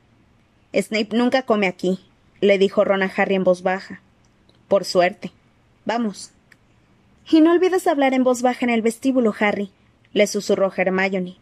Snape 0.74 1.16
nunca 1.16 1.42
come 1.42 1.66
aquí, 1.66 2.00
le 2.40 2.58
dijo 2.58 2.84
Ron 2.84 3.02
a 3.02 3.12
Harry 3.16 3.34
en 3.34 3.44
voz 3.44 3.62
baja. 3.62 4.00
Por 4.68 4.84
suerte. 4.84 5.32
Vamos. 5.84 6.32
Y 7.30 7.42
no 7.42 7.52
olvides 7.52 7.86
hablar 7.86 8.14
en 8.14 8.24
voz 8.24 8.40
baja 8.40 8.64
en 8.64 8.70
el 8.70 8.80
vestíbulo, 8.80 9.34
Harry, 9.38 9.70
le 10.14 10.26
susurró 10.26 10.72
Hermione. 10.74 11.36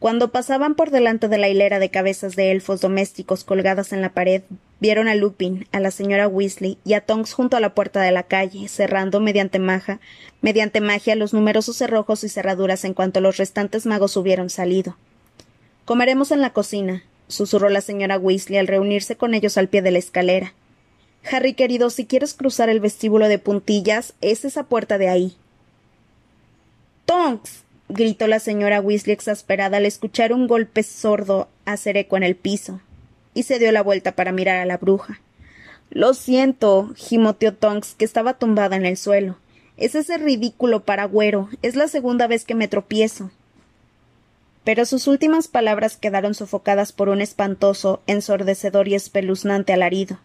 Cuando 0.00 0.32
pasaban 0.32 0.74
por 0.74 0.90
delante 0.90 1.28
de 1.28 1.38
la 1.38 1.48
hilera 1.48 1.78
de 1.78 1.90
cabezas 1.90 2.36
de 2.36 2.50
elfos 2.50 2.80
domésticos 2.80 3.44
colgadas 3.44 3.92
en 3.92 4.02
la 4.02 4.10
pared, 4.10 4.42
vieron 4.80 5.08
a 5.08 5.14
Lupin, 5.14 5.66
a 5.72 5.80
la 5.80 5.90
señora 5.90 6.28
Weasley 6.28 6.78
y 6.84 6.94
a 6.94 7.00
Tonks 7.00 7.32
junto 7.32 7.56
a 7.56 7.60
la 7.60 7.74
puerta 7.74 8.02
de 8.02 8.10
la 8.10 8.24
calle, 8.24 8.68
cerrando 8.68 9.20
mediante, 9.20 9.58
maja, 9.58 10.00
mediante 10.42 10.80
magia 10.80 11.16
los 11.16 11.32
numerosos 11.32 11.76
cerrojos 11.76 12.24
y 12.24 12.28
cerraduras 12.28 12.84
en 12.84 12.92
cuanto 12.92 13.20
los 13.20 13.36
restantes 13.36 13.86
magos 13.86 14.16
hubieron 14.16 14.50
salido. 14.50 14.96
Comeremos 15.84 16.30
en 16.30 16.40
la 16.40 16.52
cocina, 16.52 17.04
susurró 17.28 17.68
la 17.68 17.80
señora 17.80 18.18
Weasley 18.18 18.58
al 18.58 18.66
reunirse 18.66 19.16
con 19.16 19.32
ellos 19.32 19.56
al 19.56 19.68
pie 19.68 19.80
de 19.80 19.92
la 19.92 19.98
escalera. 19.98 20.54
Harry 21.30 21.54
querido, 21.54 21.90
si 21.90 22.06
quieres 22.06 22.34
cruzar 22.34 22.68
el 22.68 22.80
vestíbulo 22.80 23.28
de 23.28 23.38
puntillas, 23.38 24.14
es 24.20 24.44
esa 24.44 24.64
puerta 24.64 24.98
de 24.98 25.08
ahí. 25.08 25.36
Tonks 27.04 27.64
gritó 27.88 28.26
la 28.26 28.40
señora 28.40 28.80
Weasley 28.80 29.12
exasperada 29.12 29.76
al 29.76 29.86
escuchar 29.86 30.32
un 30.32 30.46
golpe 30.46 30.82
sordo 30.82 31.48
hacer 31.64 31.96
eco 31.96 32.16
en 32.16 32.22
el 32.22 32.36
piso, 32.36 32.80
y 33.34 33.44
se 33.44 33.58
dio 33.58 33.72
la 33.72 33.82
vuelta 33.82 34.12
para 34.12 34.32
mirar 34.32 34.58
a 34.58 34.66
la 34.66 34.78
bruja. 34.78 35.20
Lo 35.90 36.14
siento, 36.14 36.92
gimoteó 36.96 37.54
Tonks, 37.54 37.94
que 37.94 38.04
estaba 38.04 38.34
tumbada 38.34 38.76
en 38.76 38.86
el 38.86 38.96
suelo. 38.96 39.36
Es 39.76 39.94
ese 39.94 40.18
ridículo 40.18 40.84
paragüero. 40.84 41.48
Es 41.62 41.76
la 41.76 41.88
segunda 41.88 42.26
vez 42.26 42.44
que 42.44 42.54
me 42.54 42.68
tropiezo. 42.68 43.30
Pero 44.64 44.84
sus 44.84 45.06
últimas 45.06 45.48
palabras 45.48 45.96
quedaron 45.96 46.34
sofocadas 46.34 46.92
por 46.92 47.08
un 47.08 47.20
espantoso, 47.20 48.02
ensordecedor 48.06 48.88
y 48.88 48.94
espeluznante 48.94 49.72
alarido. 49.72 50.18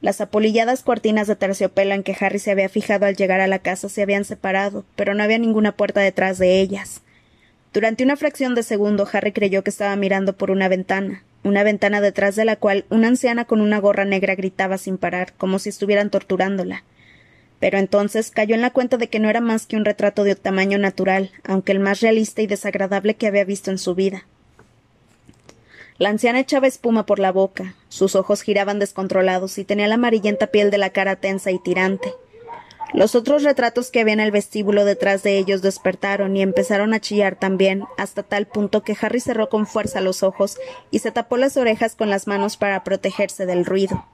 Las 0.00 0.22
apolilladas 0.22 0.82
cortinas 0.82 1.26
de 1.26 1.36
terciopelo 1.36 1.94
en 1.94 2.02
que 2.02 2.16
Harry 2.18 2.38
se 2.38 2.50
había 2.50 2.70
fijado 2.70 3.04
al 3.04 3.16
llegar 3.16 3.40
a 3.40 3.46
la 3.46 3.58
casa 3.58 3.90
se 3.90 4.00
habían 4.00 4.24
separado, 4.24 4.84
pero 4.96 5.12
no 5.12 5.22
había 5.22 5.38
ninguna 5.38 5.72
puerta 5.72 6.00
detrás 6.00 6.38
de 6.38 6.60
ellas. 6.60 7.02
Durante 7.74 8.02
una 8.02 8.16
fracción 8.16 8.54
de 8.54 8.62
segundo 8.62 9.06
Harry 9.12 9.32
creyó 9.32 9.62
que 9.62 9.70
estaba 9.70 9.94
mirando 9.96 10.36
por 10.36 10.50
una 10.50 10.68
ventana, 10.68 11.22
una 11.44 11.62
ventana 11.62 12.00
detrás 12.00 12.34
de 12.34 12.44
la 12.44 12.56
cual 12.56 12.84
una 12.88 13.08
anciana 13.08 13.44
con 13.44 13.60
una 13.60 13.78
gorra 13.78 14.04
negra 14.04 14.34
gritaba 14.34 14.78
sin 14.78 14.96
parar, 14.96 15.34
como 15.36 15.58
si 15.58 15.68
estuvieran 15.68 16.10
torturándola. 16.10 16.82
Pero 17.60 17.78
entonces 17.78 18.30
cayó 18.30 18.54
en 18.54 18.62
la 18.62 18.70
cuenta 18.70 18.96
de 18.96 19.08
que 19.08 19.20
no 19.20 19.28
era 19.28 19.40
más 19.42 19.66
que 19.66 19.76
un 19.76 19.84
retrato 19.84 20.24
de 20.24 20.34
tamaño 20.34 20.78
natural, 20.78 21.30
aunque 21.44 21.72
el 21.72 21.80
más 21.80 22.00
realista 22.00 22.40
y 22.40 22.46
desagradable 22.46 23.14
que 23.14 23.26
había 23.26 23.44
visto 23.44 23.70
en 23.70 23.78
su 23.78 23.94
vida. 23.94 24.24
La 26.00 26.08
anciana 26.08 26.40
echaba 26.40 26.66
espuma 26.66 27.04
por 27.04 27.18
la 27.18 27.30
boca, 27.30 27.74
sus 27.90 28.16
ojos 28.16 28.40
giraban 28.40 28.78
descontrolados 28.78 29.58
y 29.58 29.64
tenía 29.64 29.86
la 29.86 29.96
amarillenta 29.96 30.46
piel 30.46 30.70
de 30.70 30.78
la 30.78 30.88
cara 30.88 31.16
tensa 31.16 31.50
y 31.50 31.58
tirante. 31.58 32.14
Los 32.94 33.14
otros 33.14 33.42
retratos 33.42 33.90
que 33.90 34.00
había 34.00 34.14
en 34.14 34.20
el 34.20 34.30
vestíbulo 34.30 34.86
detrás 34.86 35.22
de 35.22 35.36
ellos 35.36 35.60
despertaron 35.60 36.34
y 36.38 36.40
empezaron 36.40 36.94
a 36.94 37.00
chillar 37.00 37.36
también, 37.36 37.84
hasta 37.98 38.22
tal 38.22 38.46
punto 38.46 38.82
que 38.82 38.96
Harry 38.98 39.20
cerró 39.20 39.50
con 39.50 39.66
fuerza 39.66 40.00
los 40.00 40.22
ojos 40.22 40.56
y 40.90 41.00
se 41.00 41.12
tapó 41.12 41.36
las 41.36 41.58
orejas 41.58 41.96
con 41.96 42.08
las 42.08 42.26
manos 42.26 42.56
para 42.56 42.82
protegerse 42.82 43.44
del 43.44 43.66
ruido. 43.66 44.06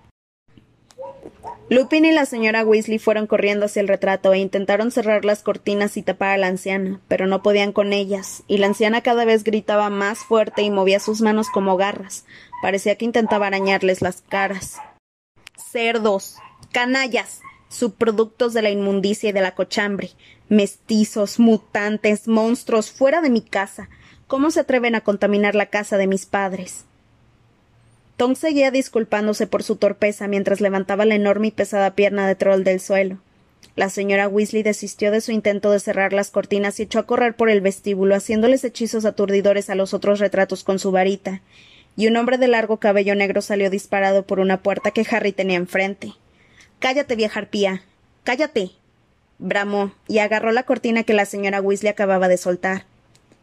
Lupin 1.69 2.05
y 2.05 2.13
la 2.13 2.27
señora 2.27 2.65
Weasley 2.65 3.01
fueron 3.01 3.27
corriendo 3.27 3.67
hacia 3.67 3.81
el 3.81 3.89
retrato 3.89 4.33
e 4.33 4.39
intentaron 4.39 4.93
cerrar 4.93 5.25
las 5.25 5.43
cortinas 5.43 5.97
y 5.97 6.03
tapar 6.03 6.31
a 6.31 6.39
la 6.39 6.47
anciana, 6.47 7.01
pero 7.09 7.27
no 7.27 7.43
podían 7.43 7.73
con 7.73 7.93
ellas, 7.93 8.45
y 8.47 8.59
la 8.59 8.69
anciana 8.69 9.01
cada 9.01 9.25
vez 9.25 9.43
gritaba 9.43 9.91
más 9.91 10.21
fuerte 10.21 10.63
y 10.63 10.71
movía 10.71 11.01
sus 11.01 11.23
manos 11.23 11.51
como 11.51 11.77
garras. 11.77 12.25
Parecía 12.63 12.95
que 12.95 13.05
intentaba 13.05 13.49
arañarles 13.49 14.01
las 14.01 14.21
caras. 14.21 14.77
Cerdos, 15.57 16.37
canallas, 16.71 17.41
subproductos 17.69 18.55
de 18.55 18.63
la 18.63 18.71
inmundicia 18.71 19.31
y 19.31 19.33
de 19.33 19.41
la 19.41 19.57
cochambre, 19.57 20.11
mestizos, 20.49 21.41
mutantes, 21.41 22.29
monstruos, 22.29 22.93
fuera 22.93 23.21
de 23.21 23.31
mi 23.31 23.41
casa. 23.41 23.89
¿Cómo 24.29 24.53
se 24.53 24.61
atreven 24.61 24.95
a 24.95 25.01
contaminar 25.01 25.57
la 25.57 25.67
casa 25.67 25.97
de 25.97 26.07
mis 26.07 26.27
padres? 26.27 26.85
Tom 28.17 28.35
seguía 28.35 28.71
disculpándose 28.71 29.47
por 29.47 29.63
su 29.63 29.77
torpeza 29.77 30.27
mientras 30.27 30.61
levantaba 30.61 31.05
la 31.05 31.15
enorme 31.15 31.49
y 31.49 31.51
pesada 31.51 31.95
pierna 31.95 32.27
de 32.27 32.35
troll 32.35 32.65
del 32.65 32.81
suelo. 32.81 33.19
La 33.75 33.91
señora 33.91 34.27
Weasley 34.27 34.63
desistió 34.63 35.11
de 35.11 35.21
su 35.21 35.33
intento 35.33 35.71
de 35.71 35.81
cerrar 35.81 36.15
las 36.15 36.31
cortinas 36.31 36.81
y 36.81 36.85
echó 36.85 36.99
a 36.99 37.07
correr 37.07 37.37
por 37.37 37.51
el 37.51 37.61
vestíbulo, 37.61 38.15
haciéndoles 38.15 38.65
hechizos 38.65 39.05
aturdidores 39.05 39.69
a 39.69 39.75
los 39.75 39.93
otros 39.93 40.19
retratos 40.19 40.65
con 40.65 40.79
su 40.79 40.93
varita, 40.93 41.43
y 41.95 42.07
un 42.07 42.17
hombre 42.17 42.39
de 42.39 42.49
largo 42.49 42.79
cabello 42.79 43.15
negro 43.15 43.43
salió 43.43 43.69
disparado 43.69 44.23
por 44.23 44.41
una 44.41 44.63
puerta 44.63 44.93
que 44.93 45.07
Harry 45.11 45.33
tenía 45.33 45.59
enfrente. 45.59 46.15
Cállate, 46.79 47.17
vieja 47.17 47.39
arpía. 47.39 47.83
Cállate. 48.25 48.71
bramó, 49.39 49.93
y 50.09 50.19
agarró 50.19 50.53
la 50.53 50.63
cortina 50.63 51.03
que 51.03 51.13
la 51.13 51.27
señora 51.27 51.61
Weasley 51.61 51.91
acababa 51.91 52.29
de 52.29 52.39
soltar. 52.39 52.87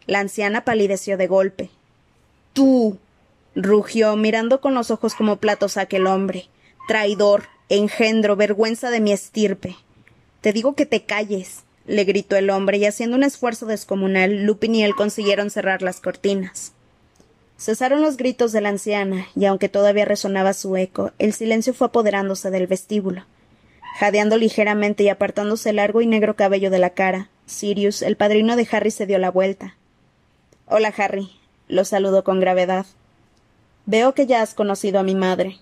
La 0.08 0.20
anciana 0.20 0.66
palideció 0.66 1.16
de 1.18 1.28
golpe. 1.28 1.70
Tú 2.54 2.98
rugió, 3.56 4.16
mirando 4.16 4.62
con 4.62 4.74
los 4.74 4.92
ojos 4.92 5.16
como 5.16 5.38
platos 5.38 5.78
a 5.78 5.82
aquel 5.82 6.08
hombre. 6.08 6.50
Traidor, 6.88 7.44
engendro, 7.70 8.36
vergüenza 8.36 8.90
de 8.90 9.00
mi 9.00 9.12
estirpe. 9.12 9.76
Te 10.42 10.54
digo 10.54 10.76
que 10.76 10.86
te 10.86 11.04
calles, 11.04 11.64
le 11.86 12.04
gritó 12.04 12.36
el 12.36 12.50
hombre, 12.50 12.78
y 12.78 12.86
haciendo 12.86 13.16
un 13.16 13.24
esfuerzo 13.24 13.66
descomunal, 13.66 14.46
Lupin 14.46 14.76
y 14.76 14.84
él 14.84 14.96
consiguieron 14.96 15.50
cerrar 15.50 15.82
las 15.82 16.00
cortinas. 16.00 16.74
Cesaron 17.58 18.02
los 18.02 18.18
gritos 18.18 18.52
de 18.52 18.62
la 18.62 18.70
anciana, 18.70 19.28
y 19.36 19.46
aunque 19.46 19.70
todavía 19.70 20.06
resonaba 20.06 20.54
su 20.54 20.76
eco, 20.76 21.12
el 21.20 21.34
silencio 21.34 21.74
fue 21.74 21.88
apoderándose 21.88 22.52
del 22.52 22.68
vestíbulo. 22.68 23.26
Jadeando 24.00 24.38
ligeramente 24.38 25.04
y 25.04 25.10
apartándose 25.10 25.70
el 25.70 25.78
largo 25.78 26.02
y 26.02 26.08
negro 26.08 26.36
cabello 26.36 26.70
de 26.72 26.80
la 26.80 26.90
cara, 26.90 27.30
Sirius, 27.46 28.02
el 28.02 28.18
padrino 28.18 28.56
de 28.56 28.68
Harry, 28.72 28.92
se 28.92 29.06
dio 29.06 29.20
la 29.20 29.30
vuelta. 29.30 29.76
Hola, 30.66 30.94
Harry, 30.98 31.32
lo 31.68 31.86
saludó 31.86 32.24
con 32.24 32.40
gravedad. 32.40 32.86
Veo 33.86 34.14
que 34.14 34.26
ya 34.26 34.42
has 34.42 34.54
conocido 34.54 35.00
a 35.00 35.04
mi 35.04 35.16
madre. 35.16 35.60